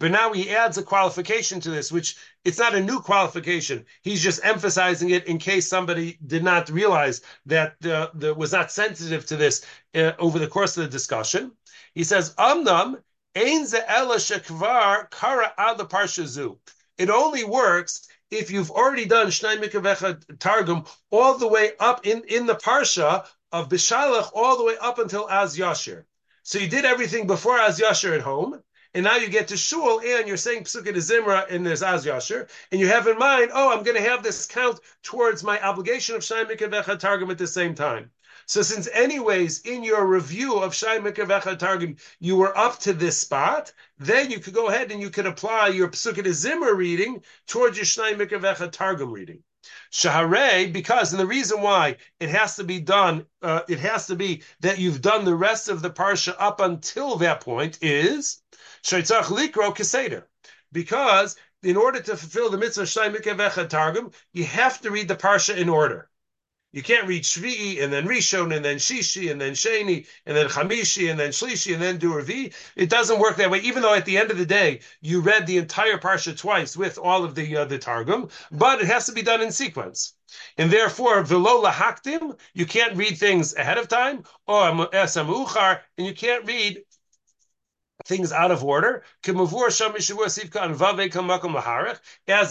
But 0.01 0.09
now 0.09 0.33
he 0.33 0.49
adds 0.49 0.79
a 0.79 0.83
qualification 0.83 1.59
to 1.59 1.69
this, 1.69 1.91
which 1.91 2.17
it's 2.43 2.57
not 2.57 2.73
a 2.73 2.81
new 2.81 3.01
qualification. 3.01 3.85
He's 4.01 4.23
just 4.23 4.43
emphasizing 4.43 5.11
it 5.11 5.27
in 5.27 5.37
case 5.37 5.69
somebody 5.69 6.17
did 6.25 6.43
not 6.43 6.71
realize 6.71 7.21
that 7.45 7.75
uh, 7.85 8.07
the, 8.15 8.33
was 8.33 8.51
not 8.51 8.71
sensitive 8.71 9.27
to 9.27 9.37
this 9.37 9.63
uh, 9.93 10.13
over 10.17 10.39
the 10.39 10.47
course 10.47 10.75
of 10.75 10.85
the 10.85 10.89
discussion. 10.89 11.51
He 11.93 12.03
says, 12.03 12.33
Amnam, 12.33 12.95
Ein 13.35 13.67
ze 13.67 13.77
ela 13.87 14.15
shekvar 14.15 15.11
kara 15.11 15.53
ad 15.55 15.77
parshazu. 15.77 16.57
It 16.97 17.11
only 17.11 17.43
works 17.43 18.07
if 18.31 18.49
you've 18.49 18.71
already 18.71 19.05
done 19.05 19.27
Shenayim 19.27 19.61
Mikra 19.61 19.83
V'echad 19.83 20.39
Targum 20.39 20.83
all 21.11 21.37
the 21.37 21.47
way 21.47 21.73
up 21.79 22.07
in, 22.07 22.23
in 22.27 22.47
the 22.47 22.55
Parsha 22.55 23.27
of 23.51 23.69
Beshalach, 23.69 24.31
all 24.33 24.57
the 24.57 24.63
way 24.63 24.77
up 24.81 24.97
until 24.97 25.29
Az 25.29 25.59
Yashir. 25.59 26.05
So 26.41 26.57
you 26.57 26.67
did 26.67 26.85
everything 26.85 27.27
before 27.27 27.59
Az 27.59 27.79
Yashir 27.79 28.15
at 28.15 28.21
home, 28.21 28.63
and 28.93 29.05
now 29.05 29.15
you 29.15 29.29
get 29.29 29.47
to 29.47 29.57
shul 29.57 30.01
and 30.01 30.27
you're 30.27 30.37
saying 30.37 30.63
Pesukei 30.63 30.93
D'Zimra 30.93 31.49
and 31.49 31.65
there's 31.65 31.81
az 31.81 32.05
yashir, 32.05 32.49
and 32.71 32.81
you 32.81 32.87
have 32.87 33.07
in 33.07 33.17
mind, 33.17 33.51
oh, 33.53 33.71
I'm 33.71 33.83
going 33.83 33.95
to 33.95 34.09
have 34.09 34.21
this 34.21 34.45
count 34.45 34.79
towards 35.01 35.43
my 35.43 35.61
obligation 35.61 36.15
of 36.15 36.23
shai 36.23 36.43
mikavecha 36.43 36.99
targum 36.99 37.31
at 37.31 37.37
the 37.37 37.47
same 37.47 37.73
time. 37.73 38.11
So 38.47 38.61
since 38.61 38.89
anyways 38.91 39.61
in 39.61 39.83
your 39.83 40.05
review 40.05 40.57
of 40.57 40.75
shai 40.75 40.99
mikavecha 40.99 41.57
targum 41.57 41.95
you 42.19 42.35
were 42.35 42.57
up 42.57 42.79
to 42.79 42.91
this 42.91 43.19
spot, 43.19 43.71
then 43.97 44.29
you 44.29 44.39
could 44.39 44.53
go 44.53 44.67
ahead 44.67 44.91
and 44.91 45.01
you 45.01 45.09
could 45.09 45.25
apply 45.25 45.69
your 45.69 45.87
Pesukei 45.87 46.23
D'Zimra 46.23 46.75
reading 46.75 47.23
towards 47.47 47.77
your 47.77 47.85
shai 47.85 48.13
mikavecha 48.13 48.71
targum 48.71 49.11
reading. 49.11 49.41
Shahare, 49.91 50.73
because, 50.73 51.13
and 51.13 51.19
the 51.19 51.25
reason 51.27 51.61
why 51.61 51.97
it 52.19 52.29
has 52.29 52.55
to 52.55 52.63
be 52.63 52.79
done, 52.79 53.25
uh, 53.41 53.61
it 53.69 53.79
has 53.79 54.07
to 54.07 54.15
be 54.15 54.43
that 54.59 54.79
you've 54.79 55.01
done 55.01 55.23
the 55.23 55.35
rest 55.35 55.69
of 55.69 55.81
the 55.81 55.91
parsha 55.91 56.35
up 56.39 56.59
until 56.59 57.17
that 57.17 57.41
point 57.41 57.77
is 57.81 58.40
Shaitzach 58.83 59.25
Likro 59.25 59.75
Keseder. 59.75 60.23
Because 60.71 61.35
in 61.63 61.77
order 61.77 62.01
to 62.01 62.17
fulfill 62.17 62.49
the 62.49 62.57
mitzvah 62.57 62.83
Shenayim 62.83 63.15
Mikra 63.15 63.37
V'echad 63.37 63.69
Targum, 63.69 64.11
you 64.33 64.45
have 64.45 64.81
to 64.81 64.91
read 64.91 65.07
the 65.07 65.15
parsha 65.15 65.55
in 65.55 65.69
order. 65.69 66.09
You 66.73 66.81
can't 66.81 67.07
read 67.07 67.23
Shvi'i 67.23 67.83
and 67.83 67.91
then 67.91 68.07
Rishon 68.07 68.55
and 68.55 68.63
then 68.63 68.77
Shishi 68.77 69.29
and 69.29 69.41
then 69.41 69.51
Sheni 69.51 70.07
and 70.25 70.37
then 70.37 70.47
Chamishi 70.47 71.11
and 71.11 71.19
then 71.19 71.31
Shlishi 71.31 71.73
and 71.73 71.81
then 71.81 71.97
do 71.97 72.13
Revi. 72.13 72.53
It 72.77 72.89
doesn't 72.89 73.19
work 73.19 73.35
that 73.37 73.51
way. 73.51 73.59
Even 73.59 73.81
though 73.81 73.93
at 73.93 74.05
the 74.05 74.17
end 74.17 74.31
of 74.31 74.37
the 74.37 74.45
day 74.45 74.79
you 75.01 75.19
read 75.19 75.45
the 75.45 75.57
entire 75.57 75.97
parsha 75.97 76.37
twice 76.37 76.77
with 76.77 76.97
all 76.97 77.25
of 77.25 77.35
the 77.35 77.57
uh, 77.57 77.65
the 77.65 77.77
Targum, 77.77 78.29
but 78.51 78.79
it 78.79 78.87
has 78.87 79.05
to 79.07 79.11
be 79.11 79.21
done 79.21 79.41
in 79.41 79.51
sequence. 79.51 80.13
And 80.57 80.71
therefore, 80.71 81.23
velo 81.23 81.61
lahaktim, 81.61 82.39
you 82.53 82.65
can't 82.65 82.95
read 82.95 83.17
things 83.17 83.53
ahead 83.55 83.77
of 83.77 83.89
time, 83.89 84.23
or 84.47 84.87
esamuchar, 84.93 85.81
and 85.97 86.07
you 86.07 86.13
can't 86.13 86.47
read 86.47 86.83
things 88.05 88.31
out 88.31 88.51
of 88.51 88.63
order. 88.63 89.03
As 89.27 89.35
the 89.35 89.43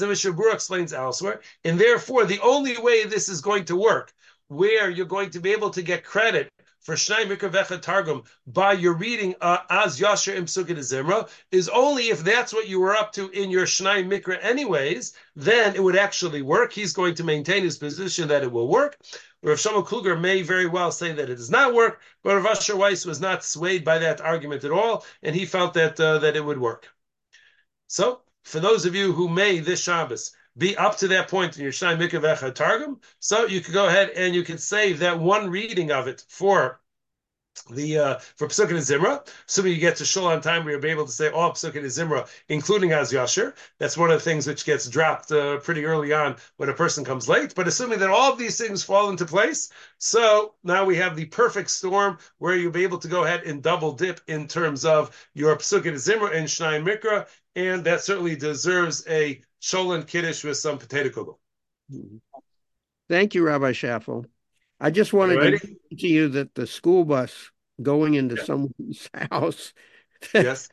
Mishnah 0.07 0.33
Berurah 0.33 0.55
explains 0.55 0.93
elsewhere. 0.93 1.41
And 1.65 1.79
therefore, 1.79 2.25
the 2.25 2.41
only 2.41 2.77
way 2.79 3.05
this 3.05 3.29
is 3.29 3.41
going 3.41 3.65
to 3.67 3.77
work, 3.77 4.13
where 4.49 4.91
you're 4.91 5.07
going 5.07 5.31
to 5.31 5.41
be 5.41 5.53
able 5.53 5.71
to 5.71 5.83
get 5.83 6.05
credit 6.05 6.51
for 6.81 6.95
Shnai 6.95 7.27
Mikra 7.27 7.81
Targum 7.81 8.23
by 8.47 8.73
your 8.73 8.95
reading 8.95 9.35
uh, 9.41 9.59
Az 9.69 10.01
Yashir 10.01 10.35
Im 10.35 10.47
Zimra 10.47 11.29
is 11.53 11.69
only 11.69 12.09
if 12.09 12.25
that's 12.25 12.55
what 12.55 12.69
you 12.69 12.81
were 12.81 12.97
up 12.97 13.13
to 13.13 13.29
in 13.31 13.51
your 13.51 13.67
Shnai 13.67 14.07
Mikra 14.07 14.43
anyways, 14.43 15.13
then 15.37 15.75
it 15.75 15.83
would 15.83 15.97
actually 15.97 16.43
work. 16.43 16.73
He's 16.73 16.95
going 16.95 17.15
to 17.17 17.25
maintain 17.25 17.63
his 17.63 17.77
position 17.77 18.29
that 18.29 18.43
it 18.43 18.51
will 18.51 18.69
work. 18.69 18.97
Rav 19.43 19.57
Shlomo 19.57 19.87
Kluger 19.87 20.21
may 20.21 20.43
very 20.43 20.67
well 20.67 20.93
say 20.93 21.13
that 21.13 21.31
it 21.31 21.37
does 21.37 21.51
not 21.51 21.73
work, 21.73 22.03
but 22.23 22.37
Rav 22.37 22.59
Asher 22.59 22.77
Weiss 22.77 23.07
was 23.07 23.21
not 23.21 23.43
swayed 23.43 23.85
by 23.87 23.99
that 23.99 24.21
argument 24.21 24.65
at 24.65 24.71
all, 24.71 25.07
and 25.23 25.35
he 25.35 25.47
felt 25.47 25.73
that 25.75 25.99
uh, 25.99 26.19
that 26.19 26.37
it 26.37 26.45
would 26.45 26.59
work. 26.61 26.89
So, 27.87 28.21
for 28.45 28.61
those 28.61 28.85
of 28.85 28.95
you 28.95 29.13
who 29.13 29.29
may 29.31 29.59
this 29.61 29.83
Shabbos 29.83 30.33
be 30.59 30.77
up 30.77 30.99
to 30.99 31.09
that 31.09 31.29
point 31.29 31.57
in 31.57 31.63
your 31.63 31.73
Shenayim 31.73 31.99
Mikra 31.99 32.21
V'echad 32.21 32.55
Targum, 32.55 33.01
so 33.19 33.47
you 33.47 33.63
could 33.63 33.73
go 33.73 33.87
ahead 33.87 34.11
and 34.11 34.35
you 34.35 34.43
can 34.43 34.59
save 34.59 34.99
that 34.99 35.19
one 35.19 35.49
reading 35.49 35.91
of 35.91 36.07
it 36.07 36.23
for 36.29 36.81
the 37.71 37.99
uh, 37.99 38.19
for 38.37 38.49
Pesukei 38.49 38.79
D'Zimra. 38.79 39.27
Assuming 39.49 39.73
you 39.73 39.79
get 39.79 39.97
to 39.97 40.05
Shul 40.05 40.27
on 40.27 40.41
time, 40.41 40.65
we'll 40.65 40.81
be 40.81 40.89
able 40.89 41.07
to 41.07 41.13
say 41.13 41.31
all 41.31 41.51
Pesukei 41.53 41.83
D'Zimra, 41.83 42.29
including 42.49 42.93
Az 42.93 43.13
Yashir. 43.13 43.55
That's 43.79 43.97
one 43.97 44.11
of 44.11 44.19
the 44.19 44.25
things 44.25 44.47
which 44.47 44.65
gets 44.65 44.89
dropped 44.89 45.33
uh, 45.33 45.59
pretty 45.59 45.85
early 45.85 46.13
on 46.13 46.37
when 46.57 46.69
a 46.69 46.75
person 46.75 47.05
comes 47.05 47.29
late. 47.29 47.55
But 47.55 47.69
assuming 47.69 47.99
that 48.01 48.11
all 48.11 48.33
of 48.33 48.39
these 48.39 48.59
things 48.59 48.83
fall 48.83 49.11
into 49.11 49.27
place, 49.27 49.71
so 49.99 50.55
now 50.65 50.85
we 50.85 50.97
have 50.97 51.17
the 51.17 51.27
perfect 51.27 51.71
storm 51.71 52.19
where 52.39 52.57
you'll 52.57 52.73
be 52.73 52.85
able 52.85 52.99
to 52.99 53.09
go 53.09 53.25
ahead 53.25 53.43
and 53.45 53.63
double 53.63 53.93
dip 53.93 54.21
in 54.27 54.47
terms 54.47 54.85
of 54.85 55.29
your 55.35 55.57
Pesukei 55.57 55.93
D'Zimra 55.93 56.35
and 56.35 56.49
Shnai 56.49 56.83
Mikra, 56.83 57.27
and 57.57 57.85
that 57.85 58.03
certainly 58.03 58.37
deserves 58.37 59.05
a 59.09 59.43
Sholin 59.61 60.07
Kiddush 60.07 60.45
with 60.45 60.57
some 60.57 60.79
potato 60.79 61.11
kugel. 61.11 61.39
Thank 63.09 63.35
you, 63.35 63.45
Rabbi 63.45 63.73
Schaffel. 63.73 64.27
I 64.81 64.91
just 64.91 65.13
wanted 65.13 65.61
to 65.61 65.97
to 65.97 66.09
you 66.09 66.29
that 66.31 66.55
the 66.55 66.67
school 66.67 67.05
bus 67.05 67.51
going 67.83 68.15
into 68.15 68.37
yeah. 68.37 68.45
someone's 68.45 69.09
house 69.31 69.73
yes. 70.35 70.69